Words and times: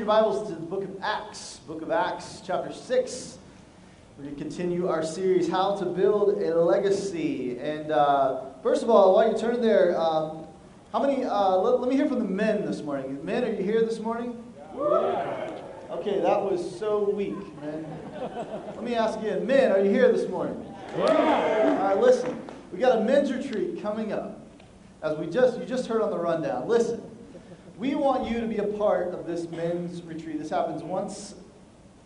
your 0.00 0.06
Bibles 0.06 0.48
to 0.48 0.54
the 0.54 0.60
book 0.64 0.82
of 0.82 0.96
Acts, 1.02 1.60
book 1.66 1.82
of 1.82 1.90
Acts, 1.90 2.40
chapter 2.42 2.72
6. 2.72 3.38
We're 4.16 4.24
going 4.24 4.34
to 4.34 4.40
continue 4.40 4.88
our 4.88 5.02
series, 5.02 5.46
How 5.46 5.76
to 5.76 5.84
Build 5.84 6.40
a 6.40 6.58
Legacy. 6.58 7.58
And 7.58 7.92
uh, 7.92 8.44
first 8.62 8.82
of 8.82 8.88
all, 8.88 9.14
while 9.14 9.30
you 9.30 9.36
turn 9.36 9.60
there, 9.60 10.00
um, 10.00 10.46
how 10.90 11.02
many, 11.02 11.26
uh, 11.26 11.54
let, 11.56 11.80
let, 11.80 11.90
me 11.90 11.96
hear 11.96 12.08
from 12.08 12.18
the 12.18 12.24
men 12.24 12.64
this 12.64 12.80
morning. 12.80 13.22
Men, 13.22 13.44
are 13.44 13.50
you 13.50 13.62
here 13.62 13.82
this 13.82 14.00
morning? 14.00 14.42
Yeah. 14.74 15.50
Okay, 15.90 16.18
that 16.22 16.42
was 16.42 16.78
so 16.78 17.10
weak, 17.10 17.36
man. 17.60 17.84
Let 18.76 18.82
me 18.82 18.94
ask 18.94 19.18
again. 19.18 19.46
Men, 19.46 19.70
are 19.70 19.84
you 19.84 19.90
here 19.90 20.10
this 20.10 20.26
morning? 20.30 20.64
Yeah. 20.96 21.76
All 21.78 21.88
right, 21.88 21.98
listen. 21.98 22.40
We 22.72 22.78
got 22.78 22.96
a 22.96 23.00
men's 23.02 23.30
retreat 23.30 23.82
coming 23.82 24.14
up. 24.14 24.40
As 25.02 25.18
we 25.18 25.26
just, 25.26 25.58
you 25.58 25.66
just 25.66 25.88
heard 25.88 26.00
on 26.00 26.08
the 26.08 26.18
rundown. 26.18 26.66
Listen. 26.66 27.02
We 27.80 27.94
want 27.94 28.30
you 28.30 28.42
to 28.42 28.46
be 28.46 28.58
a 28.58 28.66
part 28.66 29.14
of 29.14 29.26
this 29.26 29.48
men's 29.48 30.02
retreat. 30.02 30.38
This 30.38 30.50
happens 30.50 30.82
once, 30.82 31.34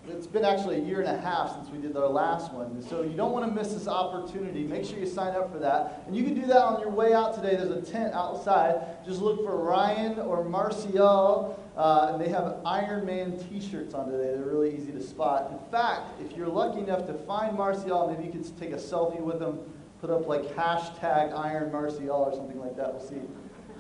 it's 0.07 0.29
been 0.29 0.45
actually 0.45 0.77
a 0.77 0.85
year 0.85 1.01
and 1.01 1.09
a 1.09 1.21
half 1.21 1.53
since 1.53 1.69
we 1.69 1.79
did 1.79 1.97
our 1.97 2.07
last 2.07 2.53
one. 2.53 2.81
So 2.81 3.03
you 3.03 3.17
don't 3.17 3.33
want 3.33 3.45
to 3.45 3.51
miss 3.51 3.75
this 3.75 3.89
opportunity. 3.89 4.63
Make 4.63 4.85
sure 4.85 5.01
you 5.01 5.07
sign 5.07 5.35
up 5.35 5.53
for 5.53 5.59
that. 5.59 6.05
And 6.07 6.17
you 6.17 6.23
can 6.23 6.35
do 6.35 6.47
that 6.47 6.59
on 6.59 6.81
your 6.81 6.91
way 6.91 7.13
out 7.13 7.35
today. 7.35 7.57
There's 7.57 7.73
a 7.73 7.83
tent 7.83 8.15
outside. 8.15 9.05
Just 9.05 9.21
look 9.21 9.45
for 9.45 9.57
Ryan 9.57 10.21
or 10.21 10.45
Marcial. 10.45 11.61
Uh, 11.77 12.11
and 12.13 12.21
they 12.21 12.29
have 12.29 12.59
Iron 12.65 13.05
Man 13.05 13.37
t 13.37 13.61
shirts 13.61 13.95
on 13.95 14.09
today. 14.09 14.33
They're 14.33 14.45
really 14.45 14.77
easy 14.77 14.93
to 14.93 15.03
spot. 15.03 15.51
In 15.51 15.59
fact, 15.73 16.21
if 16.21 16.37
you're 16.37 16.47
lucky 16.47 16.79
enough 16.79 17.05
to 17.09 17.15
find 17.15 17.57
Marcial, 17.57 18.09
maybe 18.09 18.27
you 18.27 18.31
could 18.31 18.61
take 18.61 18.71
a 18.71 18.77
selfie 18.77 19.21
with 19.21 19.41
them, 19.41 19.59
put 20.01 20.09
up 20.09 20.29
like 20.29 20.45
hashtag 20.55 21.37
Iron 21.37 21.73
Marcial 21.73 22.11
or 22.11 22.33
something 22.33 22.61
like 22.61 22.77
that. 22.77 22.95
We'll 22.95 23.05
see, 23.05 23.23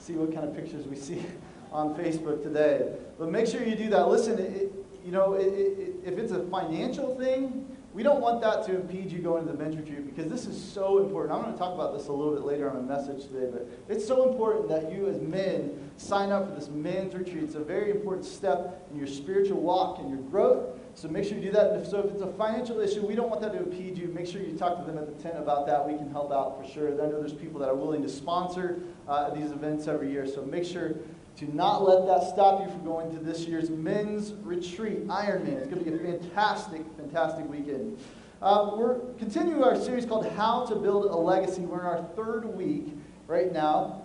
see 0.00 0.14
what 0.14 0.34
kind 0.34 0.48
of 0.48 0.56
pictures 0.56 0.88
we 0.88 0.96
see 0.96 1.24
on 1.74 1.92
Facebook 1.94 2.42
today. 2.42 2.88
But 3.18 3.30
make 3.30 3.48
sure 3.48 3.62
you 3.62 3.74
do 3.74 3.90
that. 3.90 4.08
Listen, 4.08 4.38
it, 4.38 4.72
you 5.04 5.10
know, 5.10 5.34
it, 5.34 5.46
it, 5.46 5.96
if 6.04 6.18
it's 6.18 6.32
a 6.32 6.44
financial 6.46 7.18
thing, 7.18 7.66
we 7.92 8.02
don't 8.02 8.20
want 8.20 8.40
that 8.40 8.64
to 8.66 8.74
impede 8.74 9.12
you 9.12 9.20
going 9.20 9.46
to 9.46 9.52
the 9.52 9.56
men's 9.56 9.76
retreat 9.76 10.04
because 10.04 10.30
this 10.30 10.46
is 10.46 10.60
so 10.60 10.98
important. 10.98 11.32
I'm 11.32 11.42
going 11.42 11.52
to 11.52 11.58
talk 11.58 11.74
about 11.74 11.96
this 11.96 12.08
a 12.08 12.12
little 12.12 12.34
bit 12.34 12.44
later 12.44 12.68
on 12.68 12.76
a 12.76 12.82
message 12.82 13.28
today, 13.28 13.48
but 13.52 13.68
it's 13.88 14.04
so 14.04 14.28
important 14.28 14.68
that 14.68 14.90
you 14.92 15.08
as 15.08 15.20
men 15.20 15.90
sign 15.96 16.32
up 16.32 16.48
for 16.48 16.54
this 16.56 16.68
men's 16.68 17.14
retreat. 17.14 17.44
It's 17.44 17.54
a 17.54 17.60
very 17.60 17.90
important 17.90 18.24
step 18.24 18.88
in 18.90 18.96
your 18.96 19.06
spiritual 19.06 19.60
walk 19.60 20.00
and 20.00 20.08
your 20.08 20.18
growth. 20.18 20.76
So 20.94 21.08
make 21.08 21.24
sure 21.24 21.38
you 21.38 21.44
do 21.44 21.52
that. 21.52 21.86
So 21.86 22.00
if 22.00 22.06
it's 22.06 22.22
a 22.22 22.32
financial 22.32 22.80
issue, 22.80 23.06
we 23.06 23.14
don't 23.14 23.28
want 23.28 23.42
that 23.42 23.52
to 23.52 23.58
impede 23.58 23.96
you. 23.98 24.08
Make 24.08 24.26
sure 24.26 24.40
you 24.40 24.56
talk 24.56 24.78
to 24.78 24.84
them 24.84 24.98
at 24.98 25.06
the 25.06 25.22
tent 25.22 25.38
about 25.38 25.66
that. 25.66 25.86
We 25.86 25.96
can 25.96 26.10
help 26.10 26.32
out 26.32 26.60
for 26.60 26.68
sure. 26.68 26.88
I 26.88 27.06
know 27.06 27.20
there's 27.20 27.32
people 27.32 27.60
that 27.60 27.68
are 27.68 27.76
willing 27.76 28.02
to 28.02 28.08
sponsor 28.08 28.80
uh, 29.08 29.30
these 29.30 29.52
events 29.52 29.86
every 29.86 30.10
year. 30.10 30.26
So 30.26 30.42
make 30.42 30.64
sure 30.64 30.94
to 31.36 31.54
not 31.54 31.82
let 31.82 32.06
that 32.06 32.28
stop 32.28 32.60
you 32.60 32.70
from 32.70 32.84
going 32.84 33.10
to 33.10 33.18
this 33.18 33.40
year's 33.40 33.68
men's 33.68 34.32
retreat, 34.42 35.06
Ironman. 35.08 35.58
It's 35.58 35.66
going 35.66 35.84
to 35.84 35.90
be 35.90 35.96
a 35.96 36.18
fantastic, 36.18 36.82
fantastic 36.96 37.48
weekend. 37.48 37.98
Uh, 38.40 38.72
we're 38.76 39.00
continuing 39.18 39.62
our 39.64 39.74
series 39.74 40.06
called 40.06 40.28
How 40.32 40.64
to 40.66 40.76
Build 40.76 41.06
a 41.06 41.16
Legacy. 41.16 41.62
We're 41.62 41.80
in 41.80 41.86
our 41.86 42.04
third 42.14 42.44
week 42.44 42.88
right 43.26 43.52
now 43.52 44.02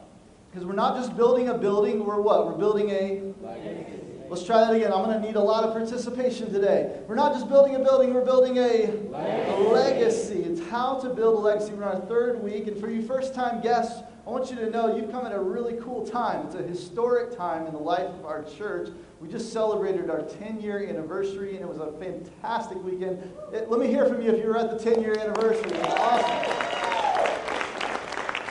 because 0.49 0.65
we're 0.65 0.73
not 0.73 0.95
just 0.95 1.15
building 1.15 1.49
a 1.49 1.57
building, 1.57 2.03
we're 2.03 2.19
what? 2.19 2.47
We're 2.47 2.57
building 2.57 2.89
a 2.89 3.21
legacy. 3.43 3.85
Let's 4.27 4.43
try 4.43 4.61
that 4.61 4.73
again. 4.73 4.93
I'm 4.93 5.03
going 5.03 5.19
to 5.19 5.25
need 5.25 5.35
a 5.35 5.41
lot 5.41 5.63
of 5.63 5.73
participation 5.73 6.51
today. 6.51 6.99
We're 7.07 7.15
not 7.15 7.33
just 7.33 7.47
building 7.49 7.75
a 7.75 7.79
building, 7.79 8.13
we're 8.13 8.25
building 8.25 8.57
a 8.57 8.87
legacy. 9.11 9.51
a 9.51 9.57
legacy. 9.69 10.43
It's 10.43 10.69
how 10.69 10.99
to 10.99 11.09
build 11.09 11.37
a 11.37 11.41
legacy. 11.41 11.71
We're 11.73 11.83
in 11.83 11.97
our 11.97 12.01
third 12.01 12.41
week. 12.41 12.67
And 12.67 12.79
for 12.79 12.89
you 12.89 13.01
first 13.01 13.35
time 13.35 13.61
guests, 13.61 14.01
I 14.25 14.29
want 14.29 14.49
you 14.49 14.57
to 14.57 14.69
know 14.69 14.95
you've 14.95 15.11
come 15.11 15.25
at 15.25 15.31
a 15.31 15.39
really 15.39 15.79
cool 15.81 16.05
time. 16.05 16.45
It's 16.45 16.55
a 16.55 16.61
historic 16.61 17.35
time 17.35 17.65
in 17.65 17.73
the 17.73 17.79
life 17.79 18.09
of 18.09 18.25
our 18.25 18.43
church. 18.43 18.89
We 19.19 19.27
just 19.27 19.51
celebrated 19.51 20.09
our 20.09 20.21
10 20.21 20.61
year 20.61 20.87
anniversary, 20.87 21.55
and 21.55 21.61
it 21.61 21.67
was 21.67 21.79
a 21.79 21.91
fantastic 21.99 22.81
weekend. 22.83 23.23
It, 23.53 23.69
let 23.69 23.79
me 23.79 23.87
hear 23.87 24.07
from 24.07 24.21
you 24.21 24.31
if 24.31 24.43
you 24.43 24.49
were 24.49 24.57
at 24.57 24.71
the 24.71 24.77
10 24.77 25.01
year 25.01 25.17
anniversary. 25.17 25.71
It 25.71 25.85
awesome. 25.85 26.69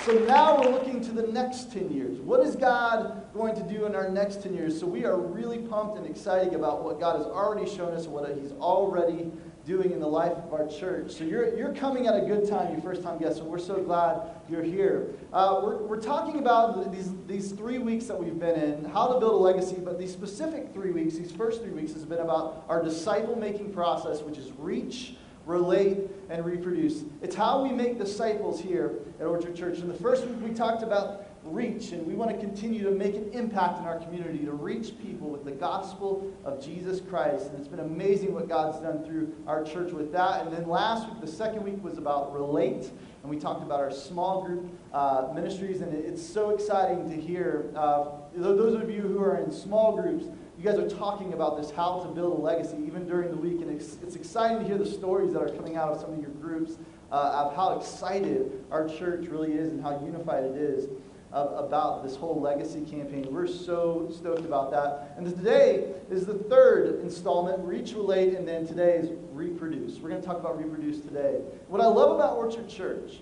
So 0.04 0.18
now 0.24 0.58
we're 0.58 0.70
looking 0.70 1.02
to 1.02 1.12
the 1.12 1.26
next 1.26 1.70
10 1.70 1.90
years. 1.90 2.18
What 2.18 2.40
is 2.40 2.56
God 2.56 3.30
going 3.34 3.54
to 3.56 3.62
do 3.62 3.84
in 3.84 3.94
our 3.94 4.08
next 4.08 4.42
10 4.42 4.54
years? 4.54 4.80
So 4.80 4.86
we 4.86 5.04
are 5.04 5.18
really 5.18 5.58
pumped 5.58 5.98
and 5.98 6.06
excited 6.06 6.54
about 6.54 6.82
what 6.82 6.98
God 6.98 7.16
has 7.18 7.26
already 7.26 7.70
shown 7.70 7.92
us 7.92 8.04
and 8.04 8.14
what 8.14 8.26
He's 8.38 8.52
already 8.52 9.30
doing 9.68 9.92
in 9.92 10.00
the 10.00 10.08
life 10.08 10.32
of 10.32 10.52
our 10.54 10.66
church. 10.66 11.12
So 11.12 11.24
you're, 11.24 11.54
you're 11.54 11.74
coming 11.74 12.06
at 12.06 12.16
a 12.16 12.22
good 12.22 12.48
time, 12.48 12.74
you 12.74 12.80
first 12.80 13.02
time 13.02 13.18
guests, 13.18 13.38
and 13.38 13.48
we're 13.48 13.58
so 13.58 13.76
glad 13.82 14.22
you're 14.48 14.62
here. 14.62 15.08
Uh, 15.30 15.60
we're, 15.62 15.76
we're 15.76 16.00
talking 16.00 16.38
about 16.38 16.90
these, 16.90 17.12
these 17.26 17.52
three 17.52 17.76
weeks 17.76 18.06
that 18.06 18.18
we've 18.18 18.38
been 18.38 18.58
in, 18.58 18.84
how 18.86 19.12
to 19.12 19.20
build 19.20 19.34
a 19.34 19.36
legacy, 19.36 19.76
but 19.78 19.98
these 19.98 20.10
specific 20.10 20.72
three 20.72 20.90
weeks, 20.90 21.16
these 21.16 21.30
first 21.30 21.62
three 21.62 21.70
weeks, 21.70 21.92
has 21.92 22.06
been 22.06 22.20
about 22.20 22.64
our 22.66 22.82
disciple 22.82 23.36
making 23.36 23.70
process, 23.70 24.22
which 24.22 24.38
is 24.38 24.50
reach, 24.56 25.16
relate, 25.44 25.98
and 26.30 26.46
reproduce. 26.46 27.04
It's 27.20 27.36
how 27.36 27.62
we 27.62 27.70
make 27.70 27.98
disciples 27.98 28.60
here 28.60 28.94
at 29.20 29.26
Orchard 29.26 29.54
Church. 29.54 29.80
In 29.80 29.88
the 29.88 29.94
first 29.94 30.26
week, 30.26 30.36
we 30.42 30.54
talked 30.54 30.82
about 30.82 31.27
reach, 31.44 31.92
and 31.92 32.06
we 32.06 32.14
want 32.14 32.30
to 32.30 32.36
continue 32.36 32.82
to 32.84 32.90
make 32.90 33.14
an 33.14 33.30
impact 33.32 33.78
in 33.78 33.84
our 33.84 33.98
community 33.98 34.44
to 34.44 34.52
reach 34.52 34.98
people 35.02 35.30
with 35.30 35.44
the 35.44 35.50
gospel 35.50 36.32
of 36.44 36.64
Jesus 36.64 37.00
Christ. 37.00 37.46
And 37.46 37.58
it's 37.58 37.68
been 37.68 37.80
amazing 37.80 38.34
what 38.34 38.48
God's 38.48 38.80
done 38.80 39.04
through 39.04 39.34
our 39.46 39.64
church 39.64 39.92
with 39.92 40.12
that. 40.12 40.44
And 40.44 40.52
then 40.52 40.68
last 40.68 41.08
week, 41.08 41.20
the 41.20 41.26
second 41.26 41.62
week 41.62 41.82
was 41.82 41.98
about 41.98 42.32
relate, 42.32 42.90
and 43.22 43.30
we 43.30 43.38
talked 43.38 43.62
about 43.62 43.80
our 43.80 43.90
small 43.90 44.44
group 44.44 44.66
uh, 44.92 45.28
ministries. 45.34 45.80
And 45.80 45.94
it's 45.94 46.26
so 46.26 46.50
exciting 46.50 47.08
to 47.10 47.16
hear 47.16 47.70
uh, 47.74 48.06
those 48.34 48.80
of 48.80 48.90
you 48.90 49.00
who 49.00 49.20
are 49.20 49.38
in 49.38 49.52
small 49.52 49.96
groups. 49.96 50.26
You 50.58 50.64
guys 50.64 50.78
are 50.78 50.90
talking 50.90 51.34
about 51.34 51.56
this, 51.56 51.70
how 51.70 52.00
to 52.00 52.08
build 52.08 52.36
a 52.36 52.42
legacy, 52.42 52.76
even 52.84 53.06
during 53.06 53.30
the 53.30 53.36
week. 53.36 53.60
And 53.60 53.70
it's, 53.70 53.96
it's 54.02 54.16
exciting 54.16 54.58
to 54.58 54.64
hear 54.64 54.76
the 54.76 54.86
stories 54.86 55.32
that 55.32 55.40
are 55.40 55.50
coming 55.50 55.76
out 55.76 55.92
of 55.92 56.00
some 56.00 56.12
of 56.12 56.20
your 56.20 56.30
groups 56.30 56.78
uh, 57.12 57.44
of 57.46 57.54
how 57.54 57.78
excited 57.78 58.64
our 58.70 58.88
church 58.88 59.28
really 59.28 59.52
is 59.52 59.70
and 59.72 59.80
how 59.80 60.02
unified 60.04 60.44
it 60.44 60.56
is 60.56 60.88
about 61.32 62.02
this 62.02 62.16
whole 62.16 62.40
legacy 62.40 62.80
campaign. 62.80 63.26
We're 63.30 63.46
so 63.46 64.08
stoked 64.16 64.44
about 64.44 64.70
that. 64.70 65.14
And 65.16 65.26
today 65.26 65.92
is 66.10 66.24
the 66.24 66.34
third 66.34 67.00
installment, 67.00 67.58
Reach, 67.64 67.92
Relate, 67.92 68.34
and 68.34 68.48
then 68.48 68.66
today 68.66 68.96
is 68.96 69.10
Reproduce. 69.32 69.98
We're 69.98 70.08
going 70.08 70.20
to 70.20 70.26
talk 70.26 70.38
about 70.38 70.58
Reproduce 70.58 71.00
today. 71.00 71.40
What 71.68 71.80
I 71.80 71.86
love 71.86 72.16
about 72.16 72.36
Orchard 72.36 72.68
Church 72.68 73.20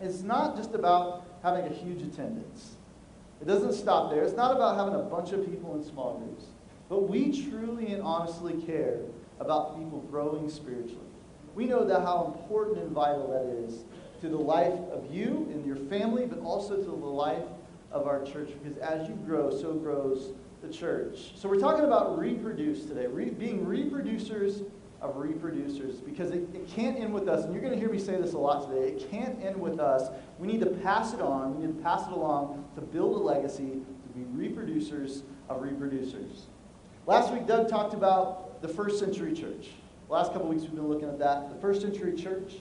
is 0.00 0.22
not 0.22 0.56
just 0.56 0.74
about 0.74 1.26
having 1.42 1.66
a 1.66 1.74
huge 1.74 2.02
attendance. 2.02 2.76
It 3.40 3.46
doesn't 3.46 3.74
stop 3.74 4.10
there. 4.10 4.22
It's 4.22 4.36
not 4.36 4.54
about 4.54 4.76
having 4.76 4.94
a 4.94 5.02
bunch 5.02 5.32
of 5.32 5.44
people 5.44 5.74
in 5.74 5.84
small 5.84 6.18
groups. 6.18 6.44
But 6.88 7.08
we 7.08 7.48
truly 7.48 7.92
and 7.92 8.02
honestly 8.02 8.54
care 8.62 9.00
about 9.40 9.76
people 9.76 10.00
growing 10.10 10.48
spiritually. 10.48 11.00
We 11.54 11.66
know 11.66 11.84
that 11.84 12.00
how 12.00 12.34
important 12.36 12.78
and 12.78 12.92
vital 12.92 13.28
that 13.28 13.64
is 13.64 13.84
to 14.24 14.30
the 14.30 14.38
life 14.38 14.72
of 14.90 15.14
you 15.14 15.46
and 15.52 15.66
your 15.66 15.76
family, 15.76 16.24
but 16.24 16.38
also 16.40 16.76
to 16.78 16.82
the 16.82 16.90
life 16.90 17.44
of 17.92 18.06
our 18.06 18.24
church. 18.24 18.48
Because 18.62 18.78
as 18.78 19.06
you 19.06 19.14
grow, 19.26 19.50
so 19.50 19.74
grows 19.74 20.32
the 20.62 20.72
church. 20.72 21.32
So 21.36 21.46
we're 21.46 21.60
talking 21.60 21.84
about 21.84 22.18
reproduce 22.18 22.86
today, 22.86 23.06
Re- 23.06 23.28
being 23.28 23.66
reproducers 23.66 24.64
of 25.02 25.16
reproducers, 25.16 26.02
because 26.02 26.30
it, 26.30 26.48
it 26.54 26.66
can't 26.66 26.98
end 26.98 27.12
with 27.12 27.28
us. 27.28 27.44
And 27.44 27.52
you're 27.52 27.60
going 27.60 27.74
to 27.74 27.78
hear 27.78 27.90
me 27.90 27.98
say 27.98 28.16
this 28.16 28.32
a 28.32 28.38
lot 28.38 28.66
today. 28.66 28.88
It 28.88 29.10
can't 29.10 29.38
end 29.44 29.60
with 29.60 29.78
us. 29.78 30.08
We 30.38 30.46
need 30.46 30.60
to 30.60 30.70
pass 30.70 31.12
it 31.12 31.20
on. 31.20 31.60
We 31.60 31.66
need 31.66 31.76
to 31.76 31.82
pass 31.82 32.06
it 32.06 32.12
along 32.14 32.66
to 32.76 32.80
build 32.80 33.16
a 33.16 33.22
legacy, 33.22 33.82
to 33.82 34.18
be 34.18 34.24
reproducers 34.48 35.20
of 35.50 35.60
reproducers. 35.60 36.46
Last 37.06 37.30
week, 37.30 37.46
Doug 37.46 37.68
talked 37.68 37.92
about 37.92 38.62
the 38.62 38.68
first 38.68 38.98
century 38.98 39.34
church. 39.34 39.68
The 40.06 40.14
last 40.14 40.32
couple 40.32 40.48
weeks, 40.48 40.62
we've 40.62 40.74
been 40.74 40.88
looking 40.88 41.10
at 41.10 41.18
that. 41.18 41.50
The 41.50 41.60
first 41.60 41.82
century 41.82 42.16
church 42.16 42.54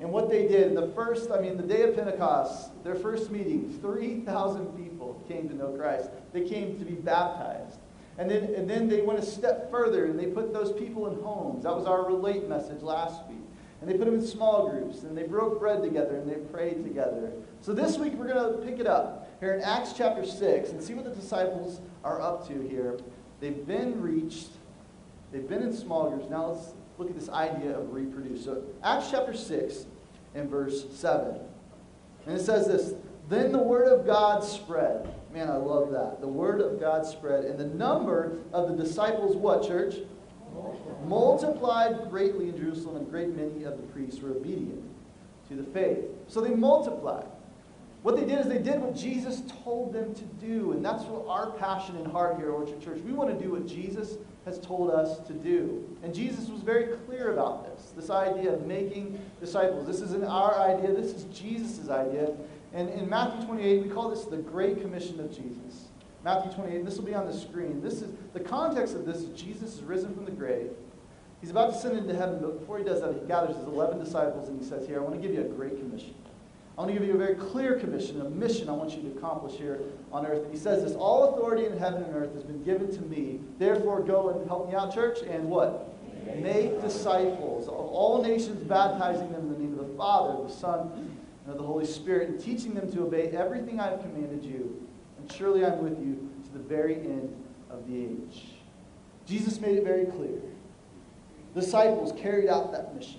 and 0.00 0.12
what 0.12 0.30
they 0.30 0.46
did, 0.46 0.76
the 0.76 0.88
first, 0.88 1.30
I 1.30 1.40
mean, 1.40 1.56
the 1.56 1.64
day 1.64 1.82
of 1.82 1.96
Pentecost, 1.96 2.70
their 2.84 2.94
first 2.94 3.30
meeting, 3.30 3.76
3,000 3.80 4.66
people 4.76 5.22
came 5.26 5.48
to 5.48 5.56
know 5.56 5.72
Christ. 5.72 6.10
They 6.32 6.48
came 6.48 6.78
to 6.78 6.84
be 6.84 6.92
baptized. 6.92 7.80
And 8.16 8.30
then, 8.30 8.54
and 8.54 8.68
then 8.68 8.88
they 8.88 9.02
went 9.02 9.18
a 9.18 9.24
step 9.24 9.70
further 9.70 10.06
and 10.06 10.18
they 10.18 10.26
put 10.26 10.52
those 10.52 10.72
people 10.72 11.06
in 11.08 11.20
homes. 11.22 11.64
That 11.64 11.74
was 11.74 11.86
our 11.86 12.04
relate 12.04 12.48
message 12.48 12.82
last 12.82 13.26
week. 13.28 13.38
And 13.80 13.88
they 13.88 13.94
put 13.94 14.06
them 14.06 14.14
in 14.14 14.26
small 14.26 14.68
groups 14.68 15.02
and 15.02 15.16
they 15.16 15.22
broke 15.22 15.60
bread 15.60 15.82
together 15.82 16.16
and 16.16 16.28
they 16.28 16.34
prayed 16.34 16.84
together. 16.84 17.32
So 17.60 17.72
this 17.72 17.96
week 17.96 18.14
we're 18.14 18.26
going 18.26 18.52
to 18.52 18.58
pick 18.64 18.80
it 18.80 18.86
up 18.86 19.30
here 19.40 19.54
in 19.54 19.62
Acts 19.62 19.92
chapter 19.96 20.24
6 20.24 20.70
and 20.70 20.82
see 20.82 20.94
what 20.94 21.04
the 21.04 21.14
disciples 21.14 21.80
are 22.02 22.20
up 22.20 22.46
to 22.48 22.60
here. 22.68 22.98
They've 23.40 23.64
been 23.66 24.00
reached, 24.00 24.50
they've 25.32 25.48
been 25.48 25.62
in 25.62 25.72
small 25.72 26.10
groups. 26.10 26.28
Now 26.28 26.46
let's 26.46 26.72
look 26.98 27.08
at 27.08 27.14
this 27.14 27.28
idea 27.28 27.78
of 27.78 27.92
reproduce. 27.92 28.44
So, 28.44 28.62
Acts 28.82 29.10
chapter 29.10 29.34
6 29.34 29.86
and 30.34 30.50
verse 30.50 30.86
7. 30.92 31.38
And 32.26 32.36
it 32.36 32.40
says 32.40 32.66
this 32.66 32.94
Then 33.28 33.52
the 33.52 33.58
word 33.58 33.86
of 33.86 34.04
God 34.04 34.44
spread. 34.44 35.08
Man, 35.32 35.48
I 35.48 35.56
love 35.56 35.90
that. 35.92 36.20
The 36.20 36.28
word 36.28 36.60
of 36.60 36.80
God 36.80 37.06
spread. 37.06 37.44
And 37.44 37.58
the 37.58 37.66
number 37.66 38.38
of 38.52 38.68
the 38.68 38.82
disciples, 38.82 39.36
what, 39.36 39.66
church? 39.66 39.96
Multiplied 41.04 42.10
greatly 42.10 42.48
in 42.48 42.56
Jerusalem, 42.56 42.96
and 42.96 43.10
great 43.10 43.28
many 43.28 43.64
of 43.64 43.76
the 43.76 43.82
priests 43.92 44.20
were 44.20 44.30
obedient 44.30 44.82
to 45.48 45.54
the 45.54 45.62
faith. 45.62 46.04
So 46.26 46.40
they 46.40 46.54
multiplied. 46.54 47.26
What 48.02 48.16
they 48.16 48.24
did 48.24 48.40
is 48.40 48.46
they 48.46 48.58
did 48.58 48.80
what 48.80 48.96
Jesus 48.96 49.42
told 49.64 49.92
them 49.92 50.14
to 50.14 50.24
do. 50.44 50.72
And 50.72 50.84
that's 50.84 51.04
what 51.04 51.26
our 51.28 51.50
passion 51.52 51.96
and 51.96 52.06
heart 52.06 52.36
here 52.36 52.46
at 52.46 52.52
Orchard 52.52 52.80
Church. 52.80 53.00
We 53.00 53.12
want 53.12 53.36
to 53.36 53.44
do 53.44 53.52
what 53.52 53.66
Jesus 53.66 54.16
has 54.48 54.58
told 54.58 54.90
us 54.90 55.18
to 55.26 55.32
do. 55.32 55.86
And 56.02 56.14
Jesus 56.14 56.48
was 56.48 56.60
very 56.62 56.96
clear 57.06 57.32
about 57.32 57.64
this 57.64 57.92
this 57.96 58.10
idea 58.10 58.52
of 58.52 58.66
making 58.66 59.20
disciples. 59.40 59.86
This 59.86 60.00
isn't 60.00 60.24
our 60.24 60.58
idea, 60.58 60.92
this 60.92 61.12
is 61.12 61.24
Jesus' 61.24 61.88
idea. 61.88 62.34
And 62.74 62.88
in 62.90 63.08
Matthew 63.08 63.46
28, 63.46 63.82
we 63.84 63.88
call 63.88 64.10
this 64.10 64.24
the 64.24 64.36
Great 64.36 64.80
Commission 64.80 65.20
of 65.20 65.30
Jesus. 65.30 65.86
Matthew 66.24 66.52
28, 66.52 66.76
and 66.78 66.86
this 66.86 66.96
will 66.96 67.04
be 67.04 67.14
on 67.14 67.26
the 67.26 67.32
screen. 67.32 67.80
This 67.80 68.02
is 68.02 68.12
the 68.32 68.40
context 68.40 68.94
of 68.94 69.06
this 69.06 69.18
is 69.18 69.40
Jesus 69.40 69.76
is 69.76 69.82
risen 69.82 70.14
from 70.14 70.24
the 70.24 70.30
grave. 70.30 70.70
He's 71.40 71.50
about 71.50 71.72
to 71.72 71.78
send 71.78 71.96
into 71.96 72.14
heaven, 72.14 72.40
but 72.40 72.58
before 72.58 72.78
he 72.78 72.84
does 72.84 73.00
that, 73.00 73.14
he 73.14 73.20
gathers 73.28 73.56
his 73.56 73.66
11 73.66 73.98
disciples 74.00 74.48
and 74.48 74.60
he 74.60 74.68
says, 74.68 74.86
Here, 74.86 74.98
I 74.98 75.02
want 75.02 75.14
to 75.14 75.20
give 75.20 75.34
you 75.34 75.42
a 75.42 75.48
great 75.48 75.78
commission. 75.78 76.14
I 76.78 76.82
want 76.82 76.94
to 76.94 76.98
give 77.00 77.08
you 77.08 77.16
a 77.16 77.18
very 77.18 77.34
clear 77.34 77.74
commission, 77.74 78.20
a 78.20 78.30
mission 78.30 78.68
I 78.68 78.72
want 78.72 78.94
you 78.94 79.02
to 79.02 79.18
accomplish 79.18 79.54
here 79.54 79.80
on 80.12 80.24
earth. 80.24 80.44
And 80.44 80.54
he 80.54 80.58
says 80.60 80.84
this 80.84 80.94
All 80.94 81.34
authority 81.34 81.66
in 81.66 81.76
heaven 81.76 82.04
and 82.04 82.14
earth 82.14 82.32
has 82.34 82.44
been 82.44 82.62
given 82.62 82.88
to 82.92 83.02
me. 83.02 83.40
Therefore, 83.58 84.00
go 84.00 84.28
and 84.28 84.46
help 84.46 84.68
me 84.68 84.76
out, 84.76 84.94
church, 84.94 85.18
and 85.28 85.50
what? 85.50 85.92
Make 86.36 86.80
disciples 86.80 87.66
of 87.66 87.74
all 87.74 88.22
nations, 88.22 88.62
baptizing 88.62 89.32
them 89.32 89.40
in 89.40 89.52
the 89.54 89.58
name 89.58 89.76
of 89.76 89.88
the 89.88 89.94
Father, 89.96 90.46
the 90.46 90.52
Son, 90.52 91.16
and 91.44 91.52
of 91.52 91.58
the 91.58 91.66
Holy 91.66 91.84
Spirit, 91.84 92.28
and 92.28 92.40
teaching 92.40 92.74
them 92.74 92.92
to 92.92 93.02
obey 93.02 93.30
everything 93.30 93.80
I 93.80 93.90
have 93.90 94.00
commanded 94.00 94.44
you. 94.44 94.86
And 95.18 95.32
surely 95.32 95.66
I'm 95.66 95.82
with 95.82 95.98
you 95.98 96.30
to 96.44 96.52
the 96.52 96.60
very 96.60 96.94
end 96.94 97.34
of 97.70 97.88
the 97.88 98.04
age. 98.04 98.52
Jesus 99.26 99.60
made 99.60 99.78
it 99.78 99.84
very 99.84 100.04
clear. 100.04 100.38
Disciples 101.56 102.12
carried 102.12 102.48
out 102.48 102.70
that 102.70 102.94
mission 102.94 103.18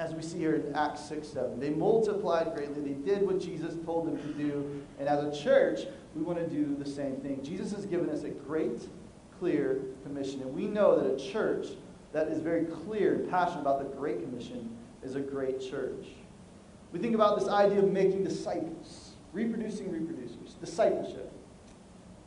as 0.00 0.14
we 0.14 0.22
see 0.22 0.38
here 0.38 0.54
in 0.54 0.74
Acts 0.74 1.04
6 1.10 1.28
7. 1.28 1.60
They 1.60 1.68
multiplied 1.68 2.54
greatly. 2.56 2.80
They 2.80 3.12
did 3.12 3.26
what 3.26 3.38
Jesus 3.38 3.74
told 3.84 4.06
them 4.06 4.16
to 4.16 4.32
do. 4.32 4.82
And 4.98 5.06
as 5.06 5.22
a 5.22 5.44
church, 5.44 5.80
we 6.16 6.22
want 6.22 6.38
to 6.38 6.46
do 6.48 6.74
the 6.74 6.90
same 6.90 7.16
thing. 7.16 7.44
Jesus 7.44 7.70
has 7.72 7.84
given 7.84 8.08
us 8.08 8.22
a 8.22 8.30
great, 8.30 8.88
clear 9.38 9.82
commission. 10.02 10.40
And 10.40 10.54
we 10.54 10.66
know 10.66 10.98
that 10.98 11.14
a 11.14 11.30
church 11.32 11.66
that 12.12 12.28
is 12.28 12.40
very 12.40 12.64
clear 12.64 13.16
and 13.16 13.30
passionate 13.30 13.60
about 13.60 13.78
the 13.78 13.96
Great 13.96 14.22
Commission 14.22 14.74
is 15.02 15.16
a 15.16 15.20
great 15.20 15.60
church. 15.60 16.06
We 16.92 16.98
think 16.98 17.14
about 17.14 17.38
this 17.38 17.48
idea 17.48 17.80
of 17.80 17.92
making 17.92 18.24
disciples, 18.24 19.12
reproducing 19.34 19.88
reproducers, 19.88 20.58
discipleship. 20.60 21.30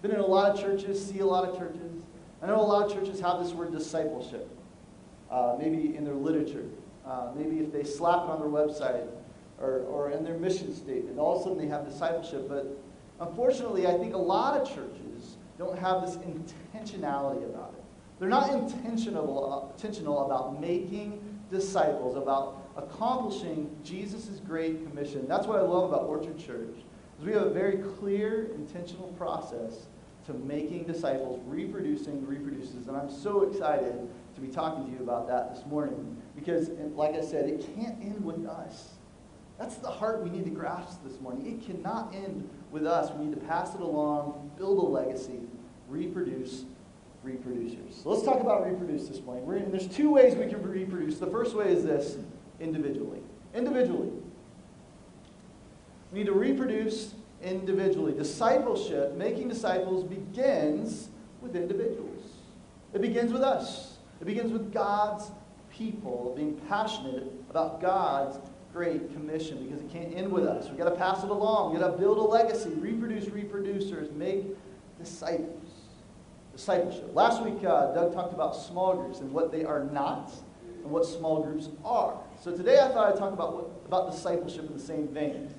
Been 0.04 0.12
in 0.12 0.20
a 0.20 0.26
lot 0.26 0.52
of 0.52 0.62
churches, 0.62 1.04
see 1.04 1.20
a 1.20 1.26
lot 1.26 1.50
of 1.50 1.58
churches. 1.58 2.04
I 2.42 2.46
know 2.46 2.56
a 2.56 2.62
lot 2.62 2.86
of 2.86 2.94
churches 2.94 3.20
have 3.20 3.44
this 3.44 3.52
word 3.52 3.74
discipleship, 3.74 4.48
uh, 5.32 5.56
maybe 5.60 5.96
in 5.96 6.06
their 6.06 6.14
literature. 6.14 6.66
Uh, 7.06 7.32
maybe 7.36 7.60
if 7.60 7.72
they 7.72 7.84
slap 7.84 8.24
it 8.24 8.30
on 8.30 8.40
their 8.40 8.50
website 8.50 9.08
or, 9.60 9.80
or 9.82 10.12
in 10.12 10.24
their 10.24 10.38
mission 10.38 10.74
statement, 10.74 11.20
all 11.20 11.36
of 11.36 11.42
a 11.42 11.44
sudden 11.44 11.58
they 11.58 11.68
have 11.68 11.86
discipleship. 11.86 12.48
But 12.48 12.78
unfortunately, 13.20 13.88
I 13.88 13.98
think 13.98 14.14
a 14.14 14.18
lot 14.18 14.60
of 14.60 14.68
churches 14.68 15.38
don't 15.58 15.78
have 15.78 16.02
this 16.02 16.18
intentionality 16.18 17.44
about 17.46 17.74
it. 17.78 17.84
They're 18.20 18.30
not 18.30 18.54
intentional, 18.54 19.70
uh, 19.70 19.74
intentional 19.76 20.26
about 20.26 20.62
making 20.62 21.20
disciples, 21.52 22.16
about 22.16 22.70
accomplishing 22.78 23.70
Jesus' 23.84 24.40
great 24.46 24.88
commission. 24.88 25.28
That's 25.28 25.46
what 25.46 25.60
I 25.60 25.62
love 25.62 25.92
about 25.92 26.04
Orchard 26.04 26.38
Church. 26.38 26.76
Is 27.20 27.26
we 27.26 27.34
have 27.34 27.44
a 27.44 27.50
very 27.50 27.78
clear, 28.00 28.52
intentional 28.56 29.10
process 29.10 29.88
to 30.26 30.34
making 30.34 30.86
disciples, 30.86 31.42
reproducing 31.46 32.26
reproduces. 32.26 32.88
And 32.88 32.96
I'm 32.96 33.12
so 33.12 33.42
excited 33.44 34.08
to 34.36 34.42
be 34.42 34.48
talking 34.48 34.86
to 34.86 34.92
you 34.92 35.00
about 35.00 35.28
that 35.28 35.54
this 35.54 35.66
morning. 35.66 36.22
Because, 36.36 36.70
like 36.96 37.16
I 37.16 37.22
said, 37.22 37.48
it 37.48 37.66
can't 37.76 38.02
end 38.02 38.24
with 38.24 38.46
us. 38.46 38.94
That's 39.60 39.76
the 39.76 39.90
heart 39.90 40.24
we 40.24 40.30
need 40.30 40.46
to 40.46 40.52
grasp 40.52 41.04
this 41.06 41.20
morning. 41.22 41.46
It 41.46 41.66
cannot 41.66 42.14
end 42.14 42.50
with 42.72 42.88
us. 42.88 43.12
We 43.12 43.26
need 43.26 43.40
to 43.40 43.46
pass 43.48 43.76
it 43.76 43.82
along, 43.82 44.52
build 44.58 44.80
a 44.80 44.82
legacy, 44.82 45.40
reproduce 45.88 46.66
reproducers. 47.26 48.04
So 48.04 48.10
let's 48.10 48.24
talk 48.24 48.42
about 48.42 48.66
reproduce 48.70 49.08
this 49.08 49.22
morning. 49.22 49.64
In, 49.64 49.72
there's 49.72 49.88
two 49.88 50.12
ways 50.12 50.36
we 50.36 50.48
can 50.48 50.62
reproduce. 50.62 51.20
The 51.20 51.28
first 51.28 51.56
way 51.56 51.70
is 51.70 51.84
this 51.84 52.18
individually. 52.60 53.22
Individually. 53.54 54.12
We 56.12 56.20
need 56.20 56.26
to 56.26 56.34
reproduce 56.34 57.14
individually. 57.42 58.14
Discipleship, 58.14 59.16
making 59.16 59.48
disciples, 59.48 60.04
begins 60.04 61.10
with 61.42 61.56
individuals. 61.56 62.24
It 62.94 63.02
begins 63.02 63.32
with 63.32 63.42
us. 63.42 63.98
It 64.22 64.26
begins 64.26 64.52
with 64.52 64.72
God's 64.74 65.32
people 65.78 66.34
being 66.36 66.56
passionate 66.70 67.32
about 67.50 67.82
God's 67.82 68.38
great 68.72 69.14
commission 69.14 69.64
because 69.64 69.82
it 69.82 69.92
can't 69.92 70.16
end 70.16 70.32
with 70.32 70.46
us. 70.46 70.68
We've 70.68 70.78
got 70.78 70.90
to 70.90 70.96
pass 70.96 71.24
it 71.24 71.30
along. 71.30 71.72
We've 71.72 71.82
got 71.82 71.92
to 71.92 71.98
build 71.98 72.18
a 72.18 72.22
legacy, 72.22 72.70
reproduce 72.70 73.26
reproducers, 73.26 74.12
make 74.14 74.46
disciples. 75.00 75.60
Discipleship. 76.56 77.10
Last 77.14 77.44
week, 77.44 77.64
uh, 77.64 77.94
Doug 77.94 78.14
talked 78.14 78.34
about 78.34 78.56
small 78.56 78.96
groups 78.96 79.20
and 79.20 79.32
what 79.32 79.52
they 79.52 79.64
are 79.64 79.84
not 79.86 80.32
and 80.84 80.92
what 80.92 81.06
small 81.06 81.44
groups 81.44 81.70
are. 81.84 82.20
So 82.42 82.56
today 82.56 82.80
I 82.80 82.90
thought 82.90 83.12
I'd 83.12 83.18
talk 83.18 83.34
about, 83.34 83.56
what, 83.56 83.72
about 83.88 84.12
discipleship 84.12 84.68
in 84.68 84.74
the 84.74 84.84
same 84.84 85.08
vein. 85.08 85.54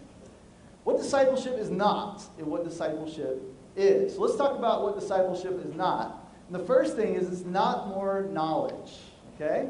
What 0.85 0.99
discipleship 0.99 1.59
is 1.59 1.71
not 1.71 2.23
and 2.39 2.47
what 2.47 2.65
discipleship 2.65 3.43
is. 3.75 4.15
So 4.15 4.21
let's 4.21 4.37
talk 4.37 4.57
about 4.57 4.83
what 4.83 4.99
discipleship 4.99 5.65
is 5.67 5.75
not. 5.75 6.29
And 6.47 6.55
the 6.55 6.65
first 6.65 6.95
thing 6.95 7.15
is 7.15 7.29
it's 7.29 7.45
not 7.45 7.89
more 7.89 8.29
knowledge. 8.31 8.93
Okay? 9.35 9.69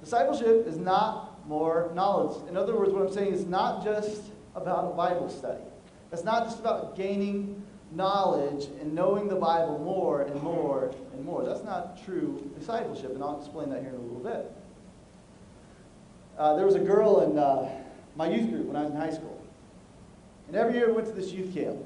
Discipleship 0.00 0.66
is 0.66 0.78
not 0.78 1.46
more 1.46 1.90
knowledge. 1.94 2.48
In 2.48 2.56
other 2.56 2.76
words, 2.76 2.92
what 2.92 3.06
I'm 3.06 3.12
saying 3.12 3.32
is 3.32 3.46
not 3.46 3.84
just 3.84 4.22
about 4.54 4.92
a 4.92 4.94
Bible 4.94 5.28
study. 5.28 5.62
It's 6.12 6.24
not 6.24 6.44
just 6.44 6.58
about 6.58 6.96
gaining 6.96 7.62
knowledge 7.92 8.66
and 8.80 8.94
knowing 8.94 9.28
the 9.28 9.36
Bible 9.36 9.78
more 9.78 10.22
and 10.22 10.42
more 10.42 10.94
and 11.12 11.24
more. 11.24 11.44
That's 11.44 11.64
not 11.64 12.02
true 12.04 12.50
discipleship, 12.58 13.14
and 13.14 13.22
I'll 13.22 13.38
explain 13.38 13.70
that 13.70 13.80
here 13.80 13.90
in 13.90 13.96
a 13.96 13.98
little 13.98 14.22
bit. 14.22 14.52
Uh, 16.38 16.56
there 16.56 16.66
was 16.66 16.74
a 16.74 16.80
girl 16.80 17.20
in 17.20 17.38
uh, 17.38 17.68
my 18.16 18.30
youth 18.30 18.48
group 18.50 18.66
when 18.66 18.76
I 18.76 18.82
was 18.82 18.90
in 18.92 18.96
high 18.96 19.12
school. 19.12 19.40
And 20.48 20.56
every 20.56 20.74
year 20.74 20.88
we 20.88 20.94
went 20.94 21.06
to 21.08 21.12
this 21.12 21.32
youth 21.32 21.54
camp. 21.54 21.78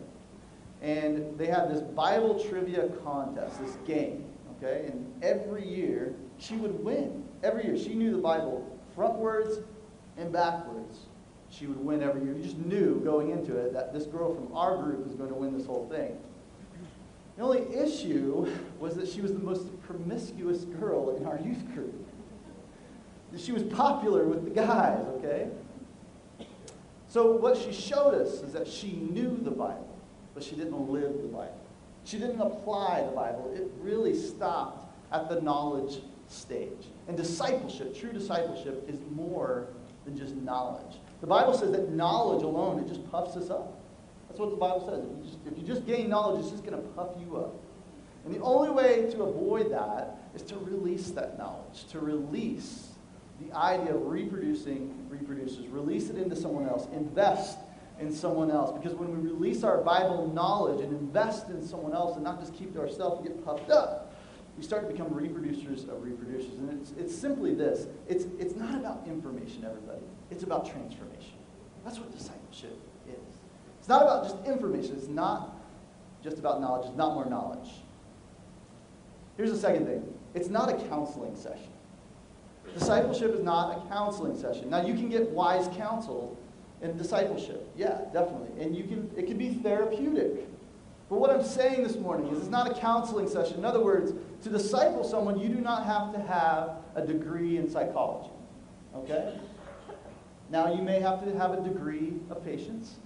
And 0.80 1.36
they 1.38 1.46
had 1.46 1.70
this 1.70 1.80
Bible 1.80 2.42
trivia 2.42 2.88
contest, 3.02 3.60
this 3.60 3.76
game. 3.86 4.24
Okay? 4.56 4.86
And 4.86 5.12
every 5.22 5.66
year 5.66 6.14
she 6.38 6.56
would 6.56 6.82
win. 6.82 7.24
Every 7.42 7.64
year. 7.64 7.76
She 7.76 7.94
knew 7.94 8.12
the 8.12 8.22
Bible 8.22 8.78
frontwards 8.96 9.62
and 10.16 10.32
backwards. 10.32 10.98
She 11.50 11.66
would 11.66 11.78
win 11.78 12.02
every 12.02 12.22
year. 12.22 12.34
You 12.34 12.42
just 12.42 12.58
knew 12.58 13.00
going 13.00 13.30
into 13.30 13.56
it 13.56 13.72
that 13.72 13.92
this 13.92 14.06
girl 14.06 14.34
from 14.34 14.54
our 14.56 14.76
group 14.82 15.06
was 15.06 15.14
going 15.14 15.28
to 15.28 15.34
win 15.34 15.56
this 15.56 15.66
whole 15.66 15.88
thing. 15.88 16.16
The 17.36 17.42
only 17.42 17.74
issue 17.74 18.46
was 18.78 18.94
that 18.94 19.08
she 19.08 19.20
was 19.20 19.32
the 19.32 19.40
most 19.40 19.80
promiscuous 19.82 20.64
girl 20.64 21.16
in 21.16 21.26
our 21.26 21.38
youth 21.38 21.72
group. 21.74 21.94
She 23.36 23.52
was 23.52 23.64
popular 23.64 24.24
with 24.24 24.44
the 24.44 24.50
guys, 24.50 25.04
okay? 25.16 25.48
So 27.08 27.32
what 27.32 27.56
she 27.56 27.72
showed 27.72 28.14
us 28.14 28.42
is 28.42 28.52
that 28.52 28.68
she 28.68 28.92
knew 28.92 29.36
the 29.42 29.50
Bible, 29.50 29.96
but 30.34 30.42
she 30.44 30.54
didn't 30.54 30.88
live 30.88 31.20
the 31.22 31.28
Bible. 31.28 31.60
She 32.04 32.18
didn't 32.18 32.40
apply 32.40 33.02
the 33.02 33.12
Bible. 33.12 33.52
It 33.54 33.70
really 33.80 34.16
stopped 34.16 34.92
at 35.12 35.28
the 35.28 35.40
knowledge 35.40 36.00
stage. 36.34 36.88
And 37.08 37.16
discipleship, 37.16 37.98
true 37.98 38.12
discipleship, 38.12 38.88
is 38.88 38.98
more 39.10 39.68
than 40.04 40.16
just 40.16 40.34
knowledge. 40.36 40.96
The 41.20 41.26
Bible 41.26 41.54
says 41.54 41.72
that 41.72 41.90
knowledge 41.90 42.42
alone, 42.42 42.80
it 42.80 42.88
just 42.88 43.10
puffs 43.10 43.36
us 43.36 43.50
up. 43.50 43.80
That's 44.28 44.40
what 44.40 44.50
the 44.50 44.56
Bible 44.56 44.84
says. 44.86 45.04
If 45.04 45.16
you 45.16 45.24
just, 45.24 45.46
if 45.46 45.58
you 45.58 45.66
just 45.66 45.86
gain 45.86 46.10
knowledge, 46.10 46.40
it's 46.40 46.50
just 46.50 46.64
going 46.64 46.76
to 46.76 46.88
puff 46.90 47.10
you 47.18 47.36
up. 47.36 47.54
And 48.24 48.34
the 48.34 48.40
only 48.40 48.70
way 48.70 49.10
to 49.12 49.22
avoid 49.22 49.70
that 49.70 50.16
is 50.34 50.42
to 50.42 50.56
release 50.56 51.10
that 51.10 51.38
knowledge, 51.38 51.86
to 51.90 52.00
release 52.00 52.88
the 53.40 53.54
idea 53.56 53.94
of 53.94 54.06
reproducing 54.06 54.94
reproduces, 55.08 55.66
release 55.68 56.08
it 56.08 56.16
into 56.16 56.34
someone 56.34 56.66
else, 56.68 56.86
invest 56.92 57.58
in 58.00 58.12
someone 58.12 58.50
else. 58.50 58.76
Because 58.76 58.96
when 58.96 59.10
we 59.10 59.30
release 59.30 59.62
our 59.62 59.78
Bible 59.78 60.28
knowledge 60.32 60.80
and 60.80 60.92
invest 60.92 61.48
in 61.48 61.64
someone 61.66 61.92
else 61.92 62.16
and 62.16 62.24
not 62.24 62.40
just 62.40 62.54
keep 62.54 62.72
to 62.74 62.80
ourselves 62.80 63.18
and 63.18 63.28
get 63.28 63.44
puffed 63.44 63.70
up, 63.70 64.03
we 64.56 64.62
start 64.62 64.86
to 64.86 64.92
become 64.92 65.08
reproducers 65.10 65.88
of 65.88 66.02
reproducers. 66.02 66.58
And 66.58 66.80
it's, 66.80 66.92
it's 66.92 67.14
simply 67.14 67.54
this 67.54 67.86
it's, 68.08 68.24
it's 68.38 68.54
not 68.54 68.74
about 68.74 69.04
information, 69.06 69.64
everybody, 69.64 70.04
it's 70.30 70.42
about 70.42 70.70
transformation. 70.70 71.34
That's 71.84 71.98
what 71.98 72.16
discipleship 72.16 72.78
is. 73.08 73.14
It's 73.78 73.88
not 73.88 74.02
about 74.02 74.24
just 74.24 74.36
information, 74.46 74.94
it's 74.96 75.08
not 75.08 75.56
just 76.22 76.38
about 76.38 76.60
knowledge, 76.60 76.86
it's 76.88 76.96
not 76.96 77.14
more 77.14 77.26
knowledge. 77.26 77.70
Here's 79.36 79.50
the 79.50 79.58
second 79.58 79.86
thing 79.86 80.14
it's 80.34 80.48
not 80.48 80.68
a 80.68 80.88
counseling 80.88 81.36
session. 81.36 81.70
Discipleship 82.72 83.34
is 83.34 83.40
not 83.40 83.76
a 83.76 83.88
counseling 83.88 84.36
session. 84.36 84.70
Now, 84.70 84.84
you 84.84 84.94
can 84.94 85.08
get 85.08 85.28
wise 85.30 85.68
counsel 85.76 86.36
in 86.80 86.96
discipleship. 86.96 87.68
Yeah, 87.76 88.00
definitely. 88.12 88.62
And 88.62 88.74
you 88.74 88.84
can, 88.84 89.10
it 89.16 89.26
can 89.26 89.36
be 89.36 89.54
therapeutic. 89.54 90.48
But 91.08 91.18
what 91.18 91.30
I'm 91.30 91.44
saying 91.44 91.82
this 91.82 91.96
morning 91.96 92.28
is 92.28 92.38
it's 92.38 92.48
not 92.48 92.70
a 92.70 92.74
counseling 92.74 93.28
session. 93.28 93.58
In 93.58 93.64
other 93.64 93.82
words, 93.82 94.12
to 94.44 94.50
disciple 94.50 95.04
someone, 95.04 95.38
you 95.38 95.48
do 95.48 95.60
not 95.60 95.84
have 95.86 96.12
to 96.12 96.20
have 96.20 96.76
a 96.94 97.04
degree 97.04 97.56
in 97.56 97.68
psychology. 97.68 98.30
Okay? 98.94 99.38
Now, 100.50 100.72
you 100.72 100.82
may 100.82 101.00
have 101.00 101.24
to 101.24 101.36
have 101.36 101.52
a 101.52 101.60
degree 101.62 102.14
of 102.30 102.44
patience. 102.44 102.96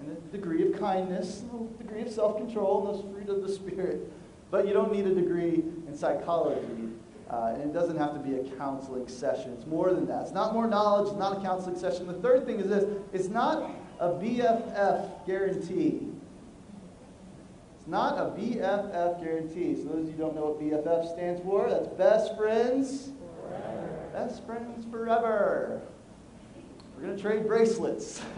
and 0.00 0.16
a 0.16 0.36
degree 0.36 0.66
of 0.72 0.80
kindness, 0.80 1.44
a 1.52 1.82
degree 1.82 2.02
of 2.02 2.10
self 2.10 2.36
control, 2.36 2.88
and 2.88 2.94
those 2.94 3.14
fruit 3.14 3.28
of 3.28 3.42
the 3.42 3.48
Spirit. 3.52 4.10
But 4.50 4.66
you 4.66 4.72
don't 4.72 4.92
need 4.92 5.06
a 5.06 5.14
degree 5.14 5.62
in 5.86 5.96
psychology. 5.96 6.88
Uh, 7.30 7.54
and 7.54 7.62
it 7.62 7.72
doesn't 7.72 7.96
have 7.96 8.12
to 8.12 8.18
be 8.18 8.34
a 8.34 8.56
counseling 8.56 9.08
session. 9.08 9.52
It's 9.52 9.66
more 9.66 9.92
than 9.94 10.06
that. 10.06 10.22
It's 10.22 10.32
not 10.32 10.52
more 10.52 10.66
knowledge, 10.66 11.08
it's 11.08 11.18
not 11.18 11.38
a 11.38 11.40
counseling 11.40 11.78
session. 11.78 12.06
The 12.06 12.14
third 12.14 12.44
thing 12.44 12.58
is 12.60 12.68
this 12.68 12.84
it's 13.12 13.28
not 13.28 13.70
a 14.00 14.08
BFF 14.08 15.26
guarantee. 15.26 16.08
It's 17.82 17.90
not 17.90 18.16
a 18.16 18.40
BFF 18.40 19.20
guarantee. 19.20 19.74
So, 19.74 19.88
those 19.88 20.06
of 20.06 20.10
you 20.10 20.16
don't 20.16 20.36
know 20.36 20.54
what 20.54 20.60
BFF 20.60 21.12
stands 21.12 21.42
for, 21.42 21.68
that's 21.68 21.88
best 21.88 22.36
friends. 22.36 23.10
Forever. 23.42 23.98
Best 24.12 24.46
friends 24.46 24.86
forever. 24.88 25.82
We're 26.94 27.06
going 27.06 27.16
to 27.16 27.20
trade 27.20 27.48
bracelets. 27.48 28.22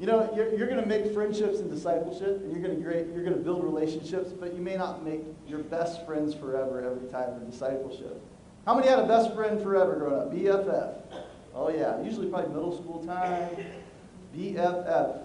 You 0.00 0.06
know, 0.06 0.28
you're, 0.34 0.52
you're 0.52 0.66
going 0.66 0.80
to 0.80 0.86
make 0.86 1.14
friendships 1.14 1.60
and 1.60 1.70
discipleship, 1.70 2.42
and 2.42 2.50
you're 2.50 2.60
going 2.60 2.76
to 2.76 2.82
great, 2.82 3.06
you're 3.14 3.22
going 3.22 3.36
to 3.36 3.40
build 3.40 3.62
relationships, 3.62 4.32
but 4.32 4.52
you 4.52 4.60
may 4.60 4.74
not 4.74 5.04
make 5.04 5.22
your 5.46 5.60
best 5.60 6.04
friends 6.04 6.34
forever 6.34 6.84
every 6.84 7.08
time 7.10 7.40
in 7.40 7.48
discipleship. 7.48 8.20
How 8.66 8.74
many 8.74 8.88
had 8.88 8.98
a 8.98 9.06
best 9.06 9.32
friend 9.34 9.62
forever 9.62 9.94
growing 9.94 10.20
up? 10.20 10.32
BFF. 10.34 10.94
Oh 11.54 11.70
yeah, 11.70 12.02
usually 12.02 12.26
probably 12.26 12.52
middle 12.52 12.76
school 12.76 13.06
time. 13.06 13.56
BFF. 14.36 15.24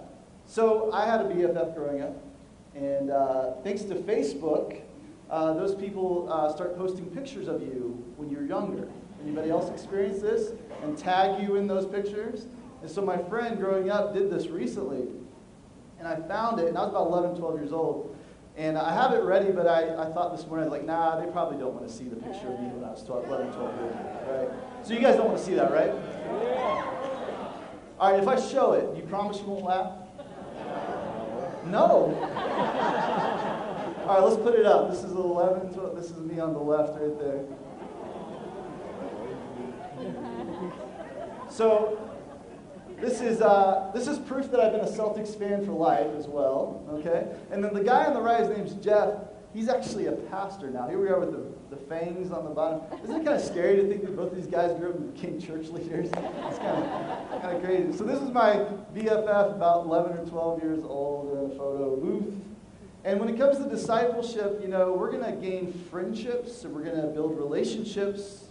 So 0.50 0.92
I 0.92 1.06
had 1.06 1.22
a 1.22 1.26
BFF 1.26 1.76
growing 1.76 2.02
up, 2.02 2.24
and 2.74 3.12
uh, 3.12 3.52
thanks 3.64 3.84
to 3.84 3.94
Facebook, 3.94 4.82
uh, 5.30 5.54
those 5.54 5.76
people 5.76 6.28
uh, 6.34 6.52
start 6.52 6.76
posting 6.76 7.06
pictures 7.12 7.48
of 7.48 7.62
you 7.62 8.04
when 8.18 8.32
you're 8.32 8.48
younger. 8.48 8.90
Anybody 9.22 9.52
else 9.52 9.70
experience 9.70 10.24
this? 10.24 10.54
And 10.82 10.98
tag 10.98 11.44
you 11.44 11.58
in 11.58 11.68
those 11.68 11.86
pictures? 11.86 12.48
And 12.82 12.90
so 12.90 13.04
my 13.04 13.16
friend 13.16 13.60
growing 13.60 13.92
up 13.92 14.16
did 14.16 14.32
this 14.32 14.48
recently. 14.48 15.06
And 16.00 16.08
I 16.08 16.16
found 16.16 16.60
it, 16.60 16.68
and 16.68 16.80
I 16.80 16.82
was 16.82 16.90
about 16.90 17.06
11, 17.10 17.38
12 17.38 17.60
years 17.60 17.72
old. 17.72 18.18
And 18.58 18.76
I 18.76 18.92
have 18.92 19.14
it 19.14 19.22
ready, 19.22 19.52
but 19.52 19.68
I, 19.68 20.02
I 20.02 20.12
thought 20.12 20.36
this 20.36 20.48
morning, 20.48 20.72
like, 20.72 20.84
nah, 20.84 21.24
they 21.24 21.32
probably 21.32 21.60
don't 21.60 21.76
want 21.76 21.88
to 21.88 21.94
see 21.94 22.06
the 22.06 22.16
picture 22.16 22.48
of 22.48 22.60
me 22.60 22.70
when 22.70 22.86
I 22.86 22.90
was 22.90 23.04
12, 23.04 23.28
11, 23.28 23.54
12 23.54 23.76
years 23.82 23.96
old, 23.96 24.36
right? 24.36 24.50
So 24.82 24.94
you 24.96 25.00
guys 25.00 25.16
don't 25.16 25.28
want 25.28 25.38
to 25.38 25.46
see 25.46 25.54
that, 25.54 25.72
right? 25.72 25.92
All 28.00 28.12
right, 28.12 28.20
if 28.20 28.28
I 28.28 28.40
show 28.40 28.74
it, 28.74 28.98
you 28.98 29.04
promise 29.04 29.38
you 29.42 29.46
won't 29.46 29.66
laugh? 29.66 29.99
No. 31.70 32.16
All 34.08 34.16
right, 34.16 34.24
let's 34.24 34.42
put 34.42 34.56
it 34.56 34.66
up. 34.66 34.90
This 34.90 35.04
is 35.04 35.12
11, 35.12 35.74
12, 35.74 35.96
this 35.96 36.10
is 36.10 36.18
me 36.18 36.40
on 36.40 36.54
the 36.54 36.60
left 36.60 37.00
right 37.00 37.18
there. 37.20 37.46
So 41.50 42.00
this 43.00 43.22
is, 43.22 43.42
uh, 43.42 43.92
this 43.94 44.08
is 44.08 44.18
proof 44.18 44.50
that 44.52 44.60
I've 44.60 44.72
been 44.72 44.82
a 44.82 44.90
Celtics 44.90 45.38
fan 45.38 45.64
for 45.64 45.74
life 45.74 46.08
as 46.18 46.28
well, 46.28 46.84
okay? 46.92 47.28
And 47.52 47.64
then 47.64 47.74
the 47.74 47.84
guy 47.84 48.06
on 48.06 48.14
the 48.14 48.22
right, 48.22 48.40
his 48.40 48.50
name's 48.50 48.74
Jeff. 48.84 49.14
He's 49.54 49.68
actually 49.68 50.06
a 50.06 50.12
pastor 50.12 50.70
now. 50.70 50.88
Here 50.88 51.00
we 51.00 51.08
are 51.10 51.20
with 51.20 51.32
the, 51.32 51.76
the 51.76 51.82
fangs 51.86 52.32
on 52.32 52.44
the 52.44 52.52
bottom. 52.52 52.82
Isn't 53.04 53.22
it 53.22 53.26
kind 53.26 53.36
of 53.36 53.42
scary 53.42 53.78
to 53.78 53.88
think 53.88 54.04
that 54.04 54.16
both 54.16 54.36
these 54.36 54.46
guys 54.46 54.78
grew 54.78 54.92
up 54.92 54.96
and 54.98 55.14
became 55.14 55.42
church 55.42 55.70
leaders? 55.70 56.08
It's 56.08 56.60
kind 56.60 56.84
of, 56.84 57.42
kind 57.42 57.58
of 57.58 57.64
crazy. 57.64 57.98
So 57.98 58.04
this 58.04 58.22
is 58.22 58.30
my 58.30 58.68
BFF, 58.94 59.56
about 59.56 59.86
11 59.86 60.20
or 60.20 60.26
12 60.26 60.64
years 60.64 60.84
old, 60.84 61.32
in 61.32 61.52
a 61.52 61.56
photo 61.58 61.96
booth. 61.96 62.36
And 63.04 63.20
when 63.20 63.28
it 63.30 63.40
comes 63.40 63.58
to 63.58 63.68
discipleship, 63.68 64.60
you 64.62 64.68
know, 64.68 64.94
we're 64.94 65.12
going 65.12 65.24
to 65.24 65.32
gain 65.32 65.74
friendships 65.90 66.64
and 66.64 66.76
we're 66.76 66.84
going 66.84 67.02
to 67.02 67.08
build 67.08 67.36
relationships, 67.36 68.46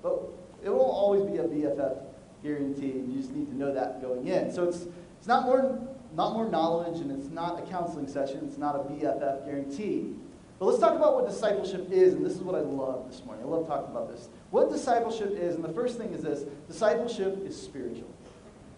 but 0.00 0.22
it 0.62 0.70
won't 0.70 0.82
always 0.82 1.22
be 1.22 1.38
a 1.38 1.44
BFF 1.44 1.98
guaranteed. 2.44 3.08
You 3.08 3.16
just 3.16 3.32
need 3.32 3.48
to 3.48 3.56
know 3.56 3.74
that 3.74 4.00
going 4.00 4.28
in. 4.28 4.52
So 4.52 4.68
it's, 4.68 4.86
it's 5.18 5.26
not, 5.26 5.44
more, 5.44 5.80
not 6.14 6.34
more 6.34 6.48
knowledge 6.48 7.00
and 7.00 7.10
it's 7.10 7.30
not 7.30 7.58
a 7.58 7.66
counseling 7.66 8.06
session. 8.06 8.42
It's 8.46 8.58
not 8.58 8.76
a 8.76 8.80
BFF 8.80 9.44
guarantee. 9.44 10.14
But 10.58 10.66
let's 10.66 10.78
talk 10.78 10.94
about 10.94 11.14
what 11.14 11.28
discipleship 11.28 11.90
is, 11.90 12.14
and 12.14 12.24
this 12.24 12.34
is 12.34 12.40
what 12.40 12.54
I 12.54 12.60
love 12.60 13.10
this 13.10 13.22
morning. 13.24 13.44
I 13.44 13.48
love 13.48 13.66
talking 13.66 13.90
about 13.90 14.10
this. 14.10 14.28
What 14.50 14.70
discipleship 14.70 15.32
is, 15.32 15.54
and 15.54 15.62
the 15.62 15.72
first 15.72 15.98
thing 15.98 16.14
is 16.14 16.22
this 16.22 16.44
discipleship 16.66 17.44
is 17.46 17.60
spiritual. 17.60 18.08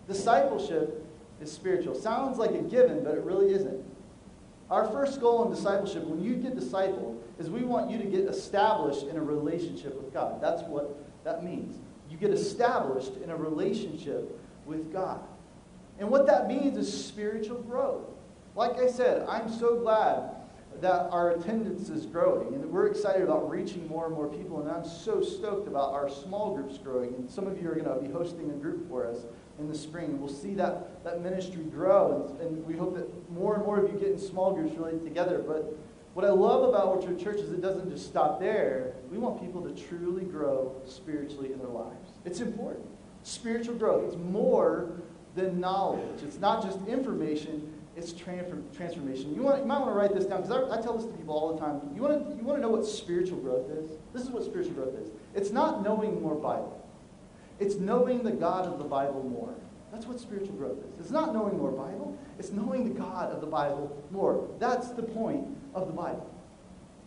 Discipleship 0.09 1.07
is 1.41 1.53
spiritual. 1.53 1.95
Sounds 1.95 2.39
like 2.39 2.51
a 2.51 2.63
given, 2.63 3.05
but 3.05 3.15
it 3.15 3.23
really 3.23 3.53
isn't. 3.53 3.85
Our 4.71 4.89
first 4.89 5.21
goal 5.21 5.45
in 5.45 5.55
discipleship, 5.55 6.05
when 6.05 6.21
you 6.21 6.35
get 6.35 6.57
discipled, 6.57 7.17
is 7.39 7.49
we 7.49 7.63
want 7.63 7.91
you 7.91 7.99
to 7.99 8.05
get 8.05 8.27
established 8.27 9.05
in 9.05 9.17
a 9.17 9.23
relationship 9.23 9.95
with 10.03 10.13
God. 10.13 10.43
That's 10.43 10.63
what 10.63 10.99
that 11.23 11.45
means. 11.45 11.79
You 12.11 12.17
get 12.17 12.31
established 12.31 13.13
in 13.23 13.31
a 13.31 13.37
relationship 13.37 14.39
with 14.67 14.93
God. 14.93 15.21
And 16.01 16.11
what 16.11 16.27
that 16.27 16.49
means 16.49 16.77
is 16.77 17.07
spiritual 17.07 17.61
growth. 17.63 18.05
Like 18.57 18.79
I 18.79 18.89
said, 18.89 19.27
I'm 19.29 19.49
so 19.49 19.77
glad 19.77 20.38
that 20.81 21.09
our 21.11 21.33
attendance 21.33 21.89
is 21.89 22.07
growing 22.07 22.55
and 22.55 22.65
we're 22.71 22.87
excited 22.87 23.23
about 23.23 23.51
reaching 23.51 23.87
more 23.89 24.07
and 24.07 24.15
more 24.15 24.29
people 24.29 24.61
and 24.61 24.71
i'm 24.71 24.85
so 24.85 25.21
stoked 25.21 25.67
about 25.67 25.93
our 25.93 26.09
small 26.09 26.55
groups 26.55 26.79
growing 26.79 27.15
and 27.15 27.29
some 27.29 27.47
of 27.47 27.61
you 27.61 27.69
are 27.71 27.75
going 27.75 27.85
to 27.85 28.07
be 28.07 28.13
hosting 28.13 28.51
a 28.51 28.55
group 28.55 28.89
for 28.89 29.07
us 29.07 29.25
in 29.59 29.69
the 29.69 29.77
spring 29.77 30.21
we'll 30.21 30.29
see 30.29 30.55
that, 30.55 31.03
that 31.05 31.21
ministry 31.21 31.63
grow 31.65 32.37
and, 32.41 32.41
and 32.41 32.65
we 32.65 32.77
hope 32.77 32.95
that 32.95 33.31
more 33.31 33.55
and 33.55 33.65
more 33.65 33.81
of 33.81 33.93
you 33.93 33.99
get 33.99 34.11
in 34.11 34.19
small 34.19 34.55
groups 34.55 34.77
really 34.77 34.99
together 35.01 35.43
but 35.47 35.77
what 36.19 36.27
I 36.27 36.31
love 36.31 36.69
about 36.69 36.87
Orchard 36.87 37.21
Church 37.21 37.37
is 37.37 37.53
it 37.53 37.61
doesn't 37.61 37.91
just 37.91 38.07
stop 38.07 38.41
there. 38.41 38.95
We 39.09 39.19
want 39.19 39.41
people 39.41 39.63
to 39.63 39.71
truly 39.71 40.25
grow 40.25 40.75
spiritually 40.85 41.53
in 41.53 41.61
their 41.61 41.69
lives. 41.69 42.11
It's 42.25 42.41
important. 42.41 42.87
Spiritual 43.23 43.77
growth. 43.77 44.05
It's 44.05 44.17
more 44.17 44.91
than 45.37 45.61
knowledge. 45.61 46.23
It's 46.25 46.41
not 46.41 46.65
just 46.65 46.85
information, 46.89 47.73
it's 47.99 48.13
transformation. 48.13 49.35
You, 49.35 49.43
want, 49.43 49.61
you 49.61 49.67
might 49.67 49.81
want 49.81 49.91
to 49.91 49.95
write 49.95 50.15
this 50.15 50.25
down 50.25 50.43
because 50.43 50.71
I, 50.71 50.79
I, 50.79 50.81
tell 50.81 50.97
this 50.97 51.05
to 51.07 51.13
people 51.13 51.35
all 51.35 51.53
the 51.53 51.61
time. 51.61 51.81
You 51.95 52.03
want, 52.03 52.31
to, 52.31 52.37
you 52.37 52.45
want 52.45 52.59
to 52.59 52.63
know 52.63 52.71
what 52.71 52.87
spiritual 52.87 53.39
growth 53.39 53.69
is? 53.71 53.91
This 54.13 54.23
is 54.23 54.31
what 54.31 54.45
spiritual 54.45 54.75
growth 54.75 54.95
is. 54.95 55.11
It's 55.35 55.51
not 55.51 55.83
knowing 55.83 56.23
more 56.23 56.37
Bible. 56.37 56.81
It's 57.59 57.75
knowing 57.75 58.23
the 58.23 58.31
God 58.31 58.67
of 58.67 58.79
the 58.79 58.85
Bible 58.85 59.25
more. 59.25 59.53
That's 59.93 60.07
what 60.07 60.21
spiritual 60.21 60.55
growth 60.55 60.79
is. 60.93 61.01
It's 61.01 61.11
not 61.11 61.35
knowing 61.35 61.59
more 61.59 61.73
Bible, 61.73 62.17
it's 62.39 62.53
knowing 62.53 62.93
the 62.93 62.99
God 62.99 63.33
of 63.33 63.41
the 63.41 63.47
Bible 63.47 63.97
more. 64.11 64.49
That's 64.61 64.91
the 64.91 65.03
point 65.03 65.49
of 65.75 65.89
the 65.89 65.93
Bible. 65.93 66.33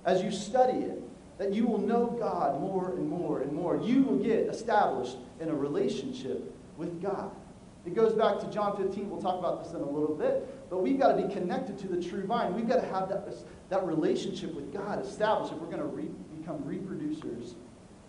As 0.03 0.21
you 0.21 0.31
study 0.31 0.79
it, 0.79 1.01
that 1.37 1.53
you 1.53 1.65
will 1.65 1.79
know 1.79 2.07
God 2.19 2.59
more 2.59 2.91
and 2.91 3.07
more 3.07 3.41
and 3.41 3.53
more. 3.53 3.77
You 3.77 4.03
will 4.03 4.17
get 4.17 4.47
established 4.47 5.17
in 5.39 5.49
a 5.49 5.55
relationship 5.55 6.53
with 6.77 7.01
God. 7.01 7.31
It 7.85 7.95
goes 7.95 8.13
back 8.13 8.39
to 8.39 8.51
John 8.51 8.77
15. 8.77 9.09
We'll 9.09 9.21
talk 9.21 9.39
about 9.39 9.63
this 9.63 9.73
in 9.73 9.79
a 9.79 9.89
little 9.89 10.15
bit. 10.15 10.47
But 10.71 10.81
we've 10.81 10.97
got 10.97 11.17
to 11.17 11.27
be 11.27 11.31
connected 11.31 11.77
to 11.79 11.87
the 11.89 12.01
true 12.01 12.25
vine. 12.25 12.55
We've 12.55 12.67
got 12.67 12.81
to 12.81 12.87
have 12.87 13.09
that, 13.09 13.27
that 13.69 13.85
relationship 13.85 14.55
with 14.55 14.71
God 14.71 15.05
established 15.05 15.51
if 15.51 15.59
we're 15.59 15.67
going 15.67 15.79
to 15.79 15.85
re- 15.85 16.09
become 16.39 16.59
reproducers 16.59 17.55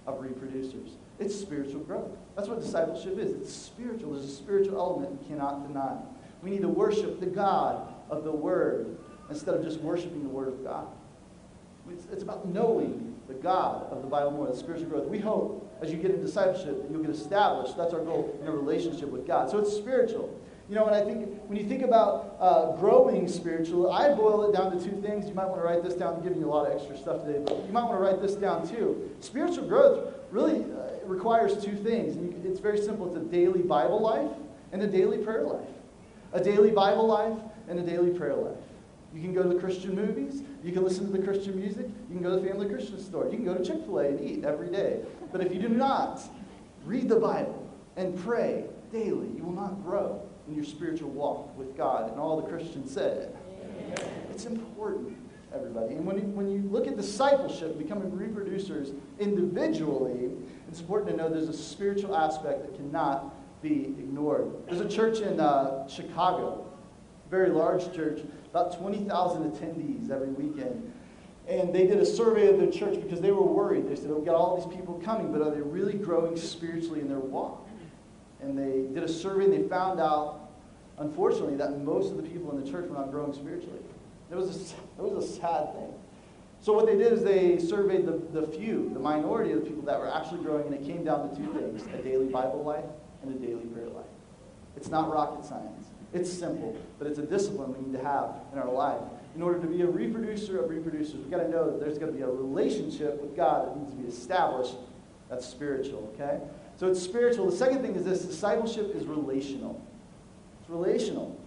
of 0.06 0.20
reproducers. 0.20 0.92
It's 1.18 1.34
spiritual 1.34 1.80
growth. 1.80 2.16
That's 2.36 2.48
what 2.48 2.60
discipleship 2.60 3.18
is. 3.18 3.32
It's 3.32 3.52
spiritual. 3.52 4.12
There's 4.12 4.26
a 4.26 4.32
spiritual 4.32 4.78
element 4.78 5.20
you 5.20 5.28
cannot 5.28 5.66
deny. 5.66 5.96
We 6.40 6.50
need 6.50 6.62
to 6.62 6.68
worship 6.68 7.18
the 7.18 7.26
God 7.26 7.92
of 8.08 8.22
the 8.22 8.32
Word 8.32 8.96
instead 9.28 9.54
of 9.54 9.64
just 9.64 9.80
worshiping 9.80 10.22
the 10.22 10.28
Word 10.28 10.48
of 10.48 10.62
God. 10.62 10.86
It's, 11.90 12.06
it's 12.12 12.22
about 12.22 12.46
knowing 12.46 13.16
the 13.26 13.34
God 13.34 13.90
of 13.90 14.02
the 14.02 14.08
Bible 14.08 14.30
more, 14.30 14.46
the 14.46 14.56
spiritual 14.56 14.88
growth. 14.88 15.08
We 15.08 15.18
hope 15.18 15.68
as 15.82 15.90
you 15.90 15.98
get 15.98 16.12
in 16.12 16.20
discipleship 16.20 16.86
you'll 16.90 17.02
get 17.02 17.10
established. 17.10 17.76
That's 17.76 17.92
our 17.92 18.04
goal 18.04 18.38
in 18.40 18.46
a 18.46 18.52
relationship 18.52 19.08
with 19.08 19.26
God. 19.26 19.50
So 19.50 19.58
it's 19.58 19.72
spiritual. 19.72 20.38
You 20.72 20.78
know, 20.78 20.86
and 20.86 20.96
I 20.96 21.04
think 21.04 21.28
when 21.48 21.58
you 21.58 21.68
think 21.68 21.82
about 21.82 22.34
uh, 22.40 22.74
growing 22.76 23.28
spiritually, 23.28 23.90
I 23.92 24.14
boil 24.14 24.48
it 24.48 24.56
down 24.56 24.74
to 24.74 24.82
two 24.82 25.02
things. 25.02 25.28
You 25.28 25.34
might 25.34 25.44
want 25.44 25.60
to 25.60 25.62
write 25.62 25.84
this 25.84 25.92
down. 25.92 26.14
I'm 26.14 26.22
giving 26.22 26.40
you 26.40 26.46
a 26.46 26.50
lot 26.50 26.66
of 26.66 26.74
extra 26.74 26.96
stuff 26.96 27.26
today, 27.26 27.42
but 27.44 27.62
you 27.66 27.72
might 27.74 27.82
want 27.82 27.96
to 27.96 27.98
write 27.98 28.22
this 28.22 28.36
down 28.36 28.66
too. 28.66 29.10
Spiritual 29.20 29.68
growth 29.68 30.14
really 30.30 30.64
uh, 30.64 31.04
requires 31.04 31.62
two 31.62 31.76
things. 31.76 32.16
And 32.16 32.46
it's 32.46 32.58
very 32.58 32.78
simple. 32.78 33.06
It's 33.06 33.16
a 33.16 33.20
daily 33.20 33.60
Bible 33.60 34.00
life 34.00 34.30
and 34.72 34.80
a 34.80 34.86
daily 34.86 35.18
prayer 35.18 35.42
life. 35.42 35.68
A 36.32 36.42
daily 36.42 36.70
Bible 36.70 37.06
life 37.06 37.36
and 37.68 37.78
a 37.78 37.82
daily 37.82 38.16
prayer 38.16 38.34
life. 38.34 38.56
You 39.14 39.20
can 39.20 39.34
go 39.34 39.42
to 39.42 39.50
the 39.50 39.60
Christian 39.60 39.94
movies. 39.94 40.40
You 40.64 40.72
can 40.72 40.84
listen 40.84 41.04
to 41.04 41.12
the 41.12 41.22
Christian 41.22 41.54
music. 41.54 41.84
You 42.08 42.14
can 42.14 42.22
go 42.22 42.30
to 42.34 42.40
the 42.40 42.48
family 42.48 42.66
Christian 42.66 42.98
store. 42.98 43.24
You 43.24 43.36
can 43.36 43.44
go 43.44 43.54
to 43.54 43.62
Chick 43.62 43.84
fil 43.84 43.98
A 43.98 44.06
and 44.06 44.26
eat 44.26 44.42
every 44.46 44.70
day. 44.70 45.00
But 45.32 45.42
if 45.42 45.52
you 45.52 45.60
do 45.60 45.68
not 45.68 46.22
read 46.86 47.10
the 47.10 47.20
Bible 47.20 47.70
and 47.98 48.18
pray 48.18 48.64
daily, 48.90 49.28
you 49.36 49.44
will 49.44 49.52
not 49.52 49.84
grow 49.84 50.26
in 50.52 50.56
your 50.56 50.64
spiritual 50.64 51.10
walk 51.10 51.56
with 51.56 51.76
God. 51.76 52.10
And 52.10 52.20
all 52.20 52.40
the 52.40 52.46
Christians 52.48 52.92
said, 52.92 53.34
Amen. 53.80 54.08
It's 54.30 54.44
important, 54.44 55.16
everybody. 55.54 55.94
And 55.94 56.04
when 56.04 56.16
you, 56.16 56.24
when 56.24 56.50
you 56.50 56.62
look 56.70 56.86
at 56.86 56.96
discipleship, 56.96 57.78
becoming 57.78 58.10
reproducers 58.10 58.94
individually, 59.18 60.30
it's 60.68 60.80
important 60.80 61.10
to 61.10 61.16
know 61.16 61.28
there's 61.28 61.48
a 61.48 61.52
spiritual 61.52 62.14
aspect 62.14 62.62
that 62.62 62.74
cannot 62.76 63.34
be 63.62 63.84
ignored. 63.98 64.50
There's 64.66 64.80
a 64.80 64.88
church 64.88 65.20
in 65.20 65.40
uh, 65.40 65.88
Chicago, 65.88 66.66
very 67.30 67.48
large 67.48 67.94
church 67.94 68.20
about 68.50 68.78
20,000 68.78 69.50
attendees 69.50 70.10
every 70.10 70.28
weekend. 70.28 70.92
And 71.48 71.74
they 71.74 71.86
did 71.86 71.98
a 71.98 72.06
survey 72.06 72.48
of 72.48 72.58
their 72.58 72.70
church 72.70 73.00
because 73.02 73.20
they 73.20 73.30
were 73.30 73.42
worried. 73.42 73.88
They 73.88 73.96
said, 73.96 74.10
oh, 74.10 74.16
We've 74.16 74.26
got 74.26 74.34
all 74.34 74.56
these 74.56 74.76
people 74.76 75.00
coming, 75.02 75.32
but 75.32 75.40
are 75.40 75.50
they 75.50 75.62
really 75.62 75.94
growing 75.94 76.36
spiritually 76.36 77.00
in 77.00 77.08
their 77.08 77.18
walk? 77.18 77.66
And 78.42 78.58
they 78.58 78.92
did 78.92 79.08
a 79.08 79.12
survey 79.12 79.44
and 79.44 79.52
they 79.52 79.68
found 79.68 80.00
out 80.00 80.41
unfortunately, 80.98 81.56
that 81.56 81.78
most 81.82 82.10
of 82.10 82.16
the 82.16 82.22
people 82.22 82.50
in 82.56 82.64
the 82.64 82.70
church 82.70 82.88
were 82.88 82.96
not 82.96 83.10
growing 83.10 83.32
spiritually. 83.32 83.80
It 84.30 84.36
was 84.36 84.48
a, 84.48 84.74
it 85.02 85.12
was 85.12 85.24
a 85.24 85.40
sad 85.40 85.72
thing. 85.74 85.92
So 86.60 86.72
what 86.72 86.86
they 86.86 86.96
did 86.96 87.12
is 87.12 87.24
they 87.24 87.58
surveyed 87.58 88.06
the, 88.06 88.22
the 88.40 88.46
few, 88.46 88.90
the 88.94 89.00
minority 89.00 89.50
of 89.50 89.64
the 89.64 89.66
people 89.66 89.82
that 89.82 89.98
were 89.98 90.12
actually 90.14 90.44
growing, 90.44 90.66
and 90.66 90.74
it 90.74 90.84
came 90.86 91.02
down 91.04 91.28
to 91.28 91.36
two 91.36 91.52
things, 91.54 91.82
a 91.92 92.02
daily 92.02 92.26
Bible 92.26 92.62
life 92.62 92.84
and 93.22 93.34
a 93.34 93.38
daily 93.46 93.64
prayer 93.66 93.88
life. 93.88 94.06
It's 94.76 94.88
not 94.88 95.12
rocket 95.12 95.44
science. 95.44 95.88
It's 96.12 96.32
simple, 96.32 96.76
but 96.98 97.08
it's 97.08 97.18
a 97.18 97.26
discipline 97.26 97.74
we 97.74 97.86
need 97.86 97.98
to 97.98 98.04
have 98.04 98.34
in 98.52 98.58
our 98.58 98.70
life. 98.70 99.00
In 99.34 99.42
order 99.42 99.58
to 99.60 99.66
be 99.66 99.82
a 99.82 99.86
reproducer 99.86 100.62
of 100.62 100.70
reproducers, 100.70 101.16
we've 101.16 101.30
got 101.30 101.38
to 101.38 101.48
know 101.48 101.70
that 101.70 101.80
there's 101.80 101.98
got 101.98 102.06
to 102.06 102.12
be 102.12 102.20
a 102.20 102.28
relationship 102.28 103.20
with 103.20 103.34
God 103.34 103.66
that 103.66 103.76
needs 103.78 103.90
to 103.92 103.96
be 103.96 104.08
established. 104.08 104.74
That's 105.30 105.46
spiritual, 105.46 106.12
okay? 106.14 106.38
So 106.76 106.88
it's 106.88 107.02
spiritual. 107.02 107.50
The 107.50 107.56
second 107.56 107.82
thing 107.82 107.94
is 107.96 108.04
this 108.04 108.22
discipleship 108.22 108.94
is 108.94 109.04
relational. 109.06 109.80
It's 110.62 110.70
relational. 110.70 111.38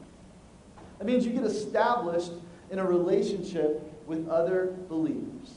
That 0.99 1.05
means 1.05 1.25
you 1.25 1.31
get 1.31 1.45
established 1.45 2.31
in 2.69 2.79
a 2.79 2.85
relationship 2.85 3.81
with 4.05 4.27
other 4.29 4.75
believers. 4.87 5.55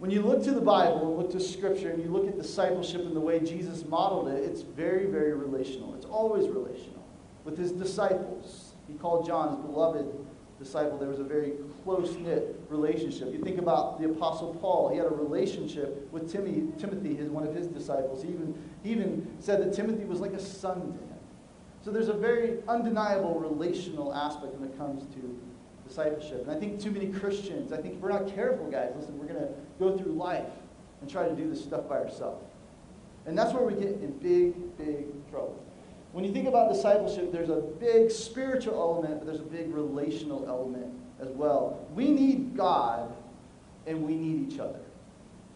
When 0.00 0.10
you 0.10 0.22
look 0.22 0.42
to 0.44 0.50
the 0.50 0.60
Bible 0.60 1.08
and 1.08 1.16
look 1.16 1.30
to 1.32 1.40
Scripture 1.40 1.90
and 1.90 2.02
you 2.02 2.10
look 2.10 2.26
at 2.26 2.36
discipleship 2.36 3.02
and 3.02 3.16
the 3.16 3.20
way 3.20 3.40
Jesus 3.40 3.84
modeled 3.86 4.28
it, 4.28 4.44
it's 4.44 4.60
very, 4.60 5.06
very 5.06 5.32
relational. 5.32 5.94
It's 5.94 6.04
always 6.04 6.48
relational. 6.48 7.02
With 7.44 7.56
his 7.56 7.72
disciples, 7.72 8.74
he 8.88 8.94
called 8.94 9.26
John 9.26 9.50
his 9.50 9.64
beloved 9.64 10.06
disciple. 10.58 10.98
There 10.98 11.08
was 11.08 11.20
a 11.20 11.24
very 11.24 11.52
close 11.84 12.16
knit 12.16 12.60
relationship. 12.68 13.32
You 13.32 13.40
think 13.42 13.58
about 13.58 14.00
the 14.00 14.10
Apostle 14.10 14.54
Paul, 14.60 14.90
he 14.90 14.96
had 14.98 15.06
a 15.06 15.10
relationship 15.10 16.10
with 16.12 16.30
Timothy, 16.30 16.64
Timothy 16.78 17.14
his, 17.14 17.30
one 17.30 17.46
of 17.46 17.54
his 17.54 17.66
disciples. 17.66 18.22
He 18.22 18.30
even, 18.30 18.54
he 18.82 18.90
even 18.90 19.36
said 19.38 19.62
that 19.62 19.72
Timothy 19.72 20.04
was 20.04 20.20
like 20.20 20.32
a 20.32 20.40
son 20.40 20.80
to 20.80 20.98
him. 20.98 21.13
So 21.84 21.90
there's 21.90 22.08
a 22.08 22.14
very 22.14 22.58
undeniable 22.66 23.38
relational 23.38 24.14
aspect 24.14 24.54
when 24.54 24.70
it 24.70 24.78
comes 24.78 25.04
to 25.14 25.40
discipleship. 25.86 26.42
And 26.42 26.50
I 26.50 26.58
think 26.58 26.80
too 26.80 26.90
many 26.90 27.08
Christians, 27.08 27.72
I 27.72 27.76
think 27.76 27.96
if 27.96 28.00
we're 28.00 28.08
not 28.08 28.34
careful, 28.34 28.70
guys, 28.70 28.92
listen, 28.96 29.18
we're 29.18 29.26
going 29.26 29.40
to 29.40 29.50
go 29.78 29.98
through 29.98 30.12
life 30.12 30.48
and 31.02 31.10
try 31.10 31.28
to 31.28 31.34
do 31.34 31.46
this 31.46 31.62
stuff 31.62 31.86
by 31.86 31.96
ourselves. 31.96 32.42
And 33.26 33.36
that's 33.36 33.52
where 33.52 33.64
we 33.64 33.74
get 33.74 34.00
in 34.00 34.12
big, 34.22 34.78
big 34.78 35.30
trouble. 35.30 35.62
When 36.12 36.24
you 36.24 36.32
think 36.32 36.48
about 36.48 36.72
discipleship, 36.72 37.30
there's 37.32 37.50
a 37.50 37.60
big 37.60 38.10
spiritual 38.10 38.74
element, 38.74 39.18
but 39.18 39.26
there's 39.26 39.40
a 39.40 39.42
big 39.42 39.74
relational 39.74 40.46
element 40.48 40.86
as 41.20 41.28
well. 41.28 41.86
We 41.94 42.10
need 42.10 42.56
God 42.56 43.14
and 43.86 44.02
we 44.06 44.14
need 44.14 44.50
each 44.50 44.58
other. 44.58 44.80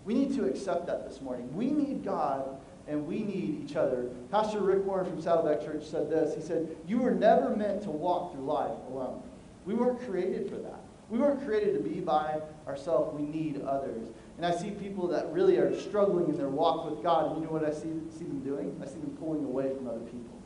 We 0.04 0.12
need 0.12 0.34
to 0.36 0.44
accept 0.44 0.86
that 0.88 1.08
this 1.08 1.22
morning. 1.22 1.54
We 1.54 1.70
need 1.70 2.04
God 2.04 2.60
and 2.88 3.06
we 3.06 3.22
need 3.22 3.62
each 3.62 3.76
other. 3.76 4.10
Pastor 4.30 4.60
Rick 4.60 4.84
Warren 4.84 5.06
from 5.06 5.20
Saddleback 5.20 5.62
Church 5.64 5.84
said 5.84 6.10
this. 6.10 6.34
He 6.34 6.40
said, 6.40 6.74
You 6.86 6.98
were 6.98 7.10
never 7.10 7.54
meant 7.54 7.82
to 7.82 7.90
walk 7.90 8.32
through 8.32 8.44
life 8.44 8.76
alone. 8.90 9.22
We 9.66 9.74
weren't 9.74 10.00
created 10.00 10.48
for 10.48 10.56
that. 10.56 10.80
We 11.10 11.18
weren't 11.18 11.44
created 11.44 11.74
to 11.74 11.80
be 11.80 12.00
by 12.00 12.40
ourselves. 12.66 13.14
We 13.18 13.26
need 13.26 13.62
others. 13.62 14.08
And 14.36 14.46
I 14.46 14.54
see 14.54 14.70
people 14.70 15.06
that 15.08 15.30
really 15.32 15.56
are 15.56 15.78
struggling 15.78 16.28
in 16.28 16.36
their 16.36 16.48
walk 16.48 16.90
with 16.90 17.02
God. 17.02 17.32
And 17.32 17.36
you 17.36 17.46
know 17.46 17.52
what 17.52 17.64
I 17.64 17.72
see, 17.72 17.92
see 18.16 18.24
them 18.24 18.40
doing? 18.40 18.78
I 18.82 18.86
see 18.86 18.98
them 18.98 19.16
pulling 19.18 19.44
away 19.44 19.74
from 19.74 19.88
other 19.88 20.00
people. 20.00 20.36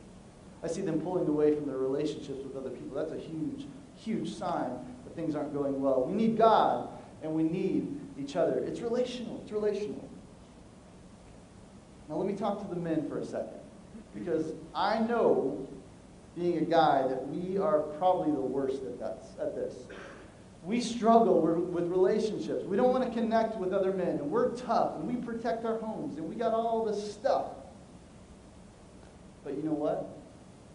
I 0.63 0.67
see 0.67 0.81
them 0.81 1.01
pulling 1.01 1.27
away 1.27 1.53
from 1.55 1.65
their 1.65 1.77
relationships 1.77 2.43
with 2.43 2.55
other 2.55 2.69
people. 2.69 2.95
That's 2.95 3.11
a 3.11 3.17
huge, 3.17 3.67
huge 3.95 4.33
sign 4.33 4.71
that 5.03 5.15
things 5.15 5.35
aren't 5.35 5.53
going 5.53 5.81
well. 5.81 6.03
We 6.03 6.13
need 6.13 6.37
God 6.37 6.87
and 7.21 7.33
we 7.33 7.43
need 7.43 7.99
each 8.17 8.35
other. 8.35 8.59
It's 8.59 8.79
relational. 8.79 9.41
It's 9.43 9.51
relational. 9.51 10.09
Now, 12.09 12.15
let 12.15 12.27
me 12.27 12.33
talk 12.33 12.61
to 12.67 12.73
the 12.73 12.79
men 12.79 13.07
for 13.07 13.19
a 13.19 13.25
second. 13.25 13.59
Because 14.13 14.53
I 14.75 14.99
know 14.99 15.67
being 16.35 16.57
a 16.57 16.65
guy 16.65 17.07
that 17.07 17.27
we 17.27 17.57
are 17.57 17.79
probably 17.79 18.31
the 18.31 18.41
worst 18.41 18.83
at, 18.83 18.99
that, 18.99 19.25
at 19.39 19.55
this. 19.55 19.75
We 20.63 20.79
struggle 20.79 21.41
with 21.41 21.87
relationships. 21.87 22.63
We 22.65 22.77
don't 22.77 22.89
want 22.89 23.03
to 23.05 23.11
connect 23.19 23.57
with 23.57 23.73
other 23.73 23.91
men, 23.91 24.19
and 24.19 24.31
we're 24.31 24.55
tough, 24.55 24.95
and 24.95 25.07
we 25.07 25.15
protect 25.15 25.65
our 25.65 25.77
homes, 25.77 26.17
and 26.17 26.27
we 26.27 26.35
got 26.35 26.53
all 26.53 26.85
this 26.85 27.13
stuff. 27.13 27.47
But 29.43 29.55
you 29.55 29.63
know 29.63 29.73
what? 29.73 30.09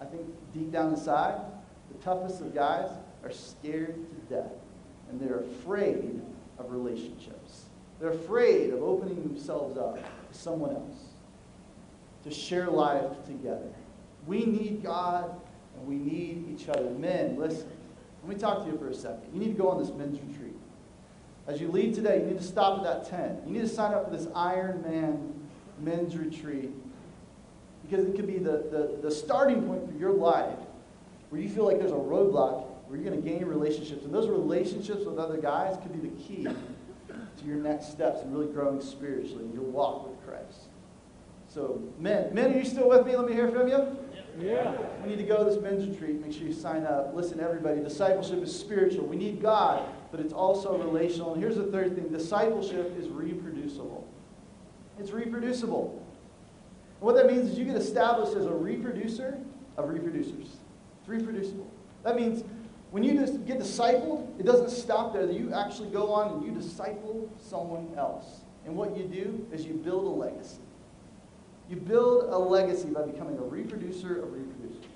I 0.00 0.04
think 0.04 0.26
deep 0.52 0.70
down 0.70 0.92
inside, 0.92 1.40
the 1.90 1.98
toughest 2.04 2.42
of 2.42 2.54
guys 2.54 2.90
are 3.24 3.32
scared 3.32 3.94
to 3.96 4.34
death, 4.34 4.52
and 5.10 5.18
they're 5.18 5.40
afraid 5.40 6.20
of 6.58 6.70
relationships. 6.70 7.64
They're 7.98 8.10
afraid 8.10 8.70
of 8.70 8.82
opening 8.82 9.22
themselves 9.22 9.78
up 9.78 9.96
to 9.96 10.38
someone 10.38 10.70
else, 10.70 11.07
to 12.24 12.31
share 12.31 12.68
life 12.68 13.24
together. 13.26 13.72
We 14.26 14.44
need 14.44 14.83
God 14.83 15.31
and 15.76 15.87
we 15.87 15.96
need 15.96 16.46
each 16.48 16.68
other. 16.68 16.90
Men, 16.90 17.37
listen. 17.38 17.68
Let 18.22 18.35
me 18.35 18.40
talk 18.40 18.64
to 18.64 18.70
you 18.70 18.76
for 18.76 18.88
a 18.88 18.94
second. 18.94 19.22
You 19.33 19.40
need 19.40 19.57
to 19.57 19.62
go 19.62 19.68
on 19.68 19.78
this 19.78 19.90
men's 19.94 20.20
retreat. 20.20 20.57
As 21.46 21.61
you 21.61 21.68
leave 21.68 21.94
today, 21.94 22.18
you 22.18 22.26
need 22.26 22.38
to 22.38 22.44
stop 22.44 22.78
at 22.78 22.85
that 22.85 23.09
tent. 23.09 23.40
You 23.46 23.54
need 23.54 23.62
to 23.62 23.68
sign 23.68 23.94
up 23.94 24.11
for 24.11 24.16
this 24.16 24.28
Iron 24.35 24.83
Man 24.83 25.35
men's 25.81 26.16
retreat 26.16 26.70
because 27.83 28.04
it 28.04 28.16
could 28.16 28.26
be 28.26 28.38
the, 28.38 28.66
the, 28.70 28.98
the 29.00 29.11
starting 29.11 29.62
point 29.62 29.90
for 29.90 29.96
your 29.96 30.12
life 30.12 30.59
where 31.31 31.40
you 31.40 31.48
feel 31.48 31.64
like 31.64 31.78
there's 31.78 31.92
a 31.92 31.94
roadblock 31.94 32.66
where 32.87 32.98
you're 32.98 33.09
going 33.09 33.22
to 33.22 33.28
gain 33.28 33.44
relationships. 33.44 34.04
And 34.04 34.12
those 34.12 34.28
relationships 34.28 35.04
with 35.04 35.18
other 35.18 35.38
guys 35.38 35.76
could 35.83 35.92
be 35.92 36.09
the 36.09 36.14
key 36.16 36.44
to 36.44 37.44
your 37.46 37.57
next 37.57 37.90
steps 37.90 38.22
in 38.22 38.33
really 38.33 38.52
growing 38.52 38.81
spiritually 38.81 39.44
in 39.44 39.52
your 39.52 39.62
walk. 39.62 40.07
So, 41.48 41.82
men, 41.98 42.34
men, 42.34 42.52
are 42.52 42.58
you 42.58 42.64
still 42.64 42.88
with 42.88 43.06
me? 43.06 43.16
Let 43.16 43.26
me 43.26 43.32
hear 43.32 43.50
from 43.50 43.68
you. 43.68 43.96
Yeah. 44.38 44.76
We 45.02 45.11
need 45.11 45.16
to 45.16 45.24
go 45.24 45.38
to 45.38 45.44
this 45.44 45.61
men's 45.61 45.88
retreat. 45.88 46.20
Make 46.20 46.32
sure 46.32 46.46
you 46.46 46.52
sign 46.52 46.84
up. 46.84 47.14
Listen, 47.14 47.40
everybody, 47.40 47.80
discipleship 47.80 48.42
is 48.42 48.54
spiritual. 48.54 49.06
We 49.06 49.16
need 49.16 49.40
God, 49.40 49.88
but 50.12 50.20
it's 50.20 50.32
also 50.32 50.76
relational. 50.76 51.32
And 51.32 51.42
here's 51.42 51.56
the 51.56 51.64
third 51.64 51.94
thing 51.94 52.08
discipleship 52.08 52.96
is 52.98 53.08
reproducible. 53.08 54.06
It's 54.98 55.11
reproducible. 55.11 56.04
And 57.00 57.06
what 57.06 57.16
that 57.16 57.26
means 57.26 57.50
is 57.50 57.58
you 57.58 57.64
get 57.64 57.76
established 57.76 58.37
as 58.37 58.44
a 58.44 58.52
reproducer 58.52 59.38
of 59.76 59.87
reproducers. 59.87 60.48
It's 61.00 61.08
reproducible. 61.08 61.70
That 62.04 62.14
means 62.14 62.44
when 62.90 63.02
you 63.02 63.14
just 63.14 63.46
get 63.46 63.58
discipled, 63.58 64.38
it 64.38 64.44
doesn't 64.44 64.70
stop 64.70 65.14
there. 65.14 65.30
You 65.30 65.52
actually 65.54 65.90
go 65.90 66.12
on 66.12 66.32
and 66.32 66.44
you 66.44 66.52
disciple 66.52 67.30
someone 67.40 67.92
else. 67.96 68.42
And 68.66 68.76
what 68.76 68.96
you 68.96 69.04
do 69.04 69.46
is 69.52 69.64
you 69.64 69.74
build 69.74 70.04
a 70.04 70.08
legacy. 70.08 70.61
You 71.68 71.76
build 71.76 72.33
a 72.33 72.38
legacy 72.38 72.88
by 72.88 73.02
becoming 73.02 73.37
a 73.38 73.42
reproducer 73.42 74.22
of 74.22 74.31
reproducers. 74.31 74.87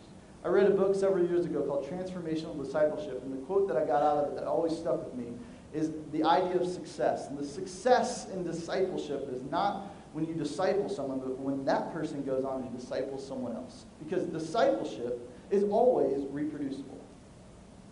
I 0.44 0.48
read 0.48 0.66
a 0.66 0.70
book 0.70 0.94
several 0.94 1.26
years 1.26 1.44
ago 1.44 1.62
called 1.62 1.88
Transformational 1.88 2.62
Discipleship, 2.62 3.22
and 3.22 3.32
the 3.32 3.44
quote 3.46 3.68
that 3.68 3.76
I 3.76 3.84
got 3.84 4.02
out 4.02 4.24
of 4.24 4.32
it 4.32 4.36
that 4.36 4.44
always 4.44 4.76
stuck 4.76 5.04
with 5.04 5.14
me 5.14 5.34
is 5.72 5.92
the 6.12 6.24
idea 6.24 6.60
of 6.60 6.66
success. 6.66 7.28
And 7.28 7.38
the 7.38 7.44
success 7.44 8.28
in 8.30 8.42
discipleship 8.42 9.28
is 9.32 9.42
not 9.44 9.94
when 10.12 10.26
you 10.26 10.34
disciple 10.34 10.88
someone, 10.88 11.20
but 11.20 11.38
when 11.38 11.64
that 11.64 11.92
person 11.92 12.22
goes 12.22 12.44
on 12.44 12.62
and 12.62 12.78
disciples 12.78 13.26
someone 13.26 13.54
else. 13.54 13.84
Because 14.02 14.24
discipleship 14.24 15.30
is 15.50 15.64
always 15.64 16.26
reproducible. 16.30 16.98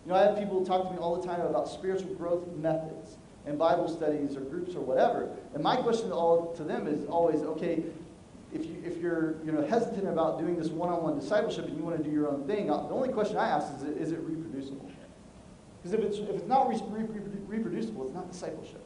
You 0.05 0.11
know, 0.11 0.17
I 0.17 0.23
have 0.23 0.37
people 0.37 0.65
talk 0.65 0.87
to 0.87 0.93
me 0.93 0.97
all 0.97 1.19
the 1.19 1.25
time 1.25 1.41
about 1.41 1.69
spiritual 1.69 2.13
growth 2.15 2.47
methods 2.57 3.17
and 3.45 3.57
Bible 3.57 3.87
studies 3.87 4.35
or 4.35 4.41
groups 4.41 4.75
or 4.75 4.81
whatever. 4.81 5.29
And 5.53 5.63
my 5.63 5.77
question 5.77 6.09
to 6.09 6.15
all 6.15 6.53
to 6.55 6.63
them 6.63 6.87
is 6.87 7.05
always, 7.05 7.41
okay, 7.41 7.83
if, 8.53 8.65
you, 8.65 8.81
if 8.85 8.97
you're 8.97 9.35
you 9.45 9.51
know, 9.51 9.65
hesitant 9.65 10.07
about 10.07 10.39
doing 10.39 10.57
this 10.57 10.69
one-on-one 10.69 11.19
discipleship 11.19 11.65
and 11.65 11.77
you 11.77 11.83
want 11.83 11.97
to 11.97 12.03
do 12.03 12.09
your 12.09 12.29
own 12.29 12.45
thing, 12.45 12.69
uh, 12.69 12.77
the 12.77 12.93
only 12.93 13.09
question 13.09 13.37
I 13.37 13.49
ask 13.49 13.73
is, 13.77 13.83
is 13.83 14.11
it 14.11 14.19
reproducible? 14.21 14.91
Because 15.81 15.97
if 15.97 16.05
it's, 16.05 16.17
if 16.17 16.29
it's 16.29 16.47
not 16.47 16.69
re- 16.69 16.79
re- 16.89 17.07
reproducible, 17.47 18.05
it's 18.05 18.13
not 18.13 18.31
discipleship. 18.31 18.83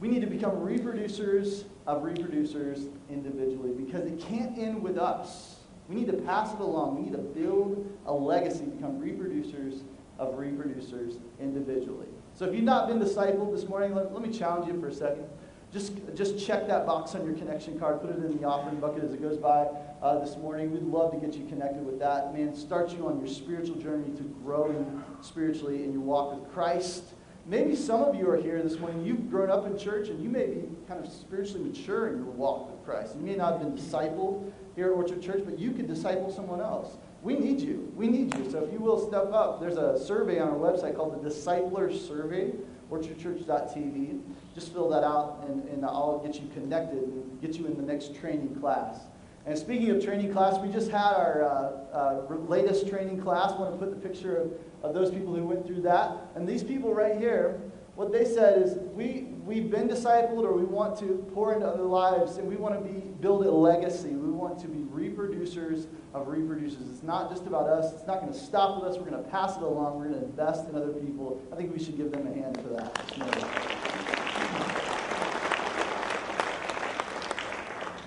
We 0.00 0.08
need 0.08 0.20
to 0.20 0.26
become 0.26 0.52
reproducers 0.52 1.64
of 1.86 2.02
reproducers 2.02 2.88
individually 3.10 3.72
because 3.72 4.04
it 4.04 4.20
can't 4.20 4.56
end 4.58 4.82
with 4.82 4.98
us. 4.98 5.56
We 5.88 5.96
need 5.96 6.06
to 6.06 6.14
pass 6.18 6.52
it 6.52 6.60
along. 6.60 6.96
We 6.96 7.02
need 7.02 7.12
to 7.12 7.18
build 7.18 7.90
a 8.06 8.12
legacy, 8.12 8.64
become 8.64 9.00
reproducers 9.00 9.82
of 10.18 10.34
reproducers 10.34 11.18
individually. 11.40 12.06
So 12.34 12.44
if 12.44 12.54
you've 12.54 12.64
not 12.64 12.88
been 12.88 13.00
discipled 13.00 13.52
this 13.52 13.68
morning, 13.68 13.94
let, 13.94 14.12
let 14.12 14.22
me 14.22 14.36
challenge 14.36 14.72
you 14.72 14.80
for 14.80 14.88
a 14.88 14.92
second. 14.92 15.26
Just, 15.72 15.92
just 16.14 16.44
check 16.44 16.66
that 16.68 16.86
box 16.86 17.14
on 17.14 17.26
your 17.26 17.34
connection 17.34 17.78
card, 17.78 18.00
put 18.00 18.10
it 18.10 18.16
in 18.16 18.38
the 18.38 18.46
offering 18.46 18.80
bucket 18.80 19.04
as 19.04 19.12
it 19.12 19.20
goes 19.20 19.36
by 19.36 19.68
uh, 20.00 20.18
this 20.18 20.36
morning. 20.38 20.72
We'd 20.72 20.82
love 20.82 21.12
to 21.12 21.18
get 21.18 21.34
you 21.36 21.46
connected 21.46 21.84
with 21.84 21.98
that. 21.98 22.32
Man, 22.32 22.54
start 22.54 22.90
you 22.90 23.06
on 23.06 23.18
your 23.18 23.28
spiritual 23.28 23.76
journey 23.76 24.16
to 24.16 24.22
grow 24.42 24.86
spiritually 25.20 25.84
in 25.84 25.92
your 25.92 26.00
walk 26.00 26.40
with 26.40 26.50
Christ. 26.54 27.04
Maybe 27.44 27.76
some 27.76 28.02
of 28.02 28.14
you 28.14 28.30
are 28.30 28.36
here 28.36 28.62
this 28.62 28.78
morning, 28.78 29.04
you've 29.04 29.30
grown 29.30 29.50
up 29.50 29.66
in 29.66 29.78
church, 29.78 30.08
and 30.08 30.22
you 30.22 30.28
may 30.28 30.46
be 30.46 30.68
kind 30.86 31.04
of 31.04 31.10
spiritually 31.10 31.64
mature 31.64 32.08
in 32.08 32.16
your 32.16 32.26
walk 32.26 32.70
with 32.70 32.84
Christ. 32.84 33.16
You 33.16 33.24
may 33.24 33.36
not 33.36 33.54
have 33.54 33.60
been 33.60 33.72
discipled 33.72 34.50
here 34.74 34.86
at 34.86 34.92
Orchard 34.92 35.22
Church, 35.22 35.42
but 35.44 35.58
you 35.58 35.72
could 35.72 35.86
disciple 35.86 36.30
someone 36.30 36.60
else. 36.60 36.96
We 37.22 37.36
need 37.36 37.60
you. 37.60 37.92
We 37.96 38.06
need 38.06 38.34
you. 38.36 38.50
So 38.50 38.64
if 38.64 38.72
you 38.72 38.78
will 38.78 39.06
step 39.08 39.32
up, 39.32 39.60
there's 39.60 39.76
a 39.76 39.98
survey 39.98 40.38
on 40.40 40.48
our 40.48 40.56
website 40.56 40.94
called 40.94 41.22
the 41.22 41.28
Discipler 41.28 41.90
Survey, 42.06 42.52
orchardchurch.tv. 42.90 44.20
Just 44.58 44.72
fill 44.72 44.88
that 44.88 45.04
out, 45.04 45.44
and, 45.46 45.62
and 45.68 45.84
I'll 45.84 46.18
get 46.18 46.34
you 46.34 46.48
connected 46.52 46.98
and 46.98 47.40
get 47.40 47.54
you 47.54 47.66
in 47.66 47.76
the 47.76 47.82
next 47.82 48.16
training 48.16 48.56
class. 48.56 48.98
And 49.46 49.56
speaking 49.56 49.88
of 49.90 50.04
training 50.04 50.32
class, 50.32 50.58
we 50.58 50.68
just 50.68 50.90
had 50.90 51.12
our 51.12 51.44
uh, 51.44 51.96
uh, 51.96 52.34
latest 52.48 52.88
training 52.88 53.22
class. 53.22 53.52
I 53.52 53.60
want 53.60 53.78
to 53.78 53.86
put 53.86 53.90
the 53.90 54.08
picture 54.08 54.36
of, 54.36 54.52
of 54.82 54.94
those 54.94 55.12
people 55.12 55.32
who 55.32 55.44
went 55.44 55.64
through 55.64 55.82
that. 55.82 56.10
And 56.34 56.44
these 56.44 56.64
people 56.64 56.92
right 56.92 57.16
here, 57.16 57.60
what 57.94 58.10
they 58.10 58.24
said 58.24 58.60
is, 58.60 58.78
we, 58.94 59.28
we've 59.44 59.70
been 59.70 59.86
discipled 59.86 60.42
or 60.42 60.54
we 60.54 60.64
want 60.64 60.98
to 60.98 61.24
pour 61.32 61.54
into 61.54 61.64
other 61.64 61.84
lives 61.84 62.38
and 62.38 62.48
we 62.48 62.56
want 62.56 62.74
to 62.74 62.80
be, 62.80 62.98
build 63.20 63.46
a 63.46 63.50
legacy. 63.52 64.08
We 64.08 64.32
want 64.32 64.58
to 64.58 64.66
be 64.66 64.80
reproducers 64.80 65.86
of 66.14 66.26
reproducers. 66.26 66.90
It's 66.90 67.04
not 67.04 67.30
just 67.30 67.46
about 67.46 67.68
us. 67.68 67.92
It's 67.92 68.08
not 68.08 68.22
going 68.22 68.32
to 68.32 68.38
stop 68.38 68.82
with 68.82 68.90
us. 68.90 68.98
We're 68.98 69.08
going 69.08 69.22
to 69.22 69.30
pass 69.30 69.56
it 69.56 69.62
along. 69.62 69.98
We're 69.98 70.08
going 70.08 70.18
to 70.18 70.26
invest 70.26 70.68
in 70.68 70.74
other 70.74 70.92
people. 70.94 71.40
I 71.52 71.54
think 71.54 71.72
we 71.72 71.78
should 71.78 71.96
give 71.96 72.10
them 72.10 72.26
a 72.26 72.34
hand 72.34 72.60
for 72.60 72.70
that. 72.70 73.87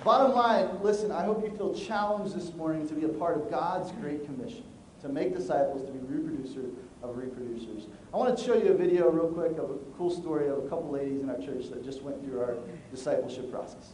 Bottom 0.04 0.32
line, 0.32 0.82
listen, 0.82 1.12
I 1.12 1.24
hope 1.24 1.44
you 1.44 1.56
feel 1.56 1.72
challenged 1.72 2.34
this 2.34 2.52
morning 2.54 2.88
to 2.88 2.94
be 2.94 3.04
a 3.04 3.08
part 3.08 3.36
of 3.36 3.48
God's 3.48 3.92
great 3.92 4.24
commission, 4.24 4.64
to 5.00 5.08
make 5.08 5.36
disciples, 5.36 5.86
to 5.86 5.92
be 5.92 6.00
reproducers 6.00 6.74
of 7.04 7.14
reproducers. 7.14 7.86
I 8.12 8.16
want 8.16 8.36
to 8.36 8.44
show 8.44 8.54
you 8.54 8.72
a 8.72 8.76
video 8.76 9.08
real 9.10 9.28
quick 9.28 9.58
of 9.58 9.70
a 9.70 9.78
cool 9.96 10.10
story 10.10 10.48
of 10.48 10.58
a 10.58 10.62
couple 10.62 10.90
ladies 10.90 11.20
in 11.20 11.30
our 11.30 11.36
church 11.36 11.70
that 11.70 11.84
just 11.84 12.02
went 12.02 12.20
through 12.24 12.40
our 12.40 12.56
discipleship 12.90 13.48
process. 13.52 13.92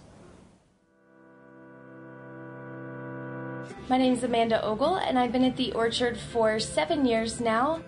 My 3.91 3.99
name 3.99 4.15
is 4.15 4.25
Amanda 4.25 4.65
Ogle, 4.65 4.97
and 4.97 5.19
I've 5.19 5.33
been 5.33 5.45
at 5.45 5.59
the 5.59 5.73
Orchard 5.73 6.17
for 6.17 6.59
seven 6.59 7.05
years 7.05 7.39
now. 7.39 7.83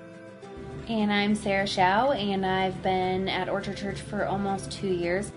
And 0.88 1.10
I'm 1.10 1.34
Sarah 1.34 1.66
Shao, 1.66 2.12
and 2.12 2.44
I've 2.44 2.82
been 2.82 3.30
at 3.30 3.48
Orchard 3.48 3.78
Church 3.78 4.02
for 4.02 4.26
almost 4.26 4.70
two 4.70 4.88
years. 4.88 5.32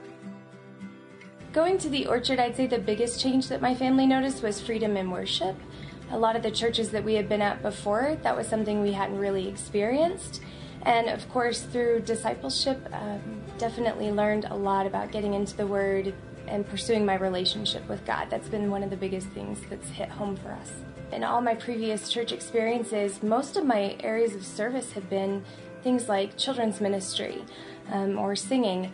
Going 1.53 1.77
to 1.77 1.89
the 1.89 2.07
Orchard, 2.07 2.39
I'd 2.39 2.55
say 2.55 2.65
the 2.65 2.79
biggest 2.79 3.21
change 3.21 3.47
that 3.49 3.61
my 3.61 3.75
family 3.75 4.07
noticed 4.07 4.41
was 4.41 4.59
freedom 4.59 4.97
in 4.97 5.11
worship. 5.11 5.55
A 6.09 6.17
lot 6.17 6.35
of 6.35 6.41
the 6.41 6.49
churches 6.49 6.89
that 6.89 7.03
we 7.03 7.13
had 7.13 7.29
been 7.29 7.43
at 7.43 7.61
before, 7.61 8.17
that 8.23 8.35
was 8.35 8.47
something 8.47 8.81
we 8.81 8.91
hadn't 8.91 9.19
really 9.19 9.47
experienced. 9.47 10.41
And 10.81 11.09
of 11.09 11.29
course, 11.29 11.61
through 11.61 12.01
discipleship, 12.01 12.89
um, 12.91 13.21
definitely 13.59 14.09
learned 14.09 14.45
a 14.45 14.55
lot 14.55 14.87
about 14.87 15.11
getting 15.11 15.35
into 15.35 15.55
the 15.55 15.67
Word 15.67 16.15
and 16.47 16.67
pursuing 16.67 17.05
my 17.05 17.17
relationship 17.17 17.87
with 17.87 18.03
God. 18.03 18.31
That's 18.31 18.49
been 18.49 18.71
one 18.71 18.81
of 18.81 18.89
the 18.89 18.97
biggest 18.97 19.27
things 19.27 19.59
that's 19.69 19.89
hit 19.89 20.09
home 20.09 20.35
for 20.35 20.53
us. 20.53 20.71
In 21.11 21.23
all 21.23 21.39
my 21.39 21.53
previous 21.53 22.09
church 22.09 22.31
experiences, 22.31 23.21
most 23.21 23.57
of 23.57 23.63
my 23.63 23.95
areas 23.99 24.33
of 24.33 24.43
service 24.43 24.93
have 24.93 25.07
been 25.07 25.45
things 25.83 26.09
like 26.09 26.35
children's 26.35 26.81
ministry 26.81 27.45
um, 27.91 28.17
or 28.17 28.35
singing. 28.35 28.91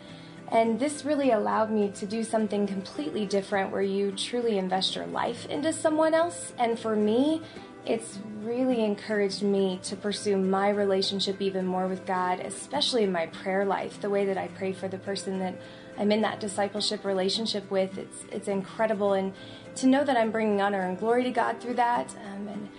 And 0.51 0.79
this 0.79 1.05
really 1.05 1.31
allowed 1.31 1.69
me 1.69 1.91
to 1.91 2.05
do 2.05 2.23
something 2.23 2.65
completely 2.65 3.25
different 3.25 3.71
where 3.71 3.81
you 3.81 4.12
truly 4.12 4.57
invest 4.57 4.95
your 4.95 5.05
life 5.05 5.45
into 5.45 5.71
someone 5.71 6.13
else. 6.13 6.53
And 6.57 6.79
for 6.79 6.95
me, 6.95 7.43
it's 7.85 8.19
really 8.41 8.83
encouraged 8.83 9.41
me 9.41 9.79
to 9.83 9.95
pursue 9.95 10.38
my 10.38 10.69
relationship 10.69 11.41
even 11.41 11.65
more 11.65 11.88
with 11.88 12.05
God, 12.05 12.39
especially 12.39 13.03
in 13.03 13.12
my 13.12 13.27
prayer 13.27 13.65
life. 13.65 14.01
The 14.01 14.09
way 14.09 14.25
that 14.25 14.38
I 14.38 14.47
pray 14.47 14.73
for 14.73 14.88
the 14.88 14.97
person 14.97 15.39
that 15.39 15.55
I'm 15.97 16.12
in 16.12 16.21
that 16.21 16.39
discipleship 16.39 17.05
relationship 17.05 17.69
with, 17.69 17.97
it's 17.97 18.25
it's 18.31 18.47
incredible, 18.47 19.13
and 19.13 19.33
to 19.75 19.88
know 19.88 20.03
that 20.03 20.17
I'm 20.17 20.31
bringing 20.31 20.62
honor 20.62 20.81
and 20.81 20.97
glory 20.97 21.23
to 21.23 21.31
God 21.31 21.59
through 21.59 21.75
that, 21.75 22.15
um, 22.25 22.47
and 22.47 22.69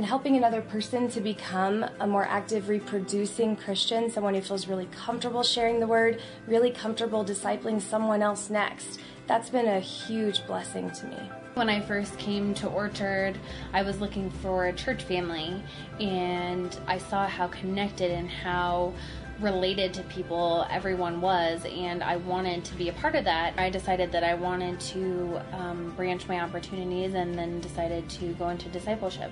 and 0.00 0.06
helping 0.06 0.34
another 0.34 0.62
person 0.62 1.10
to 1.10 1.20
become 1.20 1.84
a 2.00 2.06
more 2.06 2.24
active 2.24 2.70
reproducing 2.70 3.54
Christian, 3.54 4.10
someone 4.10 4.34
who 4.34 4.40
feels 4.40 4.66
really 4.66 4.88
comfortable 4.92 5.42
sharing 5.42 5.78
the 5.78 5.86
word, 5.86 6.22
really 6.46 6.70
comfortable 6.70 7.22
discipling 7.22 7.78
someone 7.82 8.22
else 8.22 8.48
next. 8.48 8.98
That's 9.26 9.50
been 9.50 9.66
a 9.66 9.78
huge 9.78 10.46
blessing 10.46 10.90
to 10.92 11.06
me. 11.06 11.18
When 11.52 11.68
I 11.68 11.82
first 11.82 12.16
came 12.16 12.54
to 12.54 12.68
Orchard, 12.68 13.36
I 13.74 13.82
was 13.82 14.00
looking 14.00 14.30
for 14.30 14.68
a 14.68 14.72
church 14.72 15.02
family 15.02 15.62
and 16.00 16.74
I 16.86 16.96
saw 16.96 17.26
how 17.26 17.48
connected 17.48 18.10
and 18.10 18.30
how 18.30 18.94
related 19.38 19.92
to 19.92 20.02
people 20.04 20.66
everyone 20.70 21.20
was, 21.20 21.66
and 21.66 22.02
I 22.02 22.16
wanted 22.16 22.64
to 22.64 22.74
be 22.74 22.88
a 22.88 22.92
part 22.94 23.16
of 23.16 23.24
that. 23.24 23.52
I 23.58 23.68
decided 23.68 24.12
that 24.12 24.24
I 24.24 24.32
wanted 24.32 24.80
to 24.80 25.40
um, 25.52 25.92
branch 25.94 26.26
my 26.26 26.40
opportunities 26.40 27.12
and 27.12 27.34
then 27.34 27.60
decided 27.60 28.08
to 28.10 28.32
go 28.34 28.48
into 28.48 28.70
discipleship. 28.70 29.30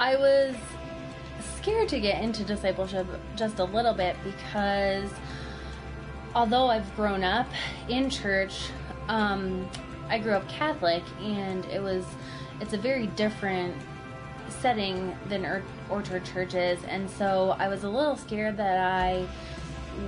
I 0.00 0.16
was 0.16 0.56
scared 1.58 1.90
to 1.90 2.00
get 2.00 2.22
into 2.22 2.42
discipleship 2.42 3.06
just 3.36 3.58
a 3.58 3.64
little 3.64 3.92
bit 3.92 4.16
because 4.24 5.10
although 6.34 6.68
I've 6.68 6.96
grown 6.96 7.22
up 7.22 7.46
in 7.86 8.08
church, 8.08 8.70
um, 9.08 9.68
I 10.08 10.18
grew 10.18 10.32
up 10.32 10.48
Catholic 10.48 11.02
and 11.20 11.66
it 11.66 11.82
was 11.82 12.06
it's 12.62 12.72
a 12.72 12.78
very 12.78 13.08
different 13.08 13.74
setting 14.48 15.14
than 15.28 15.62
Orchard 15.90 16.24
churches. 16.24 16.82
And 16.84 17.08
so 17.10 17.54
I 17.58 17.68
was 17.68 17.84
a 17.84 17.88
little 17.90 18.16
scared 18.16 18.56
that 18.56 18.78
I 18.78 19.26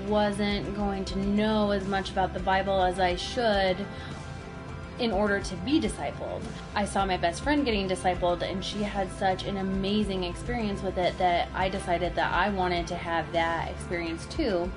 wasn't 0.06 0.74
going 0.74 1.04
to 1.04 1.18
know 1.18 1.70
as 1.70 1.86
much 1.86 2.10
about 2.10 2.32
the 2.32 2.40
Bible 2.40 2.82
as 2.82 2.98
I 2.98 3.16
should 3.16 3.76
in 5.02 5.10
order 5.10 5.40
to 5.40 5.56
be 5.56 5.80
discipled. 5.80 6.40
I 6.76 6.84
saw 6.84 7.04
my 7.04 7.16
best 7.16 7.42
friend 7.42 7.64
getting 7.64 7.88
discipled, 7.88 8.48
and 8.48 8.64
she 8.64 8.84
had 8.84 9.10
such 9.18 9.44
an 9.44 9.56
amazing 9.56 10.22
experience 10.22 10.80
with 10.80 10.96
it 10.96 11.18
that 11.18 11.48
I 11.54 11.68
decided 11.68 12.14
that 12.14 12.32
I 12.32 12.50
wanted 12.50 12.86
to 12.86 12.94
have 12.94 13.30
that 13.32 13.68
experience 13.68 14.24
too. 14.26 14.70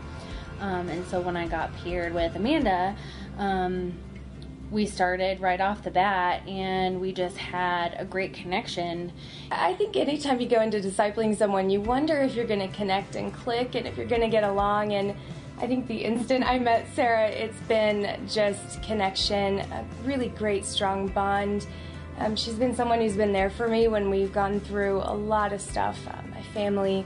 Um, 0.59 0.89
and 0.89 1.05
so 1.05 1.21
when 1.21 1.37
I 1.37 1.47
got 1.47 1.75
paired 1.77 2.11
with 2.11 2.35
Amanda, 2.35 2.95
um, 3.37 3.93
we 4.71 4.87
started 4.87 5.39
right 5.41 5.61
off 5.61 5.83
the 5.83 5.91
bat 5.91 6.41
and 6.47 6.99
we 6.99 7.13
just 7.13 7.37
had 7.37 7.95
a 7.99 8.03
great 8.03 8.33
connection. 8.33 9.13
I 9.51 9.75
think 9.75 9.95
anytime 9.95 10.41
you 10.41 10.49
go 10.49 10.61
into 10.61 10.79
discipling 10.79 11.37
someone, 11.37 11.69
you 11.69 11.81
wonder 11.81 12.17
if 12.17 12.33
you're 12.33 12.47
going 12.47 12.67
to 12.67 12.75
connect 12.75 13.15
and 13.15 13.31
click 13.31 13.75
and 13.75 13.85
if 13.85 13.95
you're 13.95 14.07
going 14.07 14.21
to 14.21 14.27
get 14.27 14.43
along. 14.43 14.91
And 14.93 15.15
I 15.57 15.67
think 15.67 15.87
the 15.87 16.03
instant 16.03 16.43
I 16.43 16.59
met 16.59 16.85
Sarah, 16.93 17.29
it's 17.29 17.59
been 17.61 18.27
just 18.27 18.83
connection, 18.83 19.59
a 19.59 19.85
really 20.03 20.27
great, 20.29 20.65
strong 20.65 21.07
bond. 21.07 21.65
Um, 22.17 22.35
she's 22.35 22.55
been 22.55 22.75
someone 22.75 22.99
who's 22.99 23.15
been 23.15 23.31
there 23.31 23.49
for 23.49 23.67
me 23.67 23.87
when 23.87 24.09
we've 24.09 24.33
gone 24.33 24.59
through 24.59 25.01
a 25.03 25.13
lot 25.13 25.53
of 25.53 25.61
stuff, 25.61 25.97
uh, 26.07 26.21
my 26.29 26.41
family, 26.53 27.05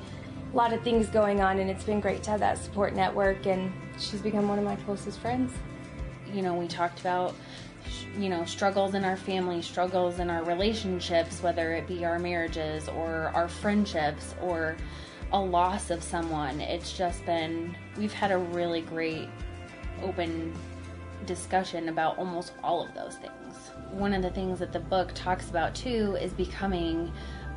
a 0.51 0.55
lot 0.55 0.73
of 0.73 0.81
things 0.81 1.07
going 1.07 1.41
on, 1.41 1.59
and 1.59 1.69
it's 1.69 1.83
been 1.83 1.99
great 1.99 2.23
to 2.23 2.31
have 2.31 2.39
that 2.39 2.57
support 2.57 2.95
network. 2.95 3.45
And 3.45 3.71
she's 3.99 4.21
become 4.21 4.47
one 4.47 4.57
of 4.57 4.65
my 4.65 4.75
closest 4.77 5.19
friends. 5.19 5.53
You 6.33 6.41
know, 6.41 6.55
we 6.55 6.67
talked 6.67 6.99
about 7.01 7.35
you 8.17 8.29
know 8.29 8.43
struggles 8.45 8.93
in 8.93 9.05
our 9.05 9.15
family 9.15 9.61
struggles 9.61 10.19
in 10.19 10.29
our 10.29 10.43
relationships 10.43 11.41
whether 11.41 11.73
it 11.73 11.87
be 11.87 12.03
our 12.05 12.19
marriages 12.19 12.89
or 12.89 13.31
our 13.33 13.47
friendships 13.47 14.35
or 14.41 14.75
a 15.31 15.39
loss 15.39 15.91
of 15.91 16.03
someone. 16.03 16.61
It's 16.61 16.97
just 16.97 17.25
been, 17.25 17.75
we've 17.97 18.13
had 18.13 18.31
a 18.31 18.37
really 18.37 18.81
great 18.81 19.29
open 20.01 20.53
discussion 21.25 21.89
about 21.89 22.17
almost 22.17 22.53
all 22.63 22.81
of 22.81 22.93
those 22.93 23.15
things. 23.15 23.55
One 23.91 24.13
of 24.13 24.21
the 24.21 24.29
things 24.29 24.59
that 24.59 24.71
the 24.71 24.79
book 24.79 25.11
talks 25.13 25.49
about 25.49 25.75
too 25.75 26.17
is 26.19 26.33
becoming 26.33 27.11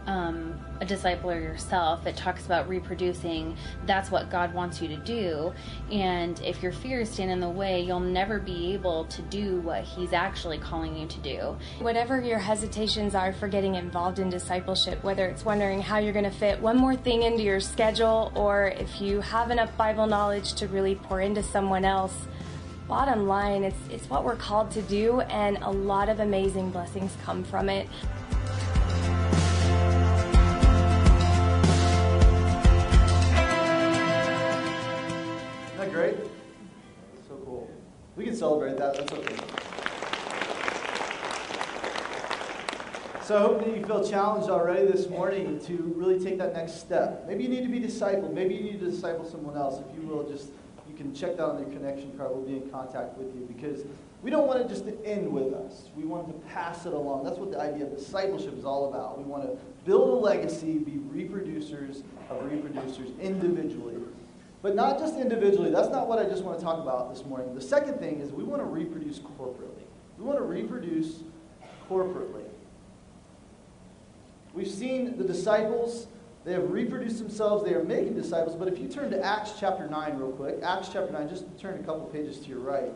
um, 0.07 0.59
a 0.81 0.85
discipler 0.85 1.41
yourself. 1.41 2.07
It 2.07 2.17
talks 2.17 2.45
about 2.45 2.69
reproducing. 2.69 3.57
That's 3.87 4.11
what 4.11 4.31
God 4.31 4.53
wants 4.53 4.83
you 4.83 4.89
to 4.89 4.97
do. 4.97 5.53
And 5.91 6.41
if 6.41 6.63
your 6.63 6.73
fears 6.73 7.11
stand 7.11 7.31
in 7.31 7.41
the 7.41 7.49
way, 7.49 7.81
you'll 7.81 8.01
never 8.01 8.39
be 8.39 8.73
able 8.75 9.05
to 9.07 9.23
do 9.23 9.61
what 9.61 9.85
He's 9.85 10.13
actually 10.13 10.59
calling 10.59 10.97
you 10.97 11.07
to 11.07 11.21
do. 11.21 11.57
Whatever 11.81 12.21
your 12.21 12.39
hesitations 12.39 13.15
are 13.15 13.33
for 13.33 13.49
getting 13.49 13.77
involved 13.77 14.19
in 14.19 14.29
discipleship, 14.29 15.03
whether 15.05 15.27
it's 15.27 15.45
wondering 15.45 15.81
how 15.81 15.99
you're 15.99 16.13
going 16.13 16.25
to 16.25 16.31
fit 16.31 16.61
one 16.61 16.77
more 16.77 16.97
thing 16.97 17.23
into 17.23 17.43
your 17.43 17.61
schedule, 17.61 18.33
or 18.35 18.69
if 18.69 19.01
you 19.01 19.21
have 19.21 19.51
enough 19.51 19.77
Bible 19.77 20.07
knowledge 20.07 20.55
to 20.55 20.67
really 20.69 20.97
pour 20.97 21.21
into 21.21 21.43
someone 21.43 21.85
else, 21.85 22.27
bottom 22.89 23.27
line, 23.27 23.63
it's, 23.63 23.79
it's 23.91 24.11
what 24.11 24.25
we're 24.25 24.37
called 24.37 24.71
to 24.73 24.83
do, 24.83 25.21
and 25.23 25.57
a 25.59 25.71
lot 25.71 26.09
of 26.09 26.21
amazing 26.21 26.71
blessings 26.71 27.17
come 27.25 27.45
from 27.45 27.69
it. 27.69 27.89
We 38.23 38.29
can 38.29 38.37
celebrate 38.37 38.77
that. 38.77 38.95
That's 38.95 39.13
okay. 39.13 39.35
So 43.25 43.37
I 43.37 43.41
hope 43.41 43.65
that 43.65 43.77
you 43.77 43.85
feel 43.85 44.09
challenged 44.09 44.49
already 44.49 44.87
this 44.87 45.09
morning 45.09 45.59
to 45.67 45.93
really 45.97 46.23
take 46.23 46.39
that 46.39 46.53
next 46.53 46.79
step. 46.79 47.25
Maybe 47.27 47.43
you 47.43 47.49
need 47.49 47.65
to 47.65 47.69
be 47.69 47.81
discipled. 47.81 48.33
Maybe 48.33 48.55
you 48.55 48.63
need 48.63 48.79
to 48.79 48.89
disciple 48.93 49.29
someone 49.29 49.57
else. 49.57 49.81
If 49.81 50.01
you 50.01 50.07
will, 50.07 50.23
just 50.31 50.51
you 50.89 50.95
can 50.97 51.13
check 51.13 51.37
that 51.39 51.45
on 51.45 51.59
your 51.59 51.69
connection 51.71 52.17
card. 52.17 52.31
We'll 52.31 52.47
be 52.47 52.59
in 52.59 52.71
contact 52.71 53.19
with 53.19 53.35
you 53.35 53.41
because 53.53 53.85
we 54.23 54.31
don't 54.31 54.47
want 54.47 54.61
it 54.61 54.69
just 54.69 54.85
to 54.85 55.05
end 55.05 55.27
with 55.27 55.53
us. 55.53 55.89
We 55.97 56.05
want 56.05 56.29
to 56.29 56.49
pass 56.49 56.87
it 56.87 56.93
along. 56.93 57.25
That's 57.25 57.39
what 57.39 57.51
the 57.51 57.61
idea 57.61 57.87
of 57.87 57.97
discipleship 57.99 58.57
is 58.57 58.65
all 58.65 58.89
about. 58.89 59.19
We 59.19 59.25
want 59.25 59.51
to 59.51 59.59
build 59.85 60.11
a 60.11 60.25
legacy, 60.25 60.79
be 60.79 60.93
reproducers 61.13 62.05
of 62.31 62.41
reproducers 62.43 63.19
individually 63.19 63.97
but 64.63 64.77
not 64.77 64.99
just 64.99 65.19
individually. 65.19 65.71
That's 65.71 65.89
not 65.89 66.09
what 66.09 66.21
I 66.21 66.25
just 66.25 66.45
want 66.45 66.59
to 66.59 66.65
talk 66.65 66.79
about 66.79 67.13
this 67.13 67.25
morning. 67.25 67.55
The 67.55 67.61
second 67.61 67.99
thing 67.99 68.21
is 68.21 68.31
we 68.31 68.45
want 68.45 68.63
to 68.63 68.67
reproduce 68.67 69.19
corporately. 69.19 69.85
We 70.17 70.25
want 70.25 70.39
to 70.39 70.45
reproduce 70.45 71.25
corporately. 71.91 72.45
We've 74.55 74.69
seen 74.69 75.17
the 75.19 75.25
disciples. 75.25 76.07
They 76.45 76.53
have 76.53 76.71
reproduced 76.71 77.19
themselves. 77.19 77.65
They 77.65 77.75
are 77.75 77.83
making 77.83 78.15
disciples. 78.15 78.55
But 78.55 78.69
if 78.69 78.79
you 78.79 78.89
turn 78.89 79.11
to 79.11 79.25
Acts 79.25 79.55
chapter 79.59 79.89
9 79.89 80.17
real 80.17 80.31
quick, 80.33 80.57
Acts 80.63 80.89
chapter 80.93 81.11
9, 81.11 81.29
just 81.29 81.45
turn 81.59 81.81
a 81.81 81.83
couple 81.83 82.07
pages 82.07 82.39
to 82.41 82.49
your 82.49 82.59
right. 82.59 82.93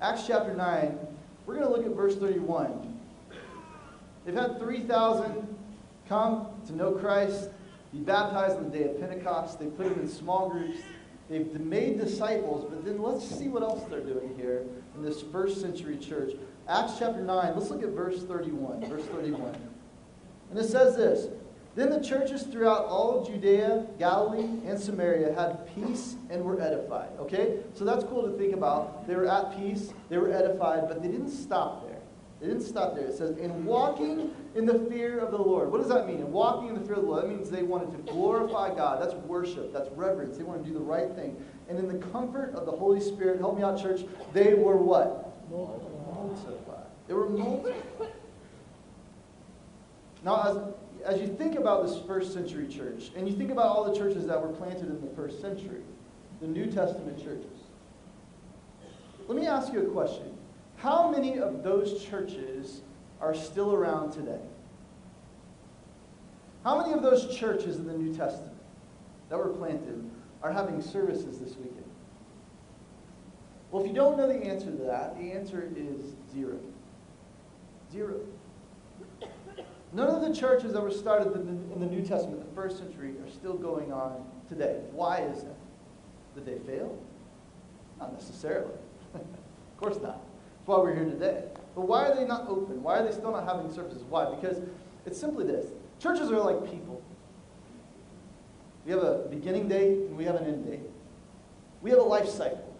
Acts 0.00 0.26
chapter 0.26 0.54
9, 0.54 0.98
we're 1.46 1.54
going 1.54 1.66
to 1.66 1.72
look 1.72 1.86
at 1.86 1.92
verse 1.96 2.16
31. 2.16 3.00
They've 4.24 4.34
had 4.34 4.58
3,000 4.58 5.56
come 6.08 6.46
to 6.66 6.76
know 6.76 6.92
Christ, 6.92 7.50
be 7.92 7.98
baptized 7.98 8.56
on 8.56 8.70
the 8.70 8.78
day 8.78 8.84
of 8.84 8.98
Pentecost. 8.98 9.58
They 9.58 9.66
put 9.66 9.90
them 9.90 10.00
in 10.00 10.08
small 10.08 10.48
groups. 10.48 10.78
They've 11.28 11.52
made 11.60 11.98
disciples, 11.98 12.66
but 12.68 12.84
then 12.84 13.00
let's 13.00 13.24
see 13.24 13.48
what 13.48 13.62
else 13.62 13.84
they're 13.88 14.00
doing 14.00 14.34
here 14.36 14.64
in 14.94 15.02
this 15.02 15.22
first 15.22 15.60
century 15.60 15.96
church. 15.96 16.32
Acts 16.68 16.94
chapter 16.98 17.20
9, 17.20 17.54
let's 17.56 17.70
look 17.70 17.82
at 17.82 17.90
verse 17.90 18.22
31. 18.22 18.86
Verse 18.86 19.04
31. 19.06 19.56
And 20.50 20.58
it 20.58 20.68
says 20.68 20.96
this 20.96 21.28
Then 21.74 21.90
the 21.90 22.00
churches 22.00 22.42
throughout 22.42 22.84
all 22.84 23.24
Judea, 23.24 23.86
Galilee, 23.98 24.60
and 24.66 24.78
Samaria 24.78 25.34
had 25.34 25.66
peace 25.74 26.16
and 26.30 26.44
were 26.44 26.60
edified. 26.60 27.10
Okay? 27.18 27.58
So 27.74 27.84
that's 27.84 28.04
cool 28.04 28.22
to 28.30 28.36
think 28.36 28.54
about. 28.54 29.06
They 29.06 29.16
were 29.16 29.26
at 29.26 29.56
peace, 29.56 29.92
they 30.08 30.18
were 30.18 30.32
edified, 30.32 30.88
but 30.88 31.02
they 31.02 31.08
didn't 31.08 31.30
stop 31.30 31.86
there. 31.86 31.91
They 32.42 32.48
didn't 32.48 32.64
stop 32.64 32.96
there. 32.96 33.06
It 33.06 33.16
says, 33.16 33.36
in 33.36 33.64
walking 33.64 34.32
in 34.56 34.66
the 34.66 34.80
fear 34.90 35.20
of 35.20 35.30
the 35.30 35.38
Lord. 35.38 35.70
What 35.70 35.78
does 35.78 35.88
that 35.90 36.08
mean? 36.08 36.18
In 36.18 36.32
walking 36.32 36.70
in 36.70 36.74
the 36.74 36.80
fear 36.80 36.96
of 36.96 37.02
the 37.02 37.06
Lord, 37.06 37.22
that 37.22 37.28
means 37.28 37.48
they 37.48 37.62
wanted 37.62 37.92
to 37.92 38.12
glorify 38.12 38.74
God. 38.74 39.00
That's 39.00 39.14
worship. 39.14 39.72
That's 39.72 39.88
reverence. 39.92 40.38
They 40.38 40.42
want 40.42 40.64
to 40.64 40.68
do 40.68 40.74
the 40.74 40.84
right 40.84 41.14
thing. 41.14 41.40
And 41.68 41.78
in 41.78 41.86
the 41.86 42.04
comfort 42.08 42.52
of 42.56 42.66
the 42.66 42.72
Holy 42.72 43.00
Spirit, 43.00 43.38
help 43.38 43.56
me 43.56 43.62
out, 43.62 43.80
church, 43.80 44.00
they 44.32 44.54
were 44.54 44.76
what? 44.76 45.40
Multiplied. 45.48 46.86
They 47.06 47.14
were 47.14 47.28
multiplied. 47.28 48.12
Now, 50.24 50.74
as, 51.04 51.14
as 51.14 51.20
you 51.20 51.28
think 51.28 51.56
about 51.56 51.86
this 51.86 51.96
first 52.08 52.32
century 52.32 52.66
church, 52.66 53.12
and 53.16 53.28
you 53.28 53.36
think 53.36 53.52
about 53.52 53.66
all 53.66 53.84
the 53.92 53.96
churches 53.96 54.26
that 54.26 54.42
were 54.42 54.52
planted 54.52 54.88
in 54.88 55.00
the 55.00 55.14
first 55.14 55.40
century, 55.40 55.82
the 56.40 56.48
New 56.48 56.66
Testament 56.66 57.22
churches, 57.22 57.46
let 59.28 59.38
me 59.38 59.46
ask 59.46 59.72
you 59.72 59.82
a 59.82 59.90
question. 59.92 60.31
How 60.82 61.08
many 61.08 61.38
of 61.38 61.62
those 61.62 62.04
churches 62.04 62.80
are 63.20 63.34
still 63.34 63.72
around 63.72 64.10
today? 64.10 64.40
How 66.64 66.80
many 66.80 66.92
of 66.92 67.02
those 67.02 67.36
churches 67.36 67.76
in 67.76 67.86
the 67.86 67.92
New 67.92 68.12
Testament 68.12 68.56
that 69.28 69.38
were 69.38 69.50
planted 69.50 70.10
are 70.42 70.50
having 70.50 70.82
services 70.82 71.38
this 71.38 71.56
weekend? 71.56 71.84
Well, 73.70 73.84
if 73.84 73.88
you 73.88 73.94
don't 73.94 74.16
know 74.18 74.26
the 74.26 74.44
answer 74.44 74.72
to 74.72 74.82
that, 74.82 75.16
the 75.16 75.30
answer 75.30 75.70
is 75.76 76.16
zero. 76.34 76.58
Zero. 77.92 78.18
None 79.92 80.08
of 80.08 80.20
the 80.20 80.34
churches 80.34 80.72
that 80.72 80.82
were 80.82 80.90
started 80.90 81.32
in 81.32 81.78
the 81.78 81.86
New 81.86 82.02
Testament, 82.02 82.40
the 82.40 82.60
first 82.60 82.78
century, 82.78 83.14
are 83.24 83.30
still 83.30 83.54
going 83.54 83.92
on 83.92 84.24
today. 84.48 84.80
Why 84.90 85.18
is 85.18 85.44
that? 85.44 85.56
Did 86.34 86.44
they 86.44 86.58
fail? 86.66 86.98
Not 88.00 88.12
necessarily. 88.12 88.74
of 89.14 89.76
course 89.76 90.00
not. 90.02 90.20
That's 90.62 90.68
why 90.68 90.78
we're 90.78 90.94
here 90.94 91.06
today. 91.06 91.42
But 91.74 91.88
why 91.88 92.06
are 92.06 92.14
they 92.14 92.24
not 92.24 92.46
open? 92.46 92.84
Why 92.84 93.00
are 93.00 93.04
they 93.04 93.10
still 93.10 93.32
not 93.32 93.44
having 93.44 93.72
services? 93.72 94.04
Why? 94.08 94.32
Because 94.32 94.60
it's 95.04 95.18
simply 95.18 95.44
this 95.44 95.66
churches 95.98 96.30
are 96.30 96.38
like 96.38 96.70
people. 96.70 97.02
We 98.86 98.92
have 98.92 99.02
a 99.02 99.26
beginning 99.28 99.68
date 99.68 99.98
and 99.98 100.16
we 100.16 100.24
have 100.24 100.36
an 100.36 100.46
end 100.46 100.66
date. 100.66 100.80
We 101.80 101.90
have 101.90 101.98
a 101.98 102.04
life 102.04 102.28
cycle. 102.28 102.72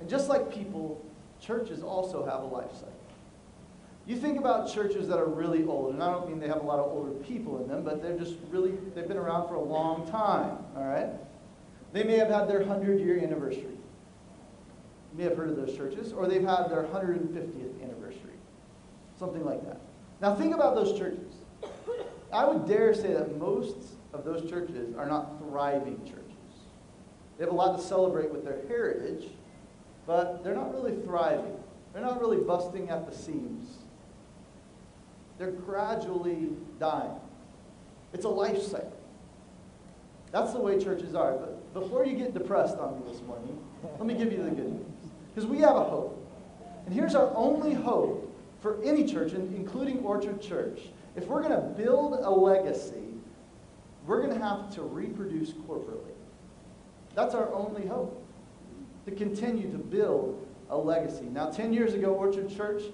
And 0.00 0.08
just 0.08 0.30
like 0.30 0.50
people, 0.50 1.04
churches 1.38 1.82
also 1.82 2.24
have 2.24 2.40
a 2.40 2.46
life 2.46 2.72
cycle. 2.72 2.92
You 4.06 4.16
think 4.16 4.38
about 4.38 4.72
churches 4.72 5.06
that 5.08 5.18
are 5.18 5.26
really 5.26 5.64
old, 5.64 5.92
and 5.92 6.02
I 6.02 6.12
don't 6.12 6.28
mean 6.28 6.38
they 6.38 6.48
have 6.48 6.62
a 6.62 6.66
lot 6.66 6.78
of 6.78 6.92
older 6.92 7.10
people 7.10 7.60
in 7.60 7.68
them, 7.68 7.82
but 7.82 8.02
they're 8.02 8.16
just 8.16 8.36
really, 8.50 8.72
they've 8.94 9.08
been 9.08 9.16
around 9.16 9.48
for 9.48 9.56
a 9.56 9.62
long 9.62 10.08
time, 10.10 10.58
all 10.76 10.84
right? 10.84 11.08
They 11.92 12.04
may 12.04 12.16
have 12.16 12.28
had 12.28 12.48
their 12.48 12.60
100 12.60 13.00
year 13.00 13.18
anniversary. 13.18 13.76
May 15.16 15.24
have 15.24 15.36
heard 15.36 15.48
of 15.48 15.56
those 15.56 15.74
churches, 15.74 16.12
or 16.12 16.26
they've 16.26 16.42
had 16.42 16.68
their 16.68 16.82
150th 16.82 17.82
anniversary, 17.82 18.36
something 19.18 19.44
like 19.44 19.64
that. 19.64 19.80
Now, 20.20 20.34
think 20.34 20.54
about 20.54 20.74
those 20.74 20.98
churches. 20.98 21.32
I 22.32 22.44
would 22.44 22.68
dare 22.68 22.92
say 22.92 23.14
that 23.14 23.38
most 23.38 23.76
of 24.12 24.24
those 24.24 24.48
churches 24.50 24.94
are 24.96 25.06
not 25.06 25.38
thriving 25.38 25.98
churches. 26.04 26.22
They 27.38 27.44
have 27.44 27.52
a 27.52 27.56
lot 27.56 27.78
to 27.78 27.82
celebrate 27.82 28.30
with 28.30 28.44
their 28.44 28.60
heritage, 28.68 29.28
but 30.06 30.44
they're 30.44 30.54
not 30.54 30.74
really 30.74 30.96
thriving. 31.02 31.56
They're 31.92 32.02
not 32.02 32.20
really 32.20 32.38
busting 32.38 32.90
at 32.90 33.10
the 33.10 33.16
seams. 33.16 33.78
They're 35.38 35.50
gradually 35.50 36.50
dying. 36.78 37.20
It's 38.12 38.24
a 38.24 38.28
life 38.28 38.62
cycle. 38.62 38.92
That's 40.30 40.52
the 40.52 40.60
way 40.60 40.82
churches 40.82 41.14
are. 41.14 41.32
But 41.32 41.72
before 41.74 42.04
you 42.04 42.16
get 42.16 42.34
depressed 42.34 42.76
on 42.78 43.00
me 43.00 43.10
this 43.10 43.22
morning, 43.22 43.58
let 43.98 44.06
me 44.06 44.14
give 44.14 44.32
you 44.32 44.42
the 44.42 44.50
good 44.50 44.72
news. 44.72 44.95
Because 45.36 45.50
we 45.50 45.58
have 45.58 45.76
a 45.76 45.84
hope. 45.84 46.26
And 46.86 46.94
here's 46.94 47.14
our 47.14 47.30
only 47.36 47.74
hope 47.74 48.34
for 48.62 48.82
any 48.82 49.04
church, 49.04 49.34
including 49.34 49.98
Orchard 49.98 50.40
Church. 50.40 50.80
If 51.14 51.26
we're 51.26 51.42
going 51.42 51.52
to 51.52 51.60
build 51.60 52.18
a 52.22 52.30
legacy, 52.30 53.12
we're 54.06 54.22
going 54.22 54.32
to 54.32 54.42
have 54.42 54.74
to 54.76 54.82
reproduce 54.82 55.50
corporately. 55.52 56.14
That's 57.14 57.34
our 57.34 57.52
only 57.52 57.86
hope. 57.86 58.26
To 59.04 59.10
continue 59.10 59.70
to 59.72 59.76
build 59.76 60.48
a 60.70 60.76
legacy. 60.76 61.26
Now, 61.26 61.50
10 61.50 61.70
years 61.74 61.92
ago, 61.92 62.14
Orchard 62.14 62.48
Church 62.48 62.84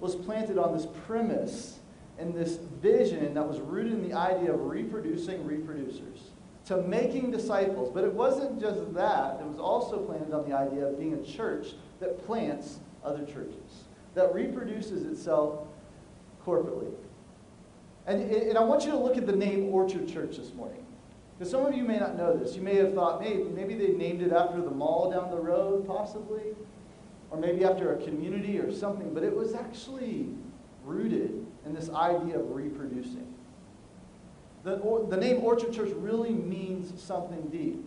was 0.00 0.16
planted 0.16 0.56
on 0.56 0.74
this 0.74 0.86
premise 1.04 1.80
and 2.18 2.32
this 2.34 2.56
vision 2.80 3.34
that 3.34 3.46
was 3.46 3.60
rooted 3.60 3.92
in 3.92 4.08
the 4.08 4.16
idea 4.16 4.54
of 4.54 4.62
reproducing 4.62 5.44
reproducers, 5.44 6.30
to 6.66 6.82
making 6.82 7.30
disciples. 7.30 7.90
But 7.92 8.04
it 8.04 8.12
wasn't 8.12 8.60
just 8.60 8.94
that, 8.94 9.40
it 9.40 9.46
was 9.46 9.58
also 9.58 9.98
planted 9.98 10.32
on 10.32 10.48
the 10.48 10.56
idea 10.56 10.86
of 10.86 10.98
being 10.98 11.14
a 11.14 11.22
church 11.22 11.68
that 12.00 12.24
plants 12.26 12.78
other 13.04 13.24
churches, 13.24 13.84
that 14.14 14.34
reproduces 14.34 15.04
itself 15.04 15.66
corporately. 16.44 16.92
And, 18.06 18.22
and 18.22 18.58
I 18.58 18.62
want 18.62 18.84
you 18.84 18.90
to 18.90 18.98
look 18.98 19.16
at 19.16 19.26
the 19.26 19.36
name 19.36 19.72
Orchard 19.72 20.08
Church 20.08 20.36
this 20.36 20.52
morning. 20.54 20.84
Because 21.38 21.50
some 21.50 21.64
of 21.64 21.74
you 21.74 21.84
may 21.84 21.98
not 21.98 22.16
know 22.16 22.36
this. 22.36 22.54
You 22.54 22.62
may 22.62 22.74
have 22.76 22.92
thought, 22.92 23.20
maybe, 23.20 23.44
maybe 23.44 23.74
they 23.74 23.94
named 23.94 24.20
it 24.20 24.32
after 24.32 24.60
the 24.60 24.70
mall 24.70 25.10
down 25.10 25.30
the 25.30 25.38
road, 25.38 25.86
possibly, 25.86 26.42
or 27.30 27.38
maybe 27.38 27.64
after 27.64 27.94
a 27.94 28.02
community 28.02 28.58
or 28.58 28.72
something, 28.72 29.14
but 29.14 29.22
it 29.22 29.34
was 29.34 29.54
actually 29.54 30.28
rooted 30.84 31.46
in 31.64 31.74
this 31.74 31.88
idea 31.90 32.38
of 32.38 32.50
reproducing. 32.50 33.32
The, 34.62 34.74
or, 34.78 35.06
the 35.06 35.16
name 35.16 35.42
Orchard 35.42 35.72
Church 35.72 35.90
really 35.96 36.30
means 36.30 37.00
something 37.02 37.48
deep. 37.48 37.84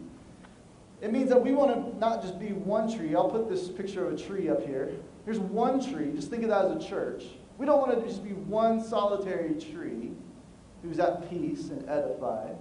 It 1.01 1.12
means 1.12 1.29
that 1.29 1.41
we 1.41 1.51
want 1.51 1.73
to 1.73 1.99
not 1.99 2.21
just 2.21 2.39
be 2.39 2.47
one 2.47 2.91
tree. 2.95 3.15
I'll 3.15 3.29
put 3.29 3.49
this 3.49 3.67
picture 3.67 4.05
of 4.07 4.13
a 4.13 4.17
tree 4.17 4.49
up 4.49 4.65
here. 4.65 4.91
Here's 5.25 5.39
one 5.39 5.81
tree. 5.81 6.12
Just 6.15 6.29
think 6.29 6.43
of 6.43 6.49
that 6.49 6.65
as 6.65 6.83
a 6.83 6.88
church. 6.88 7.25
We 7.57 7.65
don't 7.65 7.79
want 7.79 7.99
to 7.99 8.07
just 8.07 8.23
be 8.23 8.31
one 8.31 8.83
solitary 8.83 9.53
tree 9.55 10.12
who's 10.81 10.99
at 10.99 11.29
peace 11.29 11.69
and 11.69 11.88
edified. 11.89 12.55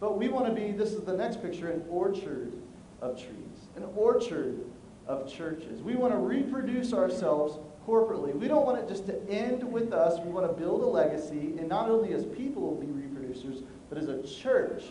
But 0.00 0.18
we 0.18 0.28
want 0.28 0.46
to 0.46 0.52
be, 0.52 0.72
this 0.72 0.92
is 0.92 1.02
the 1.02 1.12
next 1.12 1.42
picture, 1.42 1.70
an 1.70 1.84
orchard 1.88 2.54
of 3.00 3.16
trees, 3.16 3.68
an 3.76 3.84
orchard 3.94 4.58
of 5.06 5.30
churches. 5.30 5.82
We 5.82 5.94
want 5.94 6.12
to 6.12 6.18
reproduce 6.18 6.92
ourselves 6.92 7.58
corporately. 7.90 8.34
We 8.34 8.46
don't 8.46 8.64
want 8.64 8.78
it 8.78 8.88
just 8.88 9.06
to 9.06 9.28
end 9.28 9.64
with 9.64 9.92
us. 9.92 10.20
We 10.24 10.30
want 10.30 10.46
to 10.46 10.52
build 10.52 10.82
a 10.82 10.86
legacy, 10.86 11.54
and 11.58 11.68
not 11.68 11.88
only 11.88 12.12
as 12.12 12.24
people 12.24 12.76
be 12.76 12.86
reproducers, 12.86 13.64
but 13.88 13.98
as 13.98 14.08
a 14.08 14.22
church 14.22 14.84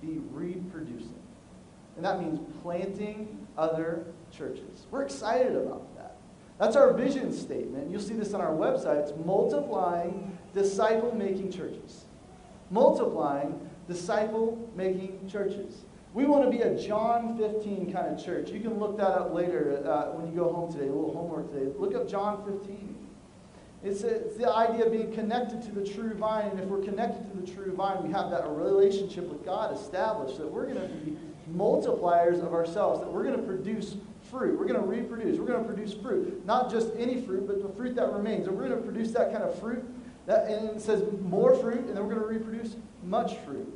be 0.00 0.20
reproducing. 0.32 1.20
And 1.96 2.04
that 2.04 2.20
means 2.20 2.40
planting 2.62 3.46
other 3.58 4.06
churches. 4.30 4.86
We're 4.90 5.02
excited 5.02 5.54
about 5.54 5.94
that. 5.96 6.16
That's 6.58 6.76
our 6.76 6.94
vision 6.94 7.32
statement. 7.32 7.90
You'll 7.90 8.00
see 8.00 8.14
this 8.14 8.32
on 8.32 8.40
our 8.40 8.52
website. 8.52 9.02
It's 9.02 9.12
multiplying 9.24 10.36
disciple 10.54 11.14
making 11.14 11.52
churches. 11.52 12.06
Multiplying 12.70 13.68
disciple 13.86 14.70
making 14.74 15.28
churches. 15.30 15.84
We 16.16 16.24
want 16.24 16.44
to 16.44 16.50
be 16.50 16.62
a 16.62 16.74
John 16.74 17.36
15 17.36 17.92
kind 17.92 18.06
of 18.06 18.24
church. 18.24 18.48
You 18.48 18.58
can 18.60 18.78
look 18.78 18.96
that 18.96 19.10
up 19.10 19.34
later 19.34 19.82
uh, 19.84 20.16
when 20.16 20.26
you 20.26 20.32
go 20.34 20.50
home 20.50 20.72
today, 20.72 20.88
a 20.88 20.90
little 20.90 21.12
homework 21.12 21.52
today. 21.52 21.70
Look 21.76 21.94
up 21.94 22.08
John 22.08 22.42
15. 22.42 22.96
It's, 23.84 24.02
a, 24.02 24.24
it's 24.24 24.36
the 24.38 24.50
idea 24.50 24.86
of 24.86 24.92
being 24.92 25.12
connected 25.12 25.60
to 25.64 25.72
the 25.72 25.84
true 25.84 26.14
vine. 26.14 26.46
And 26.46 26.58
if 26.58 26.64
we're 26.64 26.82
connected 26.82 27.30
to 27.30 27.36
the 27.36 27.46
true 27.46 27.70
vine, 27.74 28.02
we 28.02 28.10
have 28.14 28.30
that 28.30 28.48
relationship 28.48 29.28
with 29.28 29.44
God 29.44 29.76
established 29.76 30.38
that 30.38 30.50
we're 30.50 30.64
going 30.72 30.88
to 30.88 30.88
be 30.88 31.18
multipliers 31.54 32.42
of 32.42 32.54
ourselves, 32.54 33.00
that 33.00 33.12
we're 33.12 33.24
going 33.24 33.36
to 33.36 33.42
produce 33.42 33.96
fruit. 34.30 34.58
We're 34.58 34.68
going 34.68 34.80
to 34.80 34.86
reproduce. 34.86 35.38
We're 35.38 35.48
going 35.48 35.66
to 35.66 35.68
produce 35.70 35.92
fruit. 35.92 36.46
Not 36.46 36.70
just 36.70 36.92
any 36.96 37.20
fruit, 37.20 37.46
but 37.46 37.60
the 37.60 37.68
fruit 37.74 37.94
that 37.96 38.10
remains. 38.10 38.48
And 38.48 38.56
we're 38.56 38.70
going 38.70 38.80
to 38.80 38.86
produce 38.90 39.12
that 39.12 39.32
kind 39.32 39.44
of 39.44 39.58
fruit. 39.58 39.84
That, 40.24 40.48
and 40.48 40.70
it 40.70 40.80
says 40.80 41.04
more 41.20 41.54
fruit, 41.54 41.84
and 41.84 41.94
then 41.94 42.06
we're 42.06 42.14
going 42.14 42.26
to 42.26 42.38
reproduce 42.40 42.74
much 43.04 43.36
fruit. 43.40 43.70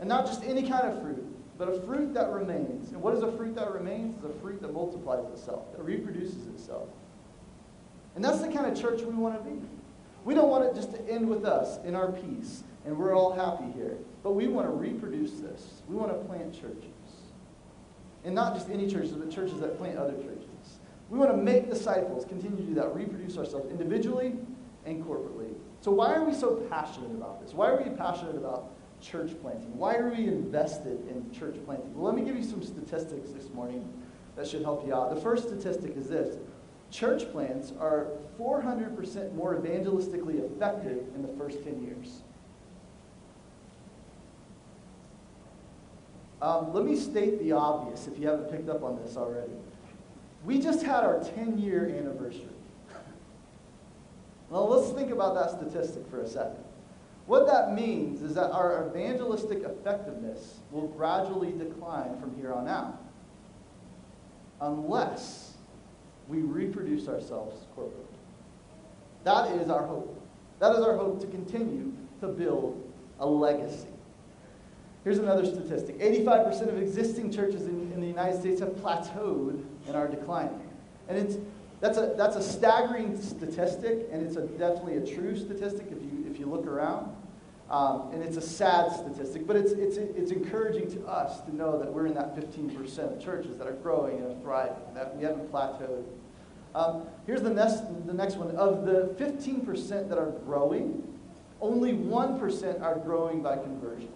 And 0.00 0.08
not 0.08 0.26
just 0.26 0.42
any 0.44 0.68
kind 0.68 0.86
of 0.86 1.00
fruit, 1.00 1.24
but 1.58 1.68
a 1.68 1.80
fruit 1.82 2.12
that 2.14 2.30
remains. 2.30 2.92
And 2.92 3.00
what 3.00 3.14
is 3.14 3.22
a 3.22 3.32
fruit 3.32 3.54
that 3.54 3.72
remains? 3.72 4.14
It's 4.16 4.24
a 4.24 4.40
fruit 4.40 4.60
that 4.62 4.72
multiplies 4.72 5.24
itself, 5.32 5.72
that 5.76 5.82
reproduces 5.82 6.46
itself. 6.48 6.88
And 8.14 8.24
that's 8.24 8.40
the 8.40 8.48
kind 8.48 8.66
of 8.66 8.78
church 8.78 9.02
we 9.02 9.14
want 9.14 9.42
to 9.42 9.50
be. 9.50 9.58
We 10.24 10.34
don't 10.34 10.48
want 10.48 10.64
it 10.64 10.74
just 10.74 10.92
to 10.92 11.08
end 11.08 11.28
with 11.28 11.44
us 11.44 11.78
in 11.84 11.94
our 11.94 12.12
peace 12.12 12.64
and 12.86 12.96
we're 12.96 13.14
all 13.14 13.32
happy 13.32 13.70
here. 13.72 13.98
But 14.22 14.32
we 14.32 14.46
want 14.46 14.68
to 14.68 14.72
reproduce 14.72 15.32
this. 15.32 15.82
We 15.88 15.96
want 15.96 16.12
to 16.12 16.24
plant 16.24 16.54
churches. 16.54 16.84
And 18.24 18.34
not 18.34 18.54
just 18.54 18.70
any 18.70 18.88
churches, 18.88 19.12
but 19.12 19.30
churches 19.30 19.60
that 19.60 19.76
plant 19.76 19.98
other 19.98 20.14
churches. 20.14 20.78
We 21.10 21.18
want 21.18 21.30
to 21.30 21.36
make 21.36 21.68
disciples, 21.68 22.24
continue 22.24 22.56
to 22.56 22.62
do 22.62 22.74
that, 22.74 22.94
reproduce 22.94 23.36
ourselves 23.38 23.70
individually 23.70 24.34
and 24.84 25.04
corporately. 25.04 25.52
So, 25.80 25.92
why 25.92 26.14
are 26.14 26.24
we 26.24 26.34
so 26.34 26.56
passionate 26.70 27.12
about 27.12 27.40
this? 27.40 27.52
Why 27.52 27.68
are 27.68 27.80
we 27.80 27.90
passionate 27.90 28.36
about 28.36 28.70
church 29.00 29.32
planting? 29.40 29.76
Why 29.76 29.96
are 29.96 30.10
we 30.10 30.26
invested 30.26 31.06
in 31.08 31.30
church 31.32 31.56
planting? 31.64 31.94
Well, 31.94 32.06
let 32.06 32.14
me 32.14 32.24
give 32.24 32.36
you 32.36 32.44
some 32.44 32.62
statistics 32.62 33.30
this 33.30 33.50
morning 33.50 33.88
that 34.36 34.46
should 34.46 34.62
help 34.62 34.86
you 34.86 34.94
out. 34.94 35.14
The 35.14 35.20
first 35.20 35.48
statistic 35.48 35.96
is 35.96 36.08
this 36.08 36.36
church 36.90 37.30
plants 37.32 37.72
are 37.80 38.08
400% 38.38 39.34
more 39.34 39.56
evangelistically 39.56 40.44
effective 40.44 41.04
in 41.14 41.22
the 41.22 41.28
first 41.36 41.64
10 41.64 41.82
years. 41.82 42.22
Um, 46.40 46.72
let 46.74 46.84
me 46.84 46.96
state 46.96 47.38
the 47.40 47.52
obvious 47.52 48.06
if 48.06 48.18
you 48.18 48.28
haven't 48.28 48.50
picked 48.50 48.68
up 48.68 48.82
on 48.82 49.00
this 49.02 49.16
already. 49.16 49.52
We 50.44 50.60
just 50.60 50.82
had 50.82 51.02
our 51.02 51.22
10 51.22 51.58
year 51.58 51.88
anniversary. 51.88 52.44
well, 54.50 54.68
let's 54.68 54.92
think 54.92 55.10
about 55.10 55.34
that 55.34 55.50
statistic 55.50 56.06
for 56.08 56.20
a 56.20 56.28
second. 56.28 56.65
What 57.26 57.46
that 57.48 57.74
means 57.74 58.22
is 58.22 58.34
that 58.34 58.52
our 58.52 58.86
evangelistic 58.88 59.62
effectiveness 59.62 60.60
will 60.70 60.86
gradually 60.86 61.52
decline 61.52 62.20
from 62.20 62.36
here 62.36 62.52
on 62.52 62.68
out 62.68 63.02
unless 64.60 65.54
we 66.28 66.38
reproduce 66.38 67.08
ourselves 67.08 67.66
corporately. 67.76 68.06
That 69.24 69.50
is 69.56 69.68
our 69.70 69.84
hope. 69.84 70.22
That 70.60 70.72
is 70.76 70.84
our 70.84 70.96
hope 70.96 71.20
to 71.20 71.26
continue 71.26 71.92
to 72.20 72.28
build 72.28 72.82
a 73.18 73.26
legacy. 73.26 73.88
Here's 75.02 75.18
another 75.18 75.44
statistic 75.44 75.98
85% 75.98 76.68
of 76.68 76.78
existing 76.78 77.32
churches 77.32 77.66
in, 77.66 77.92
in 77.92 78.00
the 78.00 78.06
United 78.06 78.40
States 78.40 78.60
have 78.60 78.70
plateaued 78.70 79.64
and 79.86 79.96
are 79.96 80.08
declining. 80.08 80.68
And 81.08 81.18
it's, 81.18 81.36
that's, 81.80 81.98
a, 81.98 82.14
that's 82.16 82.36
a 82.36 82.42
staggering 82.42 83.20
statistic, 83.20 84.08
and 84.10 84.26
it's 84.26 84.36
a, 84.36 84.42
definitely 84.42 84.96
a 84.96 85.06
true 85.06 85.36
statistic 85.36 85.86
if 85.90 86.02
you, 86.02 86.26
if 86.28 86.38
you 86.38 86.46
look 86.46 86.66
around. 86.66 87.15
Um, 87.70 88.10
and 88.12 88.22
it's 88.22 88.36
a 88.36 88.42
sad 88.42 88.92
statistic, 88.92 89.46
but 89.46 89.56
it's, 89.56 89.72
it's, 89.72 89.96
it's 89.96 90.30
encouraging 90.30 90.88
to 90.92 91.04
us 91.06 91.40
to 91.42 91.54
know 91.54 91.78
that 91.78 91.92
we're 91.92 92.06
in 92.06 92.14
that 92.14 92.36
15% 92.36 92.98
of 92.98 93.22
churches 93.22 93.56
that 93.58 93.66
are 93.66 93.72
growing 93.72 94.18
and 94.18 94.26
are 94.30 94.40
thriving, 94.40 94.94
that 94.94 95.16
we 95.16 95.24
haven't 95.24 95.50
plateaued. 95.50 96.04
Um, 96.76 97.08
here's 97.26 97.42
the 97.42 97.50
next, 97.50 97.82
the 98.06 98.12
next 98.12 98.36
one. 98.36 98.54
Of 98.54 98.84
the 98.84 99.14
15% 99.18 100.08
that 100.08 100.18
are 100.18 100.30
growing, 100.44 101.02
only 101.60 101.92
1% 101.92 102.82
are 102.82 102.98
growing 102.98 103.42
by 103.42 103.56
conversion. 103.56 104.12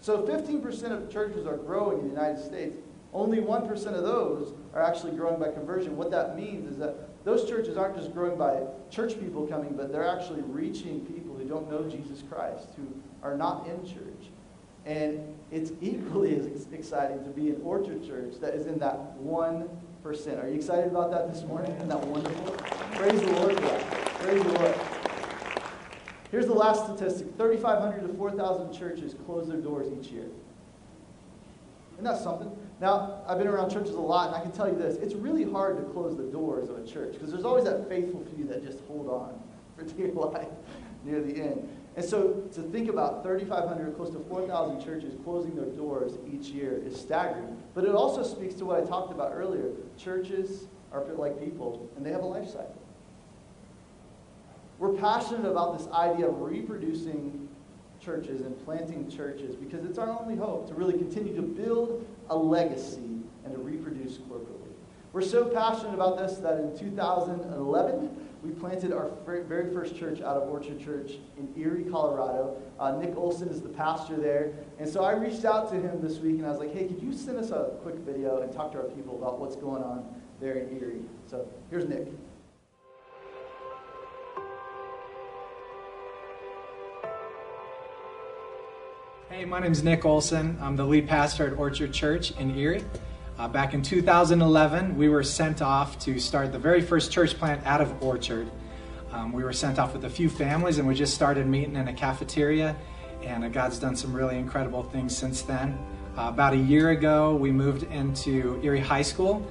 So 0.00 0.22
15% 0.22 0.90
of 0.90 1.10
churches 1.10 1.46
are 1.46 1.56
growing 1.56 2.00
in 2.00 2.04
the 2.04 2.10
United 2.10 2.44
States. 2.44 2.76
Only 3.14 3.38
1% 3.38 3.70
of 3.86 4.02
those 4.02 4.52
are 4.74 4.82
actually 4.82 5.12
growing 5.16 5.38
by 5.38 5.50
conversion. 5.52 5.96
What 5.96 6.10
that 6.10 6.36
means 6.36 6.68
is 6.68 6.78
that 6.78 7.24
those 7.24 7.48
churches 7.48 7.76
aren't 7.76 7.96
just 7.96 8.12
growing 8.12 8.36
by 8.36 8.62
church 8.90 9.20
people 9.20 9.46
coming, 9.46 9.74
but 9.76 9.92
they're 9.92 10.08
actually 10.08 10.42
reaching 10.42 11.06
people 11.06 11.31
don't 11.52 11.70
know 11.70 11.88
Jesus 11.88 12.22
Christ, 12.30 12.68
who 12.76 12.86
are 13.22 13.36
not 13.36 13.66
in 13.66 13.86
church. 13.86 14.30
And 14.86 15.20
it's 15.50 15.72
equally 15.80 16.34
as 16.36 16.66
exciting 16.72 17.22
to 17.24 17.30
be 17.30 17.50
an 17.50 17.60
Orchard 17.62 18.04
Church 18.06 18.34
that 18.40 18.54
is 18.54 18.66
in 18.66 18.78
that 18.78 19.18
1%. 19.22 19.68
Are 20.42 20.48
you 20.48 20.54
excited 20.54 20.86
about 20.86 21.10
that 21.12 21.32
this 21.32 21.44
morning? 21.44 21.70
Isn't 21.72 21.88
that 21.88 22.04
wonderful? 22.06 22.52
Praise 22.96 23.20
the 23.20 23.32
Lord 23.32 23.56
that. 23.58 23.80
Praise 24.20 24.42
the 24.42 24.52
Lord. 24.52 24.74
Here's 26.30 26.46
the 26.46 26.54
last 26.54 26.84
statistic 26.86 27.36
3,500 27.36 28.08
to 28.08 28.14
4,000 28.14 28.72
churches 28.72 29.14
close 29.26 29.46
their 29.46 29.58
doors 29.58 29.88
each 30.00 30.10
year. 30.10 30.26
Isn't 31.92 32.04
that 32.04 32.18
something? 32.18 32.50
Now, 32.80 33.22
I've 33.28 33.38
been 33.38 33.46
around 33.46 33.70
churches 33.70 33.94
a 33.94 34.00
lot, 34.00 34.28
and 34.28 34.36
I 34.36 34.40
can 34.40 34.50
tell 34.50 34.66
you 34.66 34.76
this 34.76 34.96
it's 34.96 35.14
really 35.14 35.44
hard 35.44 35.76
to 35.76 35.82
close 35.92 36.16
the 36.16 36.24
doors 36.24 36.70
of 36.70 36.78
a 36.78 36.86
church 36.86 37.12
because 37.12 37.30
there's 37.30 37.44
always 37.44 37.64
that 37.64 37.86
faithful 37.88 38.24
few 38.34 38.46
that 38.46 38.64
just 38.64 38.80
hold 38.88 39.08
on 39.08 39.38
for 39.76 39.84
dear 39.84 40.08
life 40.08 40.48
near 41.04 41.20
the 41.20 41.34
end. 41.34 41.68
And 41.96 42.04
so 42.04 42.48
to 42.54 42.62
think 42.62 42.88
about 42.88 43.22
3,500, 43.22 43.96
close 43.96 44.10
to 44.10 44.18
4,000 44.18 44.82
churches 44.82 45.14
closing 45.24 45.54
their 45.54 45.66
doors 45.66 46.12
each 46.32 46.46
year 46.46 46.80
is 46.84 46.98
staggering. 46.98 47.56
But 47.74 47.84
it 47.84 47.94
also 47.94 48.22
speaks 48.22 48.54
to 48.56 48.64
what 48.64 48.82
I 48.82 48.86
talked 48.86 49.12
about 49.12 49.32
earlier. 49.34 49.70
Churches 49.98 50.68
are 50.90 51.04
like 51.14 51.38
people, 51.42 51.90
and 51.96 52.04
they 52.04 52.10
have 52.10 52.22
a 52.22 52.26
life 52.26 52.46
cycle. 52.46 52.80
We're 54.78 54.94
passionate 54.94 55.48
about 55.48 55.78
this 55.78 55.86
idea 55.88 56.28
of 56.28 56.40
reproducing 56.40 57.48
churches 58.00 58.40
and 58.40 58.58
planting 58.64 59.08
churches 59.08 59.54
because 59.54 59.84
it's 59.84 59.98
our 59.98 60.10
only 60.10 60.34
hope 60.34 60.66
to 60.68 60.74
really 60.74 60.94
continue 60.94 61.34
to 61.36 61.42
build 61.42 62.04
a 62.30 62.36
legacy 62.36 63.20
and 63.44 63.52
to 63.52 63.58
reproduce 63.58 64.18
corporately. 64.18 64.72
We're 65.12 65.22
so 65.22 65.44
passionate 65.44 65.94
about 65.94 66.18
this 66.18 66.38
that 66.38 66.58
in 66.58 66.76
2011, 66.76 68.21
we 68.42 68.50
planted 68.50 68.92
our 68.92 69.10
very 69.24 69.72
first 69.72 69.96
church 69.96 70.20
out 70.20 70.36
of 70.36 70.48
Orchard 70.48 70.80
Church 70.80 71.12
in 71.38 71.48
Erie, 71.56 71.84
Colorado. 71.84 72.60
Uh, 72.78 72.96
Nick 72.96 73.16
Olson 73.16 73.48
is 73.48 73.60
the 73.60 73.68
pastor 73.68 74.16
there. 74.16 74.52
And 74.80 74.88
so 74.88 75.04
I 75.04 75.12
reached 75.12 75.44
out 75.44 75.70
to 75.70 75.76
him 75.76 76.02
this 76.02 76.18
week 76.18 76.38
and 76.38 76.46
I 76.46 76.50
was 76.50 76.58
like, 76.58 76.74
hey, 76.74 76.88
could 76.88 77.00
you 77.00 77.12
send 77.12 77.38
us 77.38 77.50
a 77.50 77.76
quick 77.82 77.96
video 77.96 78.42
and 78.42 78.52
talk 78.52 78.72
to 78.72 78.78
our 78.78 78.84
people 78.84 79.16
about 79.16 79.38
what's 79.38 79.54
going 79.54 79.84
on 79.84 80.04
there 80.40 80.54
in 80.54 80.76
Erie? 80.76 81.02
So 81.26 81.46
here's 81.70 81.88
Nick. 81.88 82.08
Hey, 89.30 89.44
my 89.44 89.60
name 89.60 89.72
is 89.72 89.84
Nick 89.84 90.04
Olson. 90.04 90.58
I'm 90.60 90.74
the 90.74 90.84
lead 90.84 91.08
pastor 91.08 91.46
at 91.46 91.56
Orchard 91.56 91.92
Church 91.92 92.32
in 92.32 92.56
Erie. 92.58 92.84
Uh, 93.38 93.48
back 93.48 93.72
in 93.72 93.82
2011, 93.82 94.96
we 94.96 95.08
were 95.08 95.22
sent 95.22 95.62
off 95.62 95.98
to 95.98 96.18
start 96.20 96.52
the 96.52 96.58
very 96.58 96.82
first 96.82 97.10
church 97.10 97.38
plant 97.38 97.64
out 97.66 97.80
of 97.80 98.02
Orchard. 98.02 98.50
Um, 99.10 99.32
we 99.32 99.42
were 99.42 99.54
sent 99.54 99.78
off 99.78 99.94
with 99.94 100.04
a 100.04 100.10
few 100.10 100.28
families, 100.28 100.78
and 100.78 100.86
we 100.86 100.94
just 100.94 101.14
started 101.14 101.46
meeting 101.46 101.76
in 101.76 101.88
a 101.88 101.94
cafeteria. 101.94 102.76
And 103.22 103.44
uh, 103.44 103.48
God's 103.48 103.78
done 103.78 103.96
some 103.96 104.12
really 104.12 104.38
incredible 104.38 104.82
things 104.82 105.16
since 105.16 105.42
then. 105.42 105.78
Uh, 106.16 106.28
about 106.28 106.52
a 106.52 106.58
year 106.58 106.90
ago, 106.90 107.34
we 107.34 107.50
moved 107.50 107.84
into 107.84 108.60
Erie 108.62 108.80
High 108.80 109.02
School, 109.02 109.46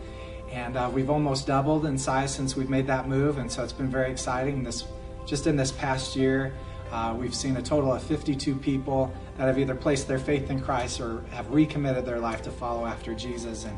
and 0.52 0.78
uh, 0.78 0.90
we've 0.94 1.10
almost 1.10 1.48
doubled 1.48 1.86
in 1.88 1.98
size 1.98 2.34
since 2.34 2.56
we've 2.56 2.70
made 2.70 2.86
that 2.86 3.10
move. 3.10 3.40
And 3.40 3.52
so 3.52 3.64
it's 3.64 3.74
been 3.74 3.90
very 3.90 4.12
exciting. 4.12 4.64
This 4.64 4.86
just 5.26 5.48
in 5.48 5.56
this 5.56 5.72
past 5.72 6.16
year, 6.16 6.54
uh, 6.92 7.16
we've 7.18 7.36
seen 7.36 7.58
a 7.58 7.62
total 7.62 7.94
of 7.94 8.04
52 8.04 8.56
people 8.56 9.14
that 9.38 9.48
have 9.48 9.58
either 9.58 9.76
placed 9.76 10.08
their 10.08 10.20
faith 10.20 10.50
in 10.50 10.62
Christ 10.62 11.00
or 11.00 11.24
have 11.32 11.50
recommitted 11.50 12.06
their 12.06 12.20
life 12.20 12.42
to 12.44 12.52
follow 12.52 12.86
after 12.86 13.14
Jesus. 13.14 13.66
And 13.66 13.78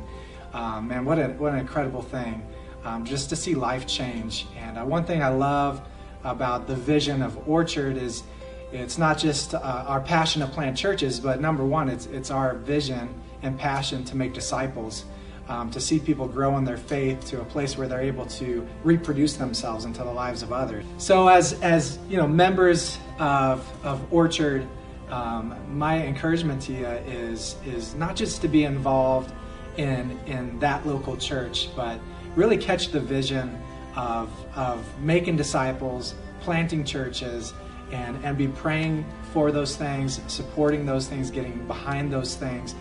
um, 0.54 0.88
man, 0.88 1.06
what, 1.06 1.20
a, 1.20 1.28
what 1.30 1.54
an 1.54 1.60
incredible 1.60 2.02
thing 2.02 2.46
um, 2.84 3.06
just 3.06 3.30
to 3.30 3.36
see 3.36 3.56
life 3.56 3.88
change. 3.88 4.48
And 4.58 4.78
uh, 4.78 4.86
one 4.86 5.06
thing 5.06 5.22
I 5.22 5.30
love 5.30 5.82
about 6.24 6.68
the 6.68 6.76
vision 6.76 7.22
of 7.22 7.48
Orchard 7.48 7.98
is 7.98 8.24
it's 8.72 8.98
not 8.98 9.18
just 9.18 9.54
uh, 9.54 9.60
our 9.60 10.02
passion 10.02 10.42
to 10.42 10.48
plant 10.48 10.76
churches, 10.76 11.20
but 11.20 11.40
number 11.40 11.64
one, 11.64 11.90
it's, 11.90 12.08
it's 12.08 12.32
our 12.32 12.56
vision 12.56 13.14
and 13.44 13.60
passion 13.60 14.04
to 14.06 14.16
make 14.16 14.34
disciples 14.34 15.06
um, 15.54 15.70
to 15.70 15.80
see 15.80 16.00
people 16.00 16.28
grow 16.28 16.58
in 16.58 16.66
their 16.66 16.78
faith 16.78 17.24
to 17.28 17.42
a 17.42 17.46
place 17.46 17.78
where 17.78 17.88
they're 17.88 18.02
able 18.02 18.26
to 18.26 18.68
reproduce 18.84 19.34
themselves 19.34 19.86
into 19.86 20.04
the 20.04 20.12
lives 20.12 20.42
of 20.42 20.52
others. 20.52 20.84
So, 20.98 21.28
as 21.28 21.54
as 21.62 22.00
you 22.10 22.18
know, 22.18 22.28
members 22.28 22.98
of 23.20 23.68
of 23.84 24.02
Orchard, 24.12 24.68
um, 25.10 25.56
my 25.70 26.04
encouragement 26.04 26.62
to 26.64 26.74
you 26.74 26.88
is 26.88 27.56
is 27.66 27.94
not 27.94 28.16
just 28.16 28.42
to 28.42 28.48
be 28.48 28.64
involved 28.64 29.32
in 29.78 30.20
in 30.26 30.58
that 30.58 30.88
local 30.88 31.16
church, 31.18 31.70
but 31.76 32.00
really 32.36 32.58
catch 32.58 32.88
the 32.90 33.00
vision 33.00 33.56
of 33.96 34.30
of 34.56 34.84
making 35.02 35.38
disciples, 35.38 36.16
planting 36.42 36.84
churches, 36.84 37.54
and 37.92 38.18
and 38.26 38.40
be 38.40 38.48
praying 38.48 39.06
for 39.34 39.52
those 39.52 39.76
things, 39.76 40.20
supporting 40.26 40.84
those 40.84 41.08
things, 41.08 41.30
getting 41.30 41.68
behind 41.68 42.12
those 42.12 42.34
things 42.34 42.74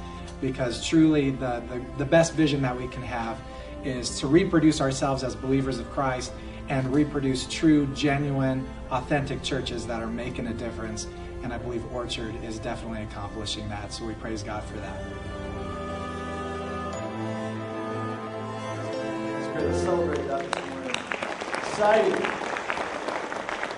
because 0.42 0.86
truly 0.86 1.30
the, 1.30 1.62
the, 1.70 1.80
the 1.96 2.04
best 2.04 2.34
vision 2.34 2.60
that 2.60 2.76
we 2.76 2.88
can 2.88 3.02
have 3.02 3.38
is 3.84 4.20
to 4.20 4.26
reproduce 4.26 4.80
ourselves 4.80 5.24
as 5.24 5.34
believers 5.34 5.78
of 5.78 5.88
Christ 5.90 6.32
and 6.68 6.92
reproduce 6.92 7.46
true, 7.46 7.86
genuine, 7.94 8.68
authentic 8.90 9.42
churches 9.42 9.86
that 9.86 10.02
are 10.02 10.08
making 10.08 10.48
a 10.48 10.54
difference. 10.54 11.06
And 11.42 11.52
I 11.52 11.58
believe 11.58 11.84
Orchard 11.92 12.34
is 12.44 12.58
definitely 12.58 13.02
accomplishing 13.02 13.68
that. 13.68 13.92
So 13.92 14.04
we 14.04 14.14
praise 14.14 14.42
God 14.42 14.62
for 14.64 14.76
that. 14.78 15.02
It's 19.38 19.46
great 19.52 19.64
to 19.64 19.78
celebrate 19.78 20.26
that 20.28 20.52
this 20.52 20.68
morning. 20.70 20.90
Exciting. 21.58 22.42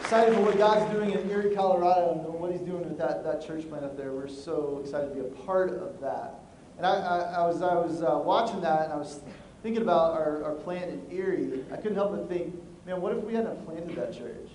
Excited 0.01 0.35
for 0.35 0.43
what 0.43 0.59
God's 0.59 0.93
doing 0.93 1.13
in 1.13 1.31
Erie, 1.31 1.55
Colorado, 1.55 2.13
and 2.13 2.35
what 2.35 2.53
He's 2.53 2.61
doing 2.61 2.85
with 2.87 2.99
that, 2.99 3.25
that 3.25 3.45
church 3.45 3.67
plant 3.69 3.85
up 3.85 3.97
there. 3.97 4.13
We're 4.13 4.29
so 4.29 4.81
excited 4.83 5.09
to 5.09 5.15
be 5.15 5.21
a 5.21 5.45
part 5.45 5.71
of 5.71 6.01
that. 6.01 6.44
And 6.77 6.87
I, 6.87 6.95
I, 6.95 7.19
I 7.19 7.47
was, 7.47 7.63
I 7.63 7.75
was 7.75 8.03
uh, 8.03 8.21
watching 8.25 8.61
that 8.63 8.85
and 8.85 8.93
I 8.93 8.97
was 8.97 9.21
thinking 9.63 9.83
about 9.83 10.13
our, 10.13 10.45
our 10.45 10.55
plant 10.55 10.91
in 10.91 11.17
Erie. 11.17 11.65
I 11.73 11.77
couldn't 11.77 11.95
help 11.95 12.13
but 12.13 12.29
think, 12.29 12.55
man, 12.87 13.01
what 13.01 13.17
if 13.17 13.23
we 13.23 13.35
hadn't 13.35 13.65
planted 13.65 13.97
that 13.97 14.13
church? 14.13 14.51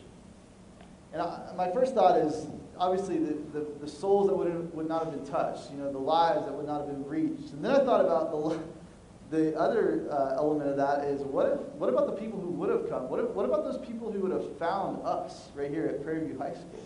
And 1.14 1.22
I, 1.22 1.52
my 1.56 1.72
first 1.72 1.96
thought 1.96 2.18
is 2.18 2.48
obviously 2.78 3.18
the, 3.18 3.34
the, 3.54 3.68
the 3.82 3.88
souls 3.88 4.28
that 4.28 4.36
would, 4.36 4.48
have, 4.48 4.74
would 4.74 4.88
not 4.88 5.06
have 5.06 5.14
been 5.14 5.26
touched, 5.26 5.72
you 5.72 5.78
know, 5.78 5.92
the 5.92 5.98
lives 5.98 6.46
that 6.46 6.54
would 6.54 6.68
not 6.68 6.80
have 6.80 6.88
been 6.88 7.06
reached. 7.06 7.54
And 7.54 7.64
then 7.64 7.72
I 7.72 7.80
thought 7.80 8.02
about 8.02 8.32
the, 8.32 8.60
the 9.36 9.58
other 9.58 10.08
uh, 10.12 10.36
element 10.36 10.70
of 10.70 10.78
that 10.78 11.06
is 11.06 11.22
what, 11.22 11.48
if, 11.48 11.60
what 11.74 11.90
about 11.90 12.08
the 12.08 12.22
people 12.22 12.40
who 12.40 12.50
would 12.52 12.70
have 12.70 12.90
come? 12.90 13.10
What, 13.10 13.20
if, 13.20 13.30
what 13.32 13.46
about 13.46 13.64
those 13.64 13.78
people 13.86 14.12
who 14.12 14.20
would 14.20 14.32
have 14.32 14.58
found 14.58 15.06
us 15.06 15.50
right 15.56 15.70
here 15.70 15.88
at 15.88 16.04
Prairie 16.04 16.26
View 16.26 16.38
High 16.38 16.54
School? 16.54 16.84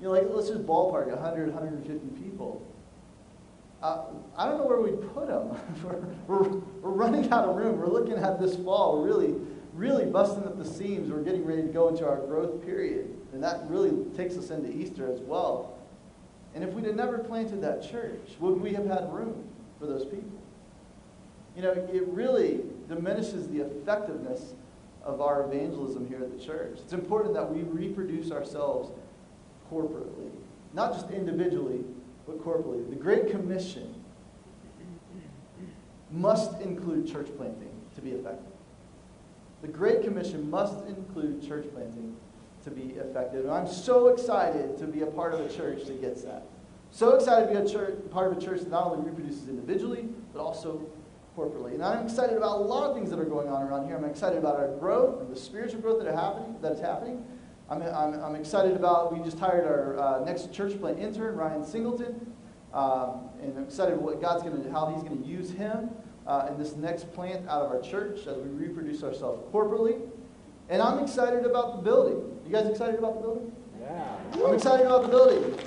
You 0.00 0.06
know, 0.06 0.12
like 0.12 0.26
let's 0.28 0.48
just 0.48 0.66
ballpark 0.66 1.08
100, 1.08 1.52
150 1.52 2.20
people. 2.20 2.66
Uh, 3.82 4.02
I 4.36 4.46
don't 4.46 4.58
know 4.58 4.66
where 4.66 4.80
we'd 4.80 5.00
put 5.14 5.28
them. 5.28 5.56
we're, 6.26 6.48
we're, 6.82 6.90
running 6.90 7.30
out 7.32 7.48
of 7.48 7.56
room. 7.56 7.78
We're 7.78 7.86
looking 7.86 8.18
at 8.18 8.38
this 8.38 8.56
fall. 8.56 9.00
We're 9.00 9.06
really, 9.06 9.34
really 9.72 10.04
busting 10.04 10.44
at 10.44 10.58
the 10.58 10.64
seams. 10.64 11.10
We're 11.10 11.22
getting 11.22 11.46
ready 11.46 11.62
to 11.62 11.68
go 11.68 11.88
into 11.88 12.06
our 12.06 12.18
growth 12.18 12.64
period. 12.64 13.16
And 13.32 13.42
that 13.42 13.62
really 13.68 14.04
takes 14.14 14.36
us 14.36 14.50
into 14.50 14.70
Easter 14.70 15.10
as 15.10 15.20
well. 15.20 15.78
And 16.54 16.62
if 16.62 16.74
we'd 16.74 16.84
have 16.84 16.96
never 16.96 17.18
planted 17.18 17.62
that 17.62 17.88
church, 17.88 18.32
would 18.40 18.60
we 18.60 18.74
have 18.74 18.86
had 18.86 19.10
room 19.12 19.48
for 19.78 19.86
those 19.86 20.04
people? 20.04 20.38
You 21.56 21.62
know, 21.62 21.70
it 21.70 22.06
really 22.08 22.60
diminishes 22.88 23.48
the 23.48 23.60
effectiveness 23.60 24.54
of 25.02 25.20
our 25.20 25.44
evangelism 25.44 26.06
here 26.06 26.18
at 26.18 26.36
the 26.36 26.44
church. 26.44 26.78
It's 26.80 26.92
important 26.92 27.34
that 27.34 27.50
we 27.50 27.62
reproduce 27.62 28.30
ourselves 28.30 28.90
corporately, 29.72 30.30
not 30.74 30.92
just 30.92 31.10
individually, 31.10 31.84
but 32.26 32.38
corporately. 32.44 32.88
The 32.88 32.96
Great 32.96 33.30
Commission 33.30 33.94
must 36.10 36.60
include 36.60 37.10
church 37.10 37.28
planting 37.36 37.70
to 37.94 38.00
be 38.00 38.10
effective. 38.10 38.52
The 39.62 39.68
Great 39.68 40.02
Commission 40.02 40.48
must 40.50 40.86
include 40.86 41.46
church 41.46 41.66
planting 41.72 42.16
to 42.64 42.70
be 42.70 42.94
effective. 42.94 43.44
And 43.44 43.52
I'm 43.52 43.68
so 43.68 44.08
excited 44.08 44.78
to 44.78 44.86
be 44.86 45.02
a 45.02 45.06
part 45.06 45.34
of 45.34 45.40
a 45.40 45.48
church 45.48 45.84
that 45.86 46.00
gets 46.00 46.22
that. 46.22 46.46
So 46.90 47.14
excited 47.14 47.46
to 47.46 47.60
be 47.60 47.66
a 47.66 47.68
church, 47.68 47.94
part 48.10 48.32
of 48.32 48.38
a 48.38 48.40
church 48.40 48.60
that 48.60 48.70
not 48.70 48.86
only 48.86 49.08
reproduces 49.08 49.48
individually, 49.48 50.08
but 50.32 50.40
also 50.40 50.80
corporately. 51.36 51.74
And 51.74 51.82
I'm 51.82 52.04
excited 52.04 52.36
about 52.36 52.58
a 52.58 52.64
lot 52.64 52.90
of 52.90 52.96
things 52.96 53.10
that 53.10 53.18
are 53.18 53.24
going 53.24 53.48
on 53.48 53.62
around 53.62 53.86
here. 53.86 53.96
I'm 53.96 54.04
excited 54.04 54.38
about 54.38 54.56
our 54.56 54.68
growth 54.76 55.20
and 55.20 55.30
the 55.30 55.38
spiritual 55.38 55.80
growth 55.80 56.02
that, 56.02 56.08
are 56.08 56.16
happening, 56.16 56.56
that 56.60 56.72
is 56.72 56.80
happening. 56.80 57.24
I'm, 57.70 57.82
I'm, 57.82 58.14
I'm 58.20 58.34
excited 58.34 58.74
about, 58.74 59.16
we 59.16 59.22
just 59.24 59.38
hired 59.38 59.64
our 59.64 59.98
uh, 59.98 60.24
next 60.24 60.52
church 60.52 60.78
plant 60.80 60.98
intern, 60.98 61.36
Ryan 61.36 61.64
Singleton. 61.64 62.34
Um, 62.74 63.28
and 63.40 63.56
I'm 63.56 63.64
excited 63.64 63.96
what 63.96 64.20
God's 64.20 64.42
going 64.42 64.60
to, 64.62 64.70
how 64.70 64.92
he's 64.92 65.02
going 65.04 65.22
to 65.22 65.28
use 65.28 65.50
him 65.50 65.90
uh, 66.26 66.48
in 66.50 66.58
this 66.58 66.74
next 66.74 67.12
plant 67.12 67.48
out 67.48 67.62
of 67.62 67.70
our 67.70 67.80
church 67.80 68.26
as 68.26 68.36
we 68.38 68.48
reproduce 68.48 69.04
ourselves 69.04 69.42
corporately. 69.52 70.00
And 70.68 70.82
I'm 70.82 70.98
excited 70.98 71.46
about 71.46 71.76
the 71.76 71.82
building. 71.82 72.38
You 72.44 72.52
guys 72.52 72.66
excited 72.66 72.96
about 72.96 73.14
the 73.14 73.20
building? 73.20 73.52
Yeah. 73.80 74.16
I'm 74.34 74.54
excited 74.54 74.86
about 74.86 75.02
the 75.02 75.08
building. 75.08 75.58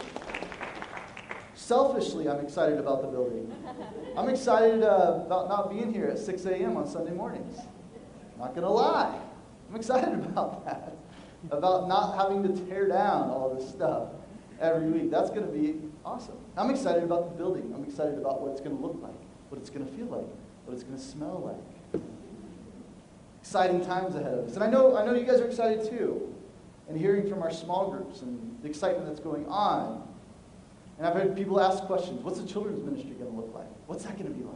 Selfishly, 1.55 2.27
I'm 2.27 2.41
excited 2.41 2.79
about 2.79 3.01
the 3.01 3.07
building. 3.07 3.53
I'm 4.17 4.27
excited 4.27 4.83
uh, 4.83 5.23
about 5.25 5.47
not 5.47 5.69
being 5.69 5.93
here 5.93 6.07
at 6.07 6.19
6 6.19 6.45
a.m. 6.45 6.75
on 6.75 6.85
Sunday 6.85 7.13
mornings. 7.13 7.57
Not 8.37 8.49
going 8.49 8.63
to 8.63 8.69
lie. 8.69 9.17
I'm 9.69 9.75
excited 9.77 10.13
about 10.25 10.65
that. 10.65 10.97
About 11.51 11.87
not 11.87 12.15
having 12.15 12.43
to 12.43 12.65
tear 12.65 12.87
down 12.87 13.29
all 13.29 13.53
this 13.53 13.67
stuff 13.67 14.09
every 14.59 14.89
week. 14.89 15.11
That's 15.11 15.29
going 15.29 15.45
to 15.45 15.51
be 15.51 15.79
awesome. 16.05 16.37
I'm 16.55 16.69
excited 16.69 17.03
about 17.03 17.31
the 17.31 17.37
building. 17.37 17.73
I'm 17.75 17.83
excited 17.83 18.17
about 18.17 18.41
what 18.41 18.51
it's 18.51 18.61
going 18.61 18.75
to 18.75 18.81
look 18.81 18.97
like, 19.01 19.13
what 19.49 19.59
it's 19.59 19.69
going 19.69 19.85
to 19.85 19.91
feel 19.93 20.05
like, 20.05 20.27
what 20.65 20.73
it's 20.73 20.83
going 20.83 20.97
to 20.97 21.03
smell 21.03 21.57
like. 21.93 22.01
Exciting 23.41 23.85
times 23.85 24.15
ahead 24.15 24.33
of 24.33 24.47
us. 24.47 24.55
And 24.55 24.63
I 24.63 24.69
know, 24.69 24.95
I 24.95 25.05
know 25.05 25.13
you 25.13 25.25
guys 25.25 25.41
are 25.41 25.47
excited 25.47 25.89
too. 25.89 26.33
And 26.87 26.97
hearing 26.97 27.29
from 27.29 27.41
our 27.43 27.51
small 27.51 27.91
groups 27.91 28.21
and 28.21 28.57
the 28.61 28.69
excitement 28.69 29.07
that's 29.07 29.19
going 29.19 29.45
on 29.47 30.07
and 30.97 31.07
I've 31.07 31.13
heard 31.15 31.35
people 31.35 31.59
ask 31.59 31.83
questions 31.83 32.21
what's 32.23 32.39
the 32.39 32.47
children's 32.47 32.83
ministry 32.83 33.11
going 33.11 33.31
to 33.31 33.35
look 33.35 33.53
like? 33.53 33.67
What's 33.87 34.03
that 34.03 34.17
going 34.17 34.31
to 34.31 34.37
be 34.37 34.43
like? 34.43 34.55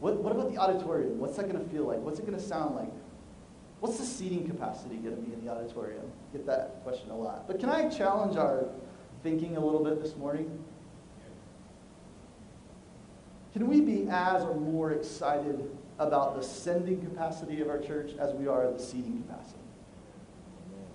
What, 0.00 0.16
what 0.16 0.32
about 0.32 0.52
the 0.52 0.58
auditorium? 0.58 1.18
What's 1.18 1.36
that 1.36 1.50
going 1.50 1.62
to 1.62 1.70
feel 1.70 1.84
like? 1.84 1.98
What's 2.00 2.18
it 2.18 2.26
going 2.26 2.38
to 2.38 2.44
sound 2.44 2.74
like? 2.74 2.90
What's 3.82 3.98
the 3.98 4.04
seating 4.04 4.46
capacity 4.46 4.94
going 4.94 5.16
to 5.16 5.20
be 5.20 5.32
in 5.32 5.44
the 5.44 5.50
auditorium? 5.50 6.08
Get 6.32 6.46
that 6.46 6.84
question 6.84 7.10
a 7.10 7.16
lot. 7.16 7.48
But 7.48 7.58
can 7.58 7.68
I 7.68 7.88
challenge 7.88 8.36
our 8.36 8.68
thinking 9.24 9.56
a 9.56 9.60
little 9.60 9.82
bit 9.82 10.00
this 10.00 10.14
morning? 10.16 10.56
Can 13.52 13.66
we 13.66 13.80
be 13.80 14.06
as 14.08 14.44
or 14.44 14.54
more 14.54 14.92
excited 14.92 15.68
about 15.98 16.36
the 16.36 16.44
sending 16.44 17.00
capacity 17.00 17.60
of 17.60 17.68
our 17.68 17.80
church 17.80 18.12
as 18.20 18.32
we 18.34 18.46
are 18.46 18.70
the 18.70 18.78
seating 18.78 19.24
capacity? 19.26 19.58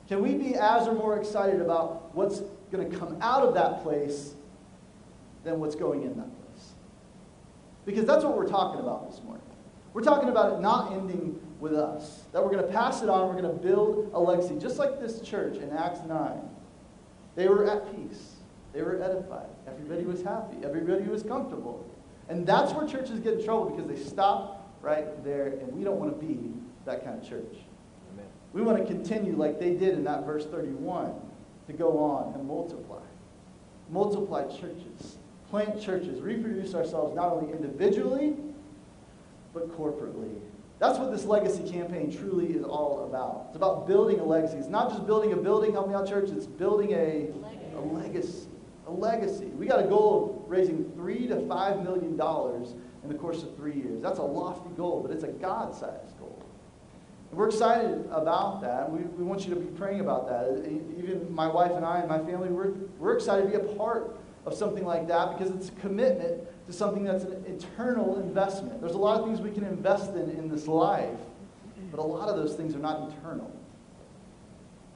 Can 0.07 0.21
we 0.21 0.35
be 0.35 0.55
as 0.55 0.87
or 0.87 0.93
more 0.93 1.19
excited 1.19 1.59
about 1.59 2.15
what's 2.15 2.39
going 2.71 2.89
to 2.89 2.97
come 2.97 3.17
out 3.19 3.43
of 3.43 3.53
that 3.55 3.83
place 3.83 4.33
than 5.43 5.59
what's 5.59 5.75
going 5.75 6.03
in 6.03 6.15
that 6.15 6.29
place. 6.45 6.69
Because 7.85 8.05
that's 8.05 8.23
what 8.23 8.37
we're 8.37 8.47
talking 8.47 8.79
about 8.79 9.11
this 9.11 9.21
morning. 9.23 9.43
We're 9.93 10.03
talking 10.03 10.29
about 10.29 10.53
it 10.53 10.61
not 10.61 10.93
ending 10.93 11.37
with 11.59 11.73
us, 11.73 12.23
that 12.31 12.43
we're 12.43 12.51
going 12.51 12.65
to 12.65 12.71
pass 12.71 13.01
it 13.01 13.09
on, 13.09 13.27
we're 13.27 13.41
going 13.41 13.55
to 13.55 13.63
build 13.63 14.11
a 14.13 14.19
legacy, 14.19 14.57
just 14.59 14.77
like 14.77 14.99
this 14.99 15.19
church 15.21 15.57
in 15.57 15.71
Acts 15.71 15.99
9. 16.07 16.39
They 17.35 17.47
were 17.47 17.65
at 17.65 17.95
peace, 17.95 18.35
they 18.73 18.81
were 18.81 19.01
edified, 19.01 19.47
everybody 19.67 20.03
was 20.03 20.21
happy, 20.21 20.57
everybody 20.63 21.03
was 21.03 21.23
comfortable. 21.23 21.85
And 22.29 22.45
that's 22.45 22.73
where 22.73 22.87
churches 22.87 23.19
get 23.19 23.35
in 23.35 23.45
trouble 23.45 23.69
because 23.69 23.87
they 23.87 24.09
stop 24.09 24.75
right 24.81 25.23
there, 25.23 25.47
and 25.47 25.71
we 25.73 25.83
don't 25.83 25.99
want 25.99 26.19
to 26.19 26.25
be 26.25 26.53
that 26.85 27.03
kind 27.03 27.21
of 27.21 27.27
church. 27.27 27.55
Amen. 28.13 28.25
We 28.53 28.61
want 28.61 28.77
to 28.77 28.85
continue 28.85 29.35
like 29.35 29.59
they 29.59 29.73
did 29.73 29.93
in 29.93 30.03
that 30.03 30.25
verse 30.25 30.45
31 30.45 31.13
to 31.67 31.73
go 31.73 31.97
on 31.99 32.33
and 32.33 32.47
multiply. 32.47 32.99
Multiply 33.89 34.47
churches 34.47 35.17
plant 35.49 35.81
churches, 35.81 36.21
reproduce 36.21 36.73
ourselves 36.73 37.15
not 37.15 37.31
only 37.31 37.51
individually, 37.53 38.35
but 39.53 39.69
corporately. 39.77 40.35
That's 40.79 40.99
what 40.99 41.11
this 41.11 41.25
legacy 41.25 41.67
campaign 41.69 42.15
truly 42.15 42.53
is 42.53 42.63
all 42.63 43.05
about. 43.05 43.45
It's 43.47 43.55
about 43.55 43.87
building 43.87 44.19
a 44.19 44.23
legacy. 44.23 44.57
It's 44.57 44.67
not 44.67 44.89
just 44.89 45.07
building 45.07 45.33
a 45.33 45.35
building, 45.35 45.71
help 45.71 45.87
me 45.87 45.95
out, 45.95 46.07
church. 46.07 46.29
It's 46.29 46.45
building 46.45 46.93
a, 46.93 47.29
a 47.75 47.81
legacy. 47.81 48.47
A 48.85 48.91
legacy. 48.91 49.45
We 49.45 49.65
got 49.65 49.79
a 49.79 49.87
goal 49.87 50.43
of 50.43 50.49
raising 50.49 50.91
three 50.95 51.27
to 51.27 51.45
five 51.47 51.83
million 51.83 52.15
dollars 52.15 52.75
in 53.03 53.09
the 53.09 53.15
course 53.15 53.41
of 53.43 53.55
three 53.55 53.73
years. 53.73 54.01
That's 54.01 54.19
a 54.19 54.23
lofty 54.23 54.69
goal, 54.77 55.01
but 55.01 55.11
it's 55.11 55.23
a 55.23 55.29
God-sized 55.29 56.19
goal. 56.19 56.43
And 57.31 57.39
we're 57.39 57.47
excited 57.47 58.07
about 58.11 58.61
that. 58.61 58.89
We, 58.89 58.99
we 58.99 59.23
want 59.23 59.45
you 59.45 59.53
to 59.53 59.59
be 59.59 59.65
praying 59.77 59.99
about 59.99 60.27
that. 60.29 60.63
Even 60.97 61.27
my 61.33 61.47
wife 61.47 61.71
and 61.71 61.83
I 61.83 61.99
and 61.99 62.07
my 62.07 62.19
family, 62.19 62.49
we're, 62.49 62.73
we're 62.99 63.15
excited 63.15 63.51
to 63.51 63.59
be 63.59 63.65
a 63.65 63.75
part 63.75 64.15
of 64.47 64.53
something 64.53 64.85
like 64.85 65.09
that 65.09 65.37
because 65.37 65.53
it's 65.53 65.67
a 65.67 65.81
commitment 65.81 66.41
to 66.67 66.73
something 66.73 67.03
that's 67.03 67.25
an 67.25 67.43
eternal 67.45 68.17
investment. 68.19 68.79
There's 68.79 68.95
a 68.95 68.97
lot 68.97 69.19
of 69.19 69.25
things 69.25 69.41
we 69.41 69.51
can 69.51 69.65
invest 69.65 70.11
in 70.11 70.31
in 70.31 70.49
this 70.49 70.67
life, 70.67 71.19
but 71.91 71.99
a 71.99 72.03
lot 72.03 72.29
of 72.29 72.37
those 72.37 72.55
things 72.55 72.73
are 72.73 72.79
not 72.79 73.11
eternal. 73.11 73.51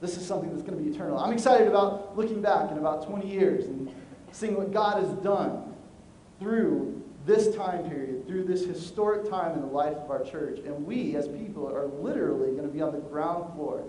This 0.00 0.16
is 0.16 0.26
something 0.26 0.50
that's 0.50 0.62
going 0.62 0.78
to 0.78 0.82
be 0.82 0.90
eternal. 0.90 1.18
I'm 1.18 1.34
excited 1.34 1.68
about 1.68 2.16
looking 2.16 2.40
back 2.40 2.70
in 2.70 2.78
about 2.78 3.06
20 3.06 3.30
years 3.30 3.66
and 3.66 3.94
seeing 4.32 4.56
what 4.56 4.72
God 4.72 5.04
has 5.04 5.12
done 5.22 5.74
through 6.40 7.02
this 7.26 7.54
time 7.54 7.88
period, 7.88 8.26
through 8.26 8.44
this 8.44 8.64
historic 8.64 9.28
time 9.28 9.52
in 9.52 9.60
the 9.60 9.66
life 9.66 9.96
of 9.96 10.10
our 10.10 10.24
church. 10.24 10.60
And 10.60 10.84
we, 10.86 11.14
as 11.14 11.28
people, 11.28 11.68
are 11.68 11.86
literally 11.86 12.52
going 12.52 12.66
to 12.66 12.72
be 12.72 12.80
on 12.80 12.92
the 12.92 13.00
ground 13.00 13.52
floor 13.54 13.84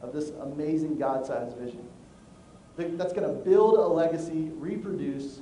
of 0.00 0.12
this 0.12 0.30
amazing 0.30 0.96
God 0.96 1.26
sized 1.26 1.56
vision 1.56 1.86
that's 2.76 3.12
going 3.12 3.26
to 3.28 3.42
build 3.42 3.78
a 3.78 3.86
legacy, 3.86 4.50
reproduce, 4.56 5.40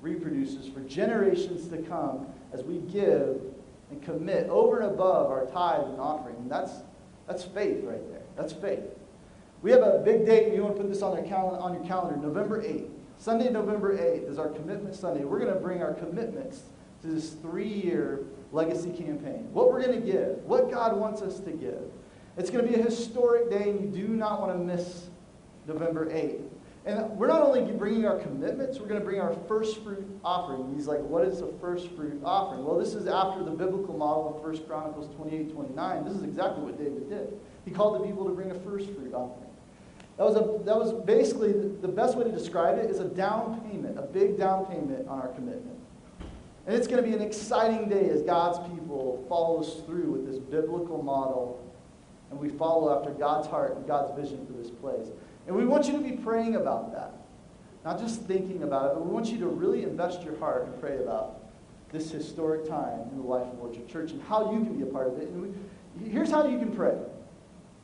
reproduces 0.00 0.66
for 0.68 0.80
generations 0.80 1.68
to 1.68 1.78
come 1.78 2.26
as 2.52 2.64
we 2.64 2.78
give 2.78 3.40
and 3.90 4.02
commit 4.02 4.48
over 4.48 4.80
and 4.80 4.90
above 4.90 5.30
our 5.30 5.46
tithe 5.46 5.84
and 5.84 6.00
offering. 6.00 6.36
And 6.36 6.50
that's, 6.50 6.72
that's 7.26 7.44
faith 7.44 7.84
right 7.84 8.10
there. 8.10 8.22
That's 8.36 8.52
faith. 8.52 8.80
We 9.60 9.70
have 9.70 9.82
a 9.82 9.98
big 10.04 10.26
date. 10.26 10.52
You 10.54 10.64
want 10.64 10.76
to 10.76 10.82
put 10.82 10.90
this 10.90 11.02
on, 11.02 11.14
their 11.14 11.24
cal- 11.24 11.54
on 11.56 11.74
your 11.74 11.84
calendar, 11.84 12.16
November 12.16 12.62
8th. 12.62 12.88
Sunday, 13.18 13.50
November 13.50 13.96
8th 13.96 14.28
is 14.28 14.38
our 14.38 14.48
commitment 14.48 14.96
Sunday. 14.96 15.24
We're 15.24 15.38
going 15.38 15.54
to 15.54 15.60
bring 15.60 15.82
our 15.82 15.94
commitments 15.94 16.62
to 17.02 17.06
this 17.06 17.30
three-year 17.34 18.24
legacy 18.50 18.90
campaign. 18.90 19.48
What 19.52 19.70
we're 19.70 19.82
going 19.82 20.00
to 20.00 20.04
give, 20.04 20.38
what 20.44 20.70
God 20.70 20.96
wants 20.96 21.22
us 21.22 21.38
to 21.40 21.52
give. 21.52 21.82
It's 22.36 22.50
going 22.50 22.66
to 22.66 22.72
be 22.72 22.80
a 22.80 22.82
historic 22.82 23.50
day, 23.50 23.70
and 23.70 23.94
you 23.94 24.06
do 24.06 24.08
not 24.08 24.40
want 24.40 24.52
to 24.52 24.58
miss 24.58 25.08
November 25.66 26.06
8th. 26.06 26.48
And 26.84 27.10
we're 27.16 27.28
not 27.28 27.42
only 27.42 27.70
bringing 27.72 28.06
our 28.06 28.18
commitments, 28.18 28.80
we're 28.80 28.88
going 28.88 28.98
to 28.98 29.04
bring 29.06 29.20
our 29.20 29.34
first 29.46 29.82
fruit 29.82 30.04
offering. 30.24 30.74
He's 30.74 30.88
like, 30.88 31.00
what 31.00 31.24
is 31.24 31.40
a 31.40 31.46
first 31.60 31.90
fruit 31.92 32.20
offering? 32.24 32.64
Well, 32.64 32.76
this 32.76 32.94
is 32.94 33.06
after 33.06 33.44
the 33.44 33.52
biblical 33.52 33.96
model 33.96 34.34
of 34.34 34.42
1 34.42 34.66
Chronicles 34.66 35.14
28, 35.14 35.52
29. 35.52 36.04
This 36.04 36.14
is 36.14 36.24
exactly 36.24 36.64
what 36.64 36.78
David 36.78 37.08
did. 37.08 37.38
He 37.64 37.70
called 37.70 38.00
the 38.00 38.06
people 38.06 38.24
to 38.24 38.32
bring 38.32 38.50
a 38.50 38.58
first 38.60 38.90
fruit 38.90 39.14
offering. 39.14 39.48
That 40.16 40.24
was, 40.24 40.36
a, 40.36 40.64
that 40.64 40.76
was 40.76 40.92
basically 41.04 41.52
the, 41.52 41.68
the 41.68 41.88
best 41.88 42.16
way 42.16 42.24
to 42.24 42.32
describe 42.32 42.78
it 42.78 42.90
is 42.90 42.98
a 42.98 43.08
down 43.08 43.60
payment, 43.70 43.96
a 43.98 44.02
big 44.02 44.36
down 44.36 44.66
payment 44.66 45.06
on 45.08 45.20
our 45.20 45.28
commitment. 45.28 45.78
And 46.66 46.76
it's 46.76 46.86
going 46.86 47.02
to 47.02 47.08
be 47.08 47.14
an 47.14 47.22
exciting 47.22 47.88
day 47.88 48.08
as 48.10 48.22
God's 48.22 48.58
people 48.70 49.24
follows 49.28 49.82
through 49.86 50.10
with 50.10 50.26
this 50.26 50.38
biblical 50.38 51.02
model 51.02 51.62
and 52.32 52.40
we 52.40 52.48
follow 52.48 52.98
after 52.98 53.10
God's 53.10 53.46
heart 53.46 53.76
and 53.76 53.86
God's 53.86 54.18
vision 54.18 54.46
for 54.46 54.54
this 54.54 54.70
place. 54.70 55.08
And 55.46 55.56
we 55.56 55.64
want 55.64 55.86
you 55.86 55.92
to 55.92 55.98
be 55.98 56.12
praying 56.12 56.56
about 56.56 56.92
that. 56.92 57.12
Not 57.84 57.98
just 57.98 58.22
thinking 58.22 58.62
about 58.62 58.90
it, 58.90 58.94
but 58.94 59.04
we 59.04 59.12
want 59.12 59.26
you 59.26 59.38
to 59.40 59.46
really 59.46 59.82
invest 59.82 60.22
your 60.22 60.38
heart 60.38 60.66
and 60.66 60.80
pray 60.80 60.98
about 60.98 61.40
this 61.90 62.10
historic 62.10 62.68
time 62.68 63.00
in 63.10 63.18
the 63.18 63.26
life 63.26 63.46
of 63.46 63.60
Orchard 63.60 63.88
Church 63.88 64.12
and 64.12 64.22
how 64.22 64.52
you 64.52 64.64
can 64.64 64.76
be 64.76 64.82
a 64.82 64.86
part 64.86 65.08
of 65.08 65.18
it. 65.18 65.28
And 65.28 65.42
we, 65.42 66.08
here's 66.08 66.30
how 66.30 66.46
you 66.46 66.58
can 66.58 66.74
pray. 66.74 66.96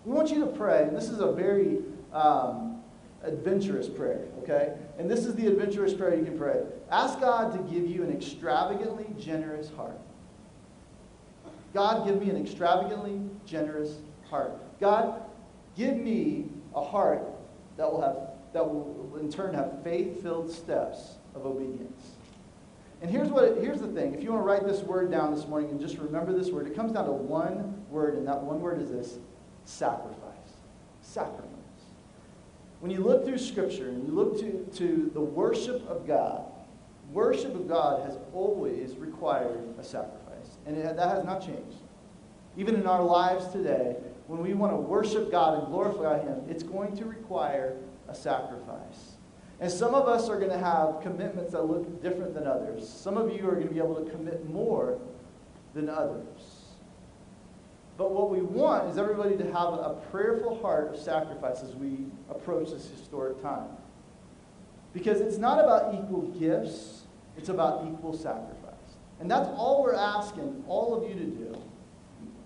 We 0.04 0.12
want 0.12 0.30
you 0.30 0.40
to 0.40 0.46
pray, 0.46 0.88
this 0.92 1.11
is 1.11 1.18
a 1.18 1.32
very 1.32 1.78
um, 2.12 2.80
adventurous 3.22 3.88
prayer, 3.88 4.24
okay? 4.42 4.74
And 4.98 5.11
this 5.11 5.26
is 5.26 5.34
the 5.34 5.46
adventurous 5.46 5.92
prayer 5.92 6.14
you 6.14 6.24
can 6.24 6.38
pray. 6.38 6.62
Ask 6.90 7.20
God 7.20 7.52
to 7.52 7.74
give 7.74 7.86
you 7.88 8.02
an 8.02 8.12
extravagantly 8.12 9.06
generous 9.18 9.70
heart. 9.76 9.98
God, 11.74 12.06
give 12.06 12.20
me 12.20 12.30
an 12.30 12.40
extravagantly 12.40 13.20
generous 13.44 13.98
heart. 14.30 14.52
God, 14.80 15.22
give 15.76 15.96
me 15.96 16.46
a 16.74 16.82
heart 16.82 17.22
that 17.78 17.90
will 17.90 18.02
have 18.02 18.16
that 18.52 18.68
will 18.68 19.16
in 19.18 19.30
turn 19.30 19.54
have 19.54 19.82
faith-filled 19.82 20.50
steps 20.50 21.16
of 21.34 21.46
obedience. 21.46 22.10
And 23.00 23.10
here's 23.10 23.28
what 23.28 23.58
here's 23.58 23.80
the 23.80 23.88
thing. 23.88 24.14
If 24.14 24.22
you 24.22 24.32
want 24.32 24.42
to 24.42 24.46
write 24.46 24.66
this 24.66 24.82
word 24.82 25.10
down 25.10 25.34
this 25.34 25.46
morning 25.46 25.70
and 25.70 25.80
just 25.80 25.96
remember 25.96 26.32
this 26.36 26.50
word, 26.50 26.66
it 26.66 26.74
comes 26.74 26.92
down 26.92 27.06
to 27.06 27.12
one 27.12 27.86
word, 27.88 28.16
and 28.16 28.28
that 28.28 28.42
one 28.42 28.60
word 28.60 28.82
is 28.82 28.90
this: 28.90 29.18
sacrifice. 29.64 30.34
Sacrifice. 31.00 31.54
When 32.80 32.90
you 32.90 33.00
look 33.00 33.24
through 33.24 33.38
Scripture 33.38 33.88
and 33.88 34.06
you 34.06 34.12
look 34.12 34.38
to, 34.40 34.66
to 34.78 35.10
the 35.14 35.20
worship 35.20 35.88
of 35.88 36.06
God, 36.06 36.44
worship 37.12 37.54
of 37.54 37.66
God 37.66 38.04
has 38.04 38.18
always 38.32 38.96
required 38.96 39.74
a 39.78 39.84
sacrifice. 39.84 40.58
And 40.66 40.76
it, 40.76 40.96
that 40.96 41.08
has 41.08 41.24
not 41.24 41.40
changed. 41.40 41.78
Even 42.56 42.76
in 42.76 42.86
our 42.86 43.02
lives 43.02 43.48
today, 43.48 43.96
when 44.28 44.42
we 44.42 44.52
want 44.54 44.72
to 44.72 44.76
worship 44.76 45.30
God 45.30 45.58
and 45.58 45.66
glorify 45.68 46.20
Him, 46.20 46.42
it's 46.48 46.62
going 46.62 46.96
to 46.98 47.04
require 47.06 47.76
a 48.08 48.14
sacrifice. 48.14 49.16
And 49.58 49.72
some 49.72 49.94
of 49.94 50.06
us 50.06 50.28
are 50.28 50.38
going 50.38 50.52
to 50.52 50.58
have 50.58 51.00
commitments 51.02 51.52
that 51.52 51.62
look 51.62 52.00
different 52.02 52.34
than 52.34 52.46
others. 52.46 52.88
Some 52.88 53.16
of 53.16 53.34
you 53.34 53.48
are 53.48 53.54
going 53.54 53.66
to 53.66 53.72
be 53.72 53.80
able 53.80 54.04
to 54.04 54.08
commit 54.10 54.48
more 54.48 55.00
than 55.74 55.88
others. 55.88 56.66
But 57.96 58.12
what 58.12 58.30
we 58.30 58.40
want 58.42 58.88
is 58.90 58.98
everybody 58.98 59.36
to 59.36 59.44
have 59.44 59.74
a 59.74 59.98
prayerful 60.10 60.60
heart 60.60 60.94
of 60.94 61.00
sacrifice 61.00 61.62
as 61.62 61.74
we 61.74 62.04
approach 62.30 62.70
this 62.70 62.88
historic 62.88 63.42
time. 63.42 63.70
Because 64.92 65.20
it's 65.20 65.38
not 65.38 65.58
about 65.58 65.94
equal 65.94 66.22
gifts, 66.38 67.02
it's 67.36 67.48
about 67.48 67.88
equal 67.92 68.12
sacrifice. 68.12 68.74
And 69.20 69.28
that's 69.28 69.48
all 69.48 69.82
we're 69.82 69.94
asking 69.94 70.62
all 70.68 70.94
of 70.94 71.08
you 71.08 71.14
to 71.16 71.24
do, 71.24 71.62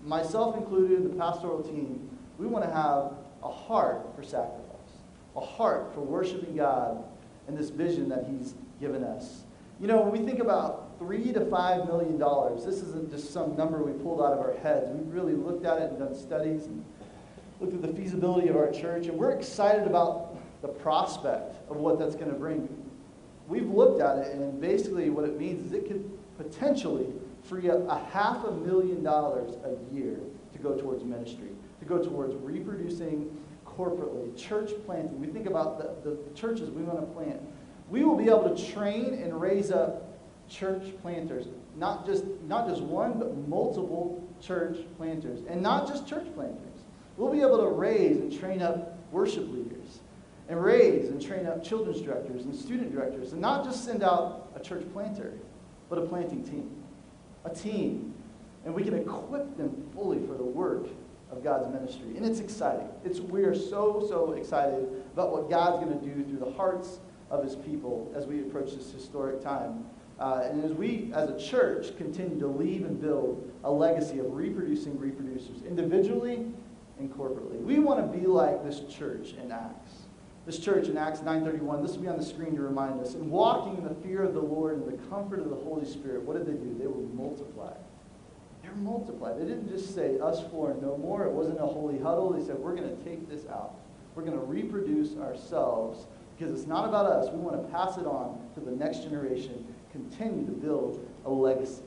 myself 0.05 0.57
included, 0.57 0.97
in 0.97 1.09
the 1.09 1.15
pastoral 1.15 1.61
team. 1.61 2.09
We 2.37 2.47
want 2.47 2.65
to 2.65 2.71
have 2.71 3.13
a 3.43 3.51
heart 3.51 4.15
for 4.15 4.23
sacrifice 4.23 4.73
a 5.35 5.41
heart 5.41 5.93
for 5.93 6.01
worshiping 6.01 6.55
God 6.55 7.03
and 7.47 7.57
this 7.57 7.69
vision 7.69 8.09
that 8.09 8.25
He's 8.29 8.55
given 8.79 9.03
us. 9.03 9.43
You 9.79 9.87
know, 9.87 10.01
when 10.01 10.11
we 10.11 10.25
think 10.25 10.39
about 10.39 10.97
three 10.99 11.33
to 11.33 11.45
five 11.45 11.85
million 11.87 12.17
dollars, 12.17 12.63
this 12.63 12.75
isn't 12.75 13.09
just 13.09 13.33
some 13.33 13.55
number 13.55 13.83
we 13.83 13.91
pulled 14.03 14.21
out 14.21 14.33
of 14.33 14.39
our 14.39 14.53
heads. 14.61 14.87
We've 14.91 15.13
really 15.13 15.33
looked 15.33 15.65
at 15.65 15.81
it 15.81 15.89
and 15.89 15.99
done 15.99 16.15
studies 16.15 16.65
and 16.65 16.85
looked 17.59 17.73
at 17.73 17.81
the 17.81 17.87
feasibility 17.99 18.49
of 18.49 18.55
our 18.55 18.71
church, 18.71 19.07
and 19.07 19.17
we're 19.17 19.31
excited 19.31 19.87
about 19.87 20.37
the 20.61 20.67
prospect 20.67 21.55
of 21.69 21.77
what 21.77 21.99
that's 21.99 22.15
going 22.15 22.31
to 22.31 22.37
bring. 22.37 22.69
We've 23.47 23.69
looked 23.69 24.01
at 24.01 24.19
it, 24.19 24.33
and 24.35 24.61
basically 24.61 25.09
what 25.09 25.25
it 25.25 25.37
means 25.37 25.65
is 25.65 25.73
it 25.73 25.87
could 25.87 26.09
potentially 26.37 27.07
free 27.43 27.69
up 27.69 27.87
a 27.87 27.99
half 28.11 28.43
a 28.45 28.51
million 28.51 29.03
dollars 29.03 29.55
a 29.65 29.93
year 29.93 30.19
to 30.53 30.59
go 30.59 30.75
towards 30.77 31.03
ministry, 31.03 31.49
to 31.79 31.85
go 31.85 31.97
towards 31.97 32.35
reproducing 32.35 33.37
corporately, 33.65 34.35
church 34.37 34.71
planting. 34.85 35.19
We 35.19 35.27
think 35.27 35.47
about 35.47 35.77
the, 35.77 36.09
the 36.09 36.17
churches 36.35 36.69
we 36.69 36.83
want 36.83 36.99
to 36.99 37.05
plant. 37.07 37.41
We 37.89 38.03
will 38.03 38.15
be 38.15 38.25
able 38.25 38.55
to 38.55 38.71
train 38.71 39.15
and 39.15 39.39
raise 39.39 39.71
up 39.71 40.17
church 40.49 40.83
planters. 41.01 41.47
Not 41.75 42.05
just, 42.05 42.23
not 42.47 42.67
just 42.67 42.81
one, 42.81 43.19
but 43.19 43.35
multiple 43.47 44.23
church 44.41 44.77
planters. 44.97 45.39
And 45.49 45.61
not 45.61 45.87
just 45.87 46.07
church 46.07 46.27
planters. 46.35 46.59
We'll 47.17 47.31
be 47.31 47.41
able 47.41 47.59
to 47.59 47.67
raise 47.67 48.17
and 48.17 48.39
train 48.39 48.61
up 48.61 48.97
worship 49.11 49.51
leaders. 49.51 49.99
And 50.49 50.61
raise 50.61 51.09
and 51.09 51.21
train 51.21 51.45
up 51.45 51.63
children's 51.63 52.01
directors 52.01 52.43
and 52.43 52.55
student 52.55 52.93
directors. 52.93 53.31
And 53.31 53.41
not 53.41 53.63
just 53.63 53.85
send 53.85 54.03
out 54.03 54.51
a 54.55 54.59
church 54.59 54.83
planter, 54.93 55.33
but 55.89 55.97
a 55.97 56.01
planting 56.05 56.43
team. 56.43 56.82
A 57.45 57.49
team. 57.49 58.13
And 58.65 58.73
we 58.73 58.83
can 58.83 58.93
equip 58.93 59.57
them 59.57 59.89
fully 59.93 60.19
for 60.25 60.35
the 60.35 60.43
work 60.43 60.87
of 61.31 61.43
God's 61.43 61.67
ministry. 61.73 62.15
And 62.15 62.25
it's 62.25 62.39
exciting. 62.39 62.87
It's, 63.03 63.19
we 63.19 63.43
are 63.43 63.55
so, 63.55 64.05
so 64.07 64.33
excited 64.33 64.87
about 65.13 65.31
what 65.31 65.49
God's 65.49 65.83
going 65.83 65.99
to 65.99 66.05
do 66.05 66.23
through 66.23 66.39
the 66.39 66.51
hearts 66.55 66.99
of 67.29 67.43
his 67.43 67.55
people 67.55 68.11
as 68.15 68.25
we 68.25 68.41
approach 68.41 68.75
this 68.75 68.91
historic 68.91 69.41
time. 69.41 69.85
Uh, 70.19 70.47
and 70.49 70.63
as 70.63 70.71
we, 70.71 71.11
as 71.13 71.29
a 71.29 71.39
church, 71.39 71.97
continue 71.97 72.39
to 72.39 72.47
leave 72.47 72.85
and 72.85 73.01
build 73.01 73.51
a 73.63 73.71
legacy 73.71 74.19
of 74.19 74.31
reproducing 74.33 74.93
reproducers, 74.97 75.67
individually 75.67 76.45
and 76.99 77.11
corporately. 77.11 77.59
We 77.59 77.79
want 77.79 77.99
to 77.99 78.17
be 78.17 78.25
like 78.27 78.63
this 78.63 78.81
church 78.81 79.33
in 79.33 79.51
Acts. 79.51 80.02
This 80.45 80.59
church 80.59 80.87
in 80.87 80.97
Acts 80.97 81.19
9.31, 81.19 81.81
this 81.81 81.93
will 81.93 82.01
be 82.01 82.07
on 82.09 82.17
the 82.17 82.25
screen 82.25 82.55
to 82.55 82.61
remind 82.61 82.99
us. 82.99 83.13
In 83.13 83.29
walking 83.29 83.77
in 83.77 83.83
the 83.85 83.95
fear 83.95 84.23
of 84.23 84.33
the 84.33 84.41
Lord 84.41 84.77
and 84.77 84.85
the 84.85 85.01
comfort 85.07 85.39
of 85.39 85.49
the 85.49 85.55
Holy 85.55 85.85
Spirit, 85.85 86.23
what 86.23 86.37
did 86.37 86.45
they 86.45 86.59
do? 86.61 86.75
They 86.77 86.87
were 86.87 87.07
multiplied 87.13 87.77
They 88.61 88.67
were 88.67 88.75
multiplied. 88.75 89.39
They 89.39 89.45
didn't 89.45 89.69
just 89.69 89.95
say 89.95 90.19
us 90.19 90.43
four 90.51 90.71
and 90.71 90.81
no 90.81 90.97
more. 90.97 91.25
It 91.25 91.31
wasn't 91.31 91.61
a 91.61 91.65
holy 91.65 91.97
huddle. 91.97 92.33
They 92.33 92.45
said, 92.45 92.57
we're 92.57 92.75
going 92.75 92.89
to 92.89 93.03
take 93.05 93.29
this 93.29 93.45
out. 93.47 93.75
We're 94.15 94.23
going 94.23 94.37
to 94.37 94.45
reproduce 94.45 95.15
ourselves 95.17 96.07
because 96.37 96.59
it's 96.59 96.67
not 96.67 96.89
about 96.89 97.05
us. 97.05 97.31
We 97.31 97.39
want 97.39 97.61
to 97.61 97.71
pass 97.71 97.97
it 97.97 98.05
on 98.05 98.37
to 98.55 98.59
the 98.59 98.71
next 98.71 99.03
generation, 99.03 99.65
continue 99.91 100.45
to 100.45 100.51
build 100.51 101.07
a 101.25 101.29
legacy. 101.29 101.83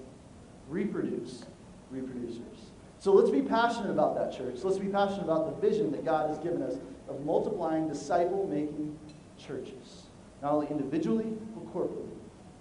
Reproduce 0.69 1.45
reproducers. 1.93 2.71
So 2.99 3.13
let's 3.13 3.31
be 3.31 3.43
passionate 3.43 3.91
about 3.91 4.17
that, 4.17 4.37
church. 4.37 4.65
Let's 4.65 4.79
be 4.79 4.89
passionate 4.89 5.25
about 5.25 5.61
the 5.61 5.69
vision 5.69 5.93
that 5.93 6.05
God 6.05 6.31
has 6.31 6.39
given 6.39 6.63
us 6.63 6.77
of 7.09 7.25
multiplying 7.25 7.89
disciple 7.89 8.47
making 8.49 8.99
churches, 9.39 10.05
not 10.43 10.53
only 10.53 10.67
individually, 10.69 11.33
but 11.55 11.73
corporately, 11.73 12.09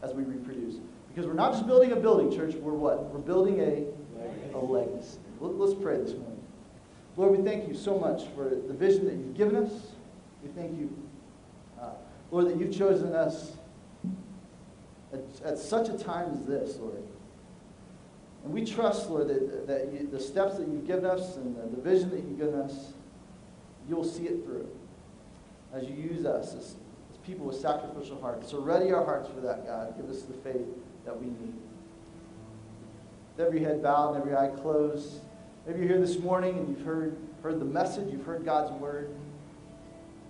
as 0.03 0.13
we 0.13 0.23
reproduce. 0.23 0.75
Because 1.09 1.27
we're 1.27 1.33
not 1.33 1.53
just 1.53 1.65
building 1.65 1.93
a 1.93 1.95
building, 1.95 2.35
church, 2.35 2.55
we're 2.55 2.73
what? 2.73 3.05
We're 3.05 3.19
building 3.19 3.61
a 3.61 3.85
a 4.55 4.59
legacy. 4.59 5.19
Let's 5.39 5.73
pray 5.73 5.97
this 5.97 6.11
morning. 6.11 6.41
Lord, 7.17 7.37
we 7.37 7.43
thank 7.43 7.67
you 7.67 7.75
so 7.75 7.97
much 7.97 8.23
for 8.35 8.49
the 8.49 8.73
vision 8.73 9.05
that 9.05 9.13
you've 9.13 9.35
given 9.35 9.55
us. 9.55 9.71
We 10.43 10.49
thank 10.49 10.77
you, 10.77 10.95
uh, 11.79 11.91
Lord, 12.31 12.47
that 12.47 12.59
you've 12.59 12.75
chosen 12.75 13.13
us 13.13 13.53
at, 15.13 15.21
at, 15.43 15.57
such 15.57 15.89
a 15.89 15.97
time 15.97 16.31
as 16.33 16.45
this, 16.45 16.77
Lord. 16.77 17.03
And 18.43 18.53
we 18.53 18.65
trust, 18.65 19.09
Lord, 19.09 19.27
that, 19.29 19.67
that 19.67 19.93
you, 19.93 20.07
the 20.11 20.19
steps 20.19 20.57
that 20.57 20.67
you've 20.67 20.85
given 20.85 21.05
us 21.05 21.37
and 21.37 21.55
the, 21.55 21.75
the 21.75 21.81
vision 21.81 22.09
that 22.11 22.17
you've 22.19 22.37
given 22.37 22.59
us, 22.59 22.93
you'll 23.89 24.03
see 24.03 24.23
it 24.23 24.43
through 24.43 24.67
as 25.73 25.83
you 25.83 25.95
use 25.95 26.25
us 26.25 26.53
as, 26.53 26.75
as 27.11 27.17
people 27.25 27.45
with 27.45 27.57
sacrificial 27.57 28.19
hearts. 28.21 28.49
So 28.49 28.59
ready 28.59 28.91
our 28.91 29.03
hearts 29.03 29.29
for 29.29 29.41
that, 29.41 29.65
God. 29.65 29.95
Give 29.97 30.09
us 30.09 30.23
the 30.23 30.33
faith 30.33 30.67
that 31.05 31.19
we 31.19 31.27
need 31.27 31.53
with 33.35 33.45
every 33.45 33.61
head 33.61 33.83
bowed 33.83 34.15
and 34.15 34.21
every 34.21 34.35
eye 34.35 34.51
closed. 34.61 35.19
Maybe 35.65 35.79
you're 35.79 35.89
here 35.89 35.99
this 35.99 36.19
morning 36.19 36.57
and 36.57 36.69
you've 36.69 36.85
heard, 36.85 37.17
heard 37.43 37.59
the 37.59 37.65
message, 37.65 38.11
you've 38.11 38.25
heard 38.25 38.45
God's 38.45 38.71
word. 38.79 39.09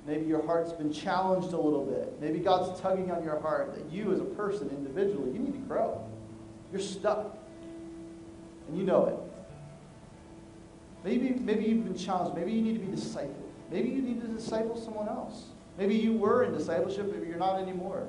Maybe 0.07 0.25
your 0.25 0.45
heart's 0.45 0.71
been 0.71 0.93
challenged 0.93 1.53
a 1.53 1.59
little 1.59 1.83
bit. 1.83 2.21
Maybe 2.21 2.39
God's 2.39 2.79
tugging 2.79 3.11
on 3.11 3.23
your 3.23 3.39
heart 3.39 3.73
that 3.73 3.91
you, 3.91 4.13
as 4.13 4.19
a 4.19 4.23
person, 4.25 4.69
individually, 4.69 5.31
you 5.31 5.39
need 5.39 5.53
to 5.53 5.59
grow. 5.59 6.03
You're 6.71 6.81
stuck. 6.81 7.37
And 8.67 8.77
you 8.77 8.83
know 8.83 9.05
it. 9.05 9.15
Maybe, 11.03 11.29
maybe 11.39 11.65
you've 11.65 11.83
been 11.83 11.97
challenged. 11.97 12.37
Maybe 12.37 12.51
you 12.51 12.61
need 12.61 12.79
to 12.79 12.85
be 12.85 12.95
discipled. 12.95 13.44
Maybe 13.71 13.89
you 13.89 14.01
need 14.01 14.21
to 14.21 14.27
disciple 14.27 14.79
someone 14.79 15.07
else. 15.07 15.45
Maybe 15.77 15.95
you 15.95 16.13
were 16.13 16.43
in 16.43 16.53
discipleship, 16.53 17.11
maybe 17.11 17.27
you're 17.27 17.37
not 17.37 17.59
anymore. 17.59 18.07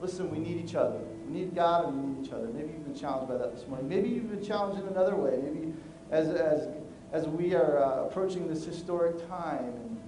Listen, 0.00 0.30
we 0.30 0.38
need 0.38 0.62
each 0.62 0.74
other. 0.74 1.00
We 1.26 1.40
need 1.40 1.54
God 1.54 1.88
and 1.88 1.96
we 1.96 2.14
need 2.14 2.26
each 2.26 2.32
other. 2.32 2.46
Maybe 2.48 2.72
you've 2.72 2.84
been 2.84 2.94
challenged 2.94 3.28
by 3.28 3.38
that 3.38 3.54
this 3.54 3.66
morning. 3.66 3.88
Maybe 3.88 4.08
you've 4.08 4.30
been 4.30 4.44
challenged 4.44 4.80
in 4.80 4.88
another 4.88 5.16
way. 5.16 5.38
Maybe 5.42 5.72
as, 6.10 6.28
as, 6.28 6.68
as 7.12 7.26
we 7.26 7.54
are 7.54 7.82
uh, 7.82 8.04
approaching 8.04 8.46
this 8.46 8.64
historic 8.64 9.26
time 9.28 9.64
and 9.64 10.00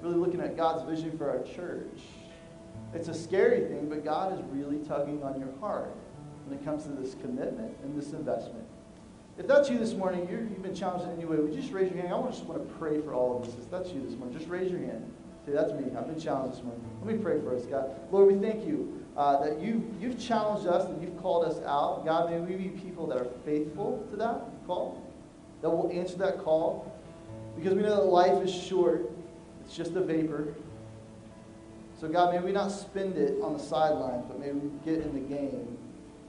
really 0.00 0.16
looking 0.16 0.40
at 0.40 0.56
God's 0.56 0.88
vision 0.88 1.18
for 1.18 1.28
our 1.28 1.42
church, 1.42 2.00
it's 2.94 3.08
a 3.08 3.14
scary 3.14 3.60
thing, 3.66 3.88
but 3.88 4.04
God 4.04 4.32
is 4.32 4.44
really 4.50 4.78
tugging 4.84 5.22
on 5.22 5.38
your 5.38 5.52
heart 5.60 5.94
when 6.46 6.58
it 6.58 6.64
comes 6.64 6.84
to 6.84 6.90
this 6.90 7.14
commitment 7.14 7.74
and 7.82 7.98
this 8.00 8.12
investment. 8.12 8.64
If 9.38 9.46
that's 9.46 9.70
you 9.70 9.78
this 9.78 9.94
morning, 9.94 10.28
you 10.28 10.36
have 10.36 10.62
been 10.62 10.74
challenged 10.74 11.06
in 11.06 11.12
any 11.12 11.24
way, 11.24 11.36
would 11.38 11.54
you 11.54 11.60
just 11.60 11.72
raise 11.72 11.90
your 11.90 12.02
hand? 12.02 12.14
I 12.14 12.30
just 12.30 12.44
want 12.44 12.66
to 12.66 12.74
pray 12.74 13.00
for 13.00 13.14
all 13.14 13.38
of 13.38 13.48
us. 13.48 13.54
If 13.58 13.70
that's 13.70 13.90
you 13.90 14.04
this 14.04 14.16
morning, 14.16 14.36
just 14.36 14.50
raise 14.50 14.70
your 14.70 14.80
hand. 14.80 15.10
Say, 15.46 15.52
that's 15.52 15.72
me. 15.72 15.84
I've 15.96 16.06
been 16.06 16.20
challenged 16.20 16.58
this 16.58 16.64
morning. 16.64 16.84
Let 17.02 17.16
me 17.16 17.22
pray 17.22 17.40
for 17.40 17.56
us, 17.56 17.64
God. 17.64 17.90
Lord, 18.12 18.32
we 18.32 18.38
thank 18.46 18.66
you 18.66 19.04
uh, 19.16 19.42
that 19.42 19.60
you, 19.60 19.82
you've 20.00 20.18
challenged 20.18 20.68
us 20.68 20.88
and 20.88 21.02
you've 21.02 21.20
called 21.20 21.44
us 21.44 21.60
out. 21.66 22.04
God, 22.04 22.30
may 22.30 22.40
we 22.40 22.56
be 22.56 22.68
people 22.68 23.06
that 23.08 23.18
are 23.18 23.26
faithful 23.44 24.06
to 24.10 24.16
that 24.16 24.44
call. 24.66 25.02
that 25.62 25.70
will 25.70 25.90
answer 25.92 26.16
that 26.18 26.38
call. 26.38 26.92
Because 27.56 27.74
we 27.74 27.82
know 27.82 27.96
that 27.96 28.04
life 28.04 28.42
is 28.42 28.52
short, 28.52 29.10
it's 29.64 29.76
just 29.76 29.92
a 29.92 30.00
vapor. 30.00 30.54
So, 32.00 32.08
God, 32.08 32.34
may 32.34 32.40
we 32.40 32.52
not 32.52 32.68
spend 32.68 33.16
it 33.16 33.40
on 33.42 33.52
the 33.52 33.62
sidelines, 33.62 34.24
but 34.26 34.40
may 34.40 34.52
we 34.52 34.70
get 34.84 35.04
in 35.04 35.14
the 35.14 35.20
game, 35.20 35.78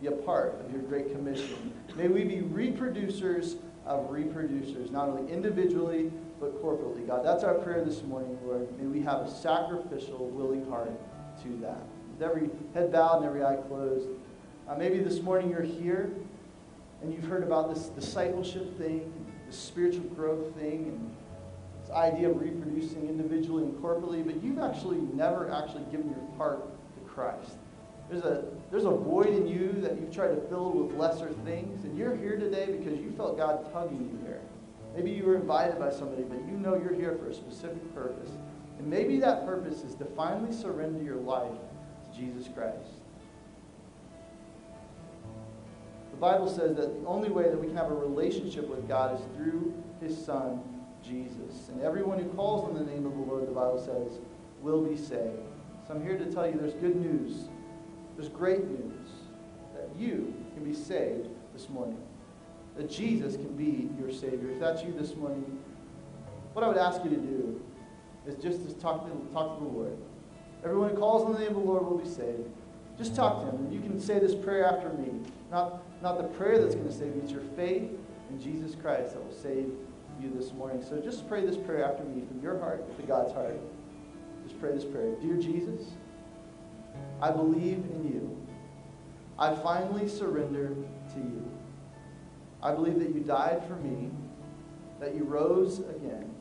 be 0.03 0.09
a 0.09 0.11
part 0.11 0.59
of 0.59 0.69
your 0.71 0.81
great 0.81 1.13
commission. 1.13 1.71
May 1.95 2.09
we 2.09 2.25
be 2.25 2.41
reproducers 2.41 3.55
of 3.85 4.09
reproducers, 4.09 4.91
not 4.91 5.07
only 5.07 5.31
individually, 5.31 6.11
but 6.41 6.61
corporately. 6.61 7.07
God, 7.07 7.25
that's 7.25 7.43
our 7.45 7.53
prayer 7.53 7.85
this 7.85 8.03
morning, 8.03 8.37
Lord. 8.43 8.67
May 8.77 8.87
we 8.87 9.01
have 9.01 9.21
a 9.21 9.31
sacrificial, 9.31 10.27
willing 10.27 10.69
heart 10.69 10.91
to 11.43 11.57
that. 11.61 11.77
With 12.11 12.21
every 12.21 12.49
head 12.73 12.91
bowed 12.91 13.17
and 13.17 13.25
every 13.25 13.45
eye 13.45 13.55
closed. 13.67 14.09
Uh, 14.67 14.75
maybe 14.75 14.99
this 14.99 15.21
morning 15.21 15.49
you're 15.49 15.61
here 15.61 16.11
and 17.01 17.13
you've 17.13 17.25
heard 17.25 17.43
about 17.43 17.73
this 17.73 17.85
discipleship 17.87 18.77
thing, 18.77 19.09
this 19.47 19.57
spiritual 19.57 20.03
growth 20.09 20.53
thing, 20.55 20.87
and 20.87 21.15
this 21.81 21.91
idea 21.91 22.29
of 22.29 22.41
reproducing 22.41 23.07
individually 23.07 23.63
and 23.63 23.73
corporately, 23.81 24.25
but 24.25 24.43
you've 24.43 24.59
actually 24.59 24.99
never 25.13 25.49
actually 25.49 25.83
given 25.91 26.09
your 26.09 26.37
heart 26.37 26.65
to 26.95 27.09
Christ. 27.09 27.55
There's 28.13 28.25
a, 28.25 28.43
there's 28.69 28.85
a 28.85 28.91
void 28.91 29.29
in 29.29 29.47
you 29.47 29.71
that 29.81 29.99
you've 29.99 30.13
tried 30.13 30.35
to 30.35 30.41
fill 30.47 30.69
with 30.69 30.95
lesser 30.95 31.31
things, 31.43 31.83
and 31.83 31.97
you're 31.97 32.15
here 32.15 32.37
today 32.37 32.67
because 32.67 32.99
you 32.99 33.11
felt 33.17 33.37
God 33.37 33.73
tugging 33.73 34.01
you 34.01 34.27
here. 34.27 34.39
Maybe 34.95 35.09
you 35.09 35.23
were 35.23 35.35
invited 35.35 35.79
by 35.79 35.89
somebody, 35.89 36.21
but 36.21 36.37
you 36.45 36.51
know 36.51 36.75
you're 36.75 36.93
here 36.93 37.17
for 37.17 37.29
a 37.29 37.33
specific 37.33 37.91
purpose. 37.95 38.29
And 38.77 38.87
maybe 38.87 39.19
that 39.21 39.47
purpose 39.47 39.81
is 39.81 39.95
to 39.95 40.05
finally 40.05 40.53
surrender 40.53 41.03
your 41.03 41.15
life 41.15 41.57
to 42.11 42.19
Jesus 42.19 42.47
Christ. 42.53 43.01
The 46.11 46.17
Bible 46.17 46.47
says 46.47 46.75
that 46.75 47.01
the 47.01 47.07
only 47.07 47.31
way 47.31 47.49
that 47.49 47.59
we 47.59 47.65
can 47.65 47.75
have 47.75 47.89
a 47.89 47.95
relationship 47.95 48.67
with 48.67 48.87
God 48.87 49.19
is 49.19 49.25
through 49.35 49.73
his 49.99 50.15
Son, 50.23 50.61
Jesus. 51.03 51.69
And 51.69 51.81
everyone 51.81 52.19
who 52.19 52.29
calls 52.29 52.69
on 52.69 52.75
the 52.75 52.91
name 52.91 53.07
of 53.07 53.13
the 53.13 53.21
Lord, 53.21 53.47
the 53.47 53.53
Bible 53.53 53.79
says, 53.83 54.19
will 54.61 54.83
be 54.83 54.95
saved. 54.95 55.39
So 55.87 55.95
I'm 55.95 56.03
here 56.03 56.15
to 56.19 56.31
tell 56.31 56.47
you 56.47 56.53
there's 56.59 56.75
good 56.75 56.95
news. 56.95 57.49
There's 58.15 58.29
great 58.29 58.63
news 58.65 59.09
that 59.75 59.89
you 59.97 60.33
can 60.53 60.63
be 60.63 60.73
saved 60.73 61.29
this 61.53 61.69
morning. 61.69 61.97
That 62.77 62.89
Jesus 62.89 63.35
can 63.35 63.55
be 63.55 63.89
your 63.99 64.11
Savior. 64.11 64.51
If 64.51 64.59
that's 64.59 64.83
you 64.83 64.93
this 64.93 65.15
morning, 65.15 65.59
what 66.53 66.63
I 66.63 66.67
would 66.67 66.77
ask 66.77 67.03
you 67.03 67.09
to 67.09 67.15
do 67.15 67.61
is 68.27 68.35
just 68.35 68.67
to 68.67 68.73
talk 68.75 69.05
to, 69.05 69.33
talk 69.33 69.57
to 69.57 69.63
the 69.63 69.69
Lord. 69.69 69.97
Everyone 70.63 70.89
who 70.89 70.97
calls 70.97 71.25
on 71.25 71.33
the 71.33 71.39
name 71.39 71.49
of 71.49 71.55
the 71.55 71.59
Lord 71.59 71.85
will 71.85 71.97
be 71.97 72.09
saved. 72.09 72.49
Just 72.97 73.15
talk 73.15 73.41
to 73.41 73.49
him. 73.49 73.65
And 73.65 73.73
you 73.73 73.81
can 73.81 73.99
say 73.99 74.19
this 74.19 74.35
prayer 74.35 74.65
after 74.65 74.89
me. 74.89 75.11
Not, 75.51 75.83
not 76.01 76.17
the 76.17 76.23
prayer 76.23 76.59
that's 76.59 76.75
going 76.75 76.87
to 76.87 76.93
save 76.93 77.15
you, 77.15 77.21
it's 77.23 77.31
your 77.31 77.41
faith 77.55 77.89
in 78.29 78.41
Jesus 78.41 78.75
Christ 78.75 79.13
that 79.13 79.23
will 79.23 79.33
save 79.33 79.69
you 80.21 80.31
this 80.35 80.53
morning. 80.53 80.83
So 80.83 80.99
just 80.99 81.27
pray 81.27 81.45
this 81.45 81.57
prayer 81.57 81.83
after 81.83 82.03
me 82.03 82.23
from 82.25 82.41
your 82.41 82.59
heart 82.59 82.95
to 82.97 83.03
God's 83.03 83.33
heart. 83.33 83.59
Just 84.47 84.59
pray 84.59 84.71
this 84.71 84.85
prayer. 84.85 85.15
Dear 85.21 85.37
Jesus, 85.37 85.91
I 87.21 87.31
believe 87.31 87.77
in 87.77 88.11
you. 88.11 88.37
I 89.39 89.55
finally 89.55 90.07
surrender 90.07 90.69
to 90.69 91.19
you. 91.19 91.51
I 92.61 92.73
believe 92.73 92.99
that 92.99 93.13
you 93.13 93.21
died 93.21 93.63
for 93.67 93.75
me, 93.75 94.09
that 94.99 95.15
you 95.15 95.23
rose 95.23 95.79
again, 95.79 96.33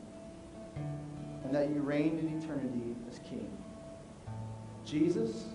and 1.45 1.55
that 1.55 1.71
you 1.71 1.81
reigned 1.81 2.21
in 2.21 2.39
eternity 2.39 2.95
as 3.11 3.19
King. 3.21 3.51
Jesus, 4.85 5.47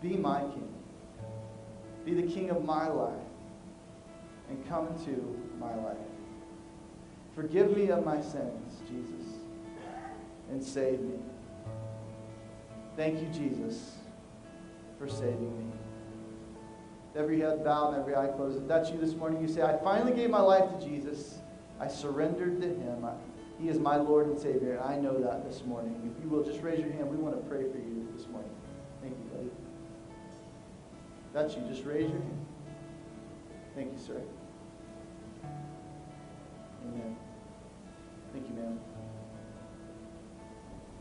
be 0.00 0.16
my 0.16 0.40
King. 0.40 0.74
Be 2.04 2.14
the 2.14 2.22
King 2.22 2.50
of 2.50 2.64
my 2.64 2.88
life 2.88 3.12
and 4.48 4.68
come 4.68 4.86
into 4.88 5.36
my 5.58 5.74
life. 5.74 5.96
Forgive 7.34 7.76
me 7.76 7.90
of 7.90 8.04
my 8.04 8.20
sins, 8.20 8.80
Jesus, 8.88 9.40
and 10.50 10.62
save 10.62 11.00
me. 11.00 11.18
Thank 12.96 13.20
you, 13.20 13.28
Jesus, 13.28 13.95
for 14.98 15.08
saving 15.08 15.58
me. 15.58 15.72
Every 17.14 17.40
head 17.40 17.64
bowed 17.64 17.94
and 17.94 18.00
every 18.00 18.14
eye 18.14 18.28
closed. 18.28 18.60
If 18.60 18.68
that's 18.68 18.90
you 18.90 18.98
this 18.98 19.14
morning, 19.14 19.40
you 19.40 19.48
say, 19.48 19.62
I 19.62 19.76
finally 19.78 20.12
gave 20.12 20.28
my 20.28 20.40
life 20.40 20.78
to 20.78 20.86
Jesus. 20.86 21.38
I 21.80 21.88
surrendered 21.88 22.60
to 22.60 22.68
him. 22.68 23.04
I, 23.04 23.12
he 23.58 23.68
is 23.68 23.78
my 23.78 23.96
Lord 23.96 24.26
and 24.26 24.38
Savior, 24.38 24.74
and 24.74 24.80
I 24.80 24.96
know 24.96 25.18
that 25.22 25.48
this 25.48 25.64
morning. 25.64 26.12
If 26.14 26.22
you 26.22 26.28
will, 26.28 26.44
just 26.44 26.60
raise 26.60 26.80
your 26.80 26.92
hand. 26.92 27.08
We 27.10 27.16
want 27.16 27.34
to 27.42 27.48
pray 27.48 27.62
for 27.62 27.78
you 27.78 28.06
this 28.14 28.28
morning. 28.28 28.50
Thank 29.00 29.14
you, 29.14 29.24
buddy. 29.34 29.46
If 29.46 31.32
that's 31.32 31.54
you. 31.56 31.62
Just 31.62 31.84
raise 31.86 32.10
your 32.10 32.20
hand. 32.20 32.46
Thank 33.74 33.92
you, 33.92 33.98
sir. 33.98 34.20
Amen. 36.84 37.16
Thank 38.32 38.48
you, 38.48 38.54
ma'am. 38.56 38.78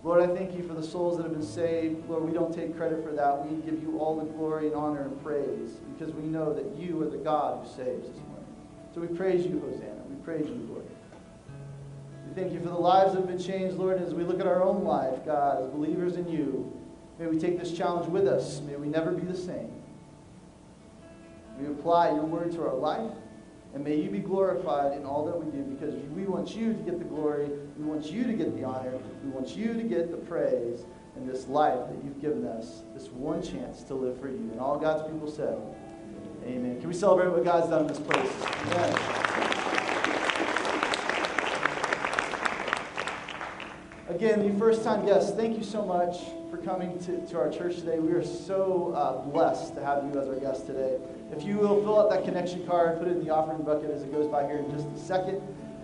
Lord, 0.05 0.21
I 0.21 0.27
thank 0.35 0.55
you 0.55 0.61
for 0.61 0.75
the 0.75 0.83
souls 0.83 1.17
that 1.17 1.23
have 1.23 1.33
been 1.33 1.41
saved. 1.41 2.07
Lord, 2.07 2.25
we 2.25 2.31
don't 2.31 2.53
take 2.53 2.77
credit 2.77 3.03
for 3.03 3.11
that. 3.13 3.43
We 3.43 3.59
give 3.63 3.81
you 3.81 3.97
all 3.97 4.15
the 4.15 4.25
glory 4.33 4.67
and 4.67 4.75
honor 4.75 5.01
and 5.01 5.23
praise 5.23 5.79
because 5.97 6.13
we 6.13 6.21
know 6.21 6.53
that 6.53 6.77
you 6.77 7.01
are 7.01 7.09
the 7.09 7.17
God 7.17 7.65
who 7.65 7.67
saves 7.67 8.07
this 8.07 8.19
morning. 8.27 8.45
So 8.93 9.01
we 9.01 9.07
praise 9.07 9.47
you, 9.47 9.59
Hosanna. 9.59 10.03
We 10.07 10.15
praise 10.17 10.45
you, 10.47 10.67
Lord. 10.69 10.85
We 12.27 12.39
thank 12.39 12.53
you 12.53 12.59
for 12.59 12.69
the 12.69 12.75
lives 12.75 13.13
that 13.13 13.21
have 13.21 13.27
been 13.27 13.39
changed, 13.39 13.77
Lord, 13.77 13.99
as 13.99 14.13
we 14.13 14.23
look 14.23 14.39
at 14.39 14.45
our 14.45 14.61
own 14.61 14.83
life, 14.83 15.25
God, 15.25 15.63
as 15.63 15.69
believers 15.69 16.17
in 16.17 16.29
you. 16.29 16.71
May 17.17 17.25
we 17.25 17.39
take 17.39 17.59
this 17.59 17.71
challenge 17.71 18.07
with 18.07 18.27
us. 18.27 18.61
May 18.61 18.75
we 18.75 18.87
never 18.87 19.11
be 19.11 19.25
the 19.25 19.35
same. 19.35 19.73
We 21.59 21.65
apply 21.65 22.11
your 22.11 22.25
word 22.25 22.51
to 22.51 22.61
our 22.61 22.75
life. 22.75 23.11
And 23.75 23.83
may 23.83 23.97
you 23.97 24.09
be 24.09 24.19
glorified 24.19 24.93
in 24.93 25.05
all 25.05 25.25
that 25.25 25.37
we 25.37 25.51
do 25.51 25.61
because 25.63 25.93
we 26.15 26.23
want 26.23 26.55
you 26.55 26.71
to 26.71 26.79
get 26.79 26.97
the 26.97 27.03
glory. 27.03 27.49
We 27.77 27.83
want 27.83 28.05
you 28.05 28.23
to 28.23 28.31
get 28.31 28.55
the 28.55 28.63
honor. 28.63 28.97
We 29.21 29.29
want 29.29 29.49
you 29.49 29.73
to 29.73 29.83
get 29.83 30.11
the 30.11 30.17
praise 30.17 30.85
in 31.17 31.27
this 31.27 31.47
life 31.47 31.89
that 31.89 32.01
you've 32.01 32.21
given 32.21 32.47
us, 32.47 32.83
this 32.93 33.09
one 33.09 33.43
chance 33.43 33.83
to 33.83 33.93
live 33.93 34.17
for 34.21 34.29
you. 34.29 34.49
And 34.53 34.61
all 34.61 34.79
God's 34.79 35.11
people 35.11 35.29
said, 35.29 35.57
Amen. 36.45 36.79
Can 36.79 36.87
we 36.87 36.95
celebrate 36.95 37.27
what 37.27 37.43
God's 37.43 37.69
done 37.69 37.81
in 37.81 37.87
this 37.87 37.99
place? 37.99 38.31
Amen. 38.67 38.95
Again, 44.07 44.45
you 44.45 44.57
first 44.57 44.85
time 44.85 45.05
guests, 45.05 45.31
thank 45.31 45.57
you 45.57 45.63
so 45.65 45.83
much 45.83 46.19
for 46.55 46.63
coming 46.63 46.97
to, 46.99 47.25
to 47.27 47.37
our 47.37 47.49
church 47.49 47.75
today. 47.77 47.99
We 47.99 48.13
are 48.13 48.23
so 48.23 48.93
uh, 48.95 49.21
blessed 49.29 49.75
to 49.75 49.83
have 49.83 50.03
you 50.05 50.19
as 50.19 50.27
our 50.27 50.35
guest 50.35 50.65
today. 50.65 50.97
If 51.31 51.43
you 51.43 51.57
will 51.57 51.81
fill 51.81 51.99
out 51.99 52.09
that 52.11 52.23
connection 52.23 52.65
card, 52.65 52.99
put 52.99 53.07
it 53.07 53.17
in 53.17 53.25
the 53.25 53.33
offering 53.33 53.63
bucket 53.63 53.89
as 53.89 54.03
it 54.03 54.11
goes 54.11 54.27
by 54.27 54.45
here 54.45 54.57
in 54.57 54.71
just 54.71 54.87
a 54.87 54.97
second. 54.97 55.41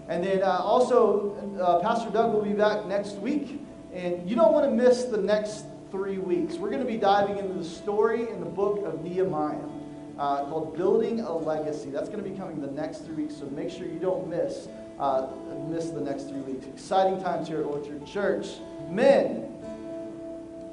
And 0.07 0.24
then 0.24 0.43
uh, 0.43 0.59
also, 0.61 1.36
uh, 1.59 1.80
Pastor 1.80 2.09
Doug 2.11 2.34
will 2.34 2.43
be 2.43 2.53
back 2.53 2.86
next 2.86 3.15
week. 3.15 3.61
And 3.93 4.30
you 4.30 4.36
don't 4.36 4.53
want 4.53 4.65
to 4.65 4.72
miss 4.72 5.05
the 5.05 5.17
next 5.17 5.65
three 5.89 6.19
weeks. 6.19 6.55
We're 6.55 6.69
going 6.69 6.84
to 6.84 6.88
be 6.88 6.97
diving 6.97 7.38
into 7.38 7.53
the 7.53 7.65
story 7.65 8.30
in 8.30 8.39
the 8.39 8.49
book 8.49 8.86
of 8.86 9.03
Nehemiah 9.03 9.57
uh, 10.17 10.45
called 10.45 10.78
Building 10.78 11.19
a 11.22 11.36
Legacy. 11.36 11.89
That's 11.89 12.07
going 12.07 12.24
to 12.24 12.30
be 12.30 12.38
coming 12.38 12.61
the 12.61 12.72
next 12.72 12.99
three 12.99 13.24
weeks, 13.24 13.36
so 13.36 13.45
make 13.47 13.69
sure 13.69 13.88
you 13.88 13.99
don't 13.99 14.28
miss, 14.30 14.69
uh, 14.99 15.28
miss 15.67 15.89
the 15.89 16.01
next 16.01 16.30
three 16.30 16.41
weeks. 16.41 16.65
Exciting 16.67 17.22
times 17.22 17.49
here 17.49 17.59
at 17.59 17.65
Orchard 17.65 18.05
Church. 18.05 18.47
Men, 18.89 19.51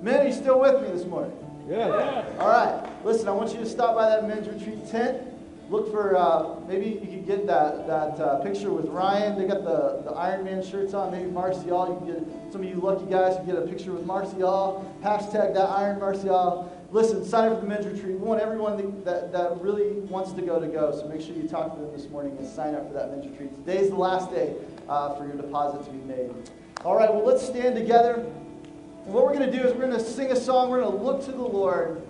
men, 0.02 0.20
are 0.20 0.26
you 0.26 0.32
still 0.32 0.60
with 0.60 0.82
me 0.82 0.88
this 0.96 1.06
morning? 1.06 1.32
Yeah. 1.68 2.24
All 2.38 2.48
right. 2.48 3.04
Listen, 3.04 3.28
I 3.28 3.32
want 3.32 3.52
you 3.52 3.60
to 3.60 3.66
stop 3.66 3.94
by 3.94 4.08
that 4.08 4.26
men's 4.26 4.48
retreat 4.48 4.88
tent. 4.88 5.22
Look 5.70 5.90
for 5.90 6.16
uh, 6.16 6.60
maybe 6.66 6.86
you 6.86 7.06
can 7.06 7.24
get 7.26 7.46
that 7.46 7.86
that 7.86 8.18
uh, 8.18 8.40
picture 8.40 8.70
with 8.70 8.86
Ryan. 8.86 9.38
They 9.38 9.46
got 9.46 9.64
the 9.64 10.02
the 10.02 10.16
Iron 10.16 10.44
Man 10.44 10.64
shirts 10.64 10.94
on. 10.94 11.12
Maybe 11.12 11.30
Marcial. 11.30 11.62
You 11.62 11.96
can 11.98 12.06
get 12.06 12.52
some 12.52 12.62
of 12.62 12.68
you 12.68 12.76
lucky 12.76 13.04
guys 13.04 13.36
can 13.36 13.44
get 13.44 13.56
a 13.56 13.66
picture 13.66 13.92
with 13.92 14.06
Marcial. 14.06 14.90
Hashtag 15.02 15.52
that 15.54 15.68
Iron 15.68 16.00
Marcial. 16.00 16.74
Listen, 16.90 17.22
sign 17.22 17.52
up 17.52 17.56
for 17.56 17.66
the 17.66 17.68
men's 17.68 17.86
retreat. 17.86 18.18
We 18.18 18.26
want 18.26 18.40
everyone 18.40 19.04
that, 19.04 19.30
that 19.30 19.60
really 19.60 20.00
wants 20.08 20.32
to 20.32 20.40
go 20.40 20.58
to 20.58 20.66
go. 20.66 20.90
So 20.98 21.06
make 21.06 21.20
sure 21.20 21.36
you 21.36 21.46
talk 21.46 21.74
to 21.74 21.80
them 21.82 21.92
this 21.92 22.08
morning 22.08 22.34
and 22.38 22.48
sign 22.48 22.74
up 22.74 22.88
for 22.88 22.94
that 22.94 23.10
men's 23.10 23.26
retreat. 23.26 23.54
Today's 23.66 23.90
the 23.90 23.96
last 23.96 24.30
day 24.30 24.54
uh, 24.88 25.14
for 25.16 25.26
your 25.26 25.36
deposit 25.36 25.84
to 25.84 25.90
be 25.90 26.02
made. 26.04 26.30
All 26.82 26.96
right. 26.96 27.12
Well, 27.12 27.26
let's 27.26 27.44
stand 27.44 27.74
together. 27.74 28.24
And 29.08 29.14
what 29.14 29.24
we're 29.24 29.32
going 29.32 29.50
to 29.50 29.58
do 29.58 29.66
is 29.66 29.72
we're 29.72 29.86
going 29.86 29.92
to 29.92 30.04
sing 30.04 30.32
a 30.32 30.36
song. 30.36 30.68
We're 30.68 30.82
going 30.82 30.98
to 30.98 31.02
look 31.02 31.24
to 31.24 31.32
the 31.32 31.40
Lord, 31.40 32.02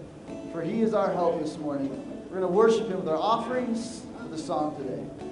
for 0.51 0.63
He 0.63 0.83
is 0.83 0.95
our 0.95 1.13
help 1.13 1.41
this 1.41 1.57
morning. 1.57 1.91
We're 2.25 2.41
going 2.41 2.41
to 2.41 2.49
worship 2.49 2.89
Him 2.89 2.97
with 2.97 3.09
our 3.09 3.17
offerings 3.17 4.03
with 4.21 4.33
a 4.33 4.43
song 4.43 4.75
today. 4.75 5.28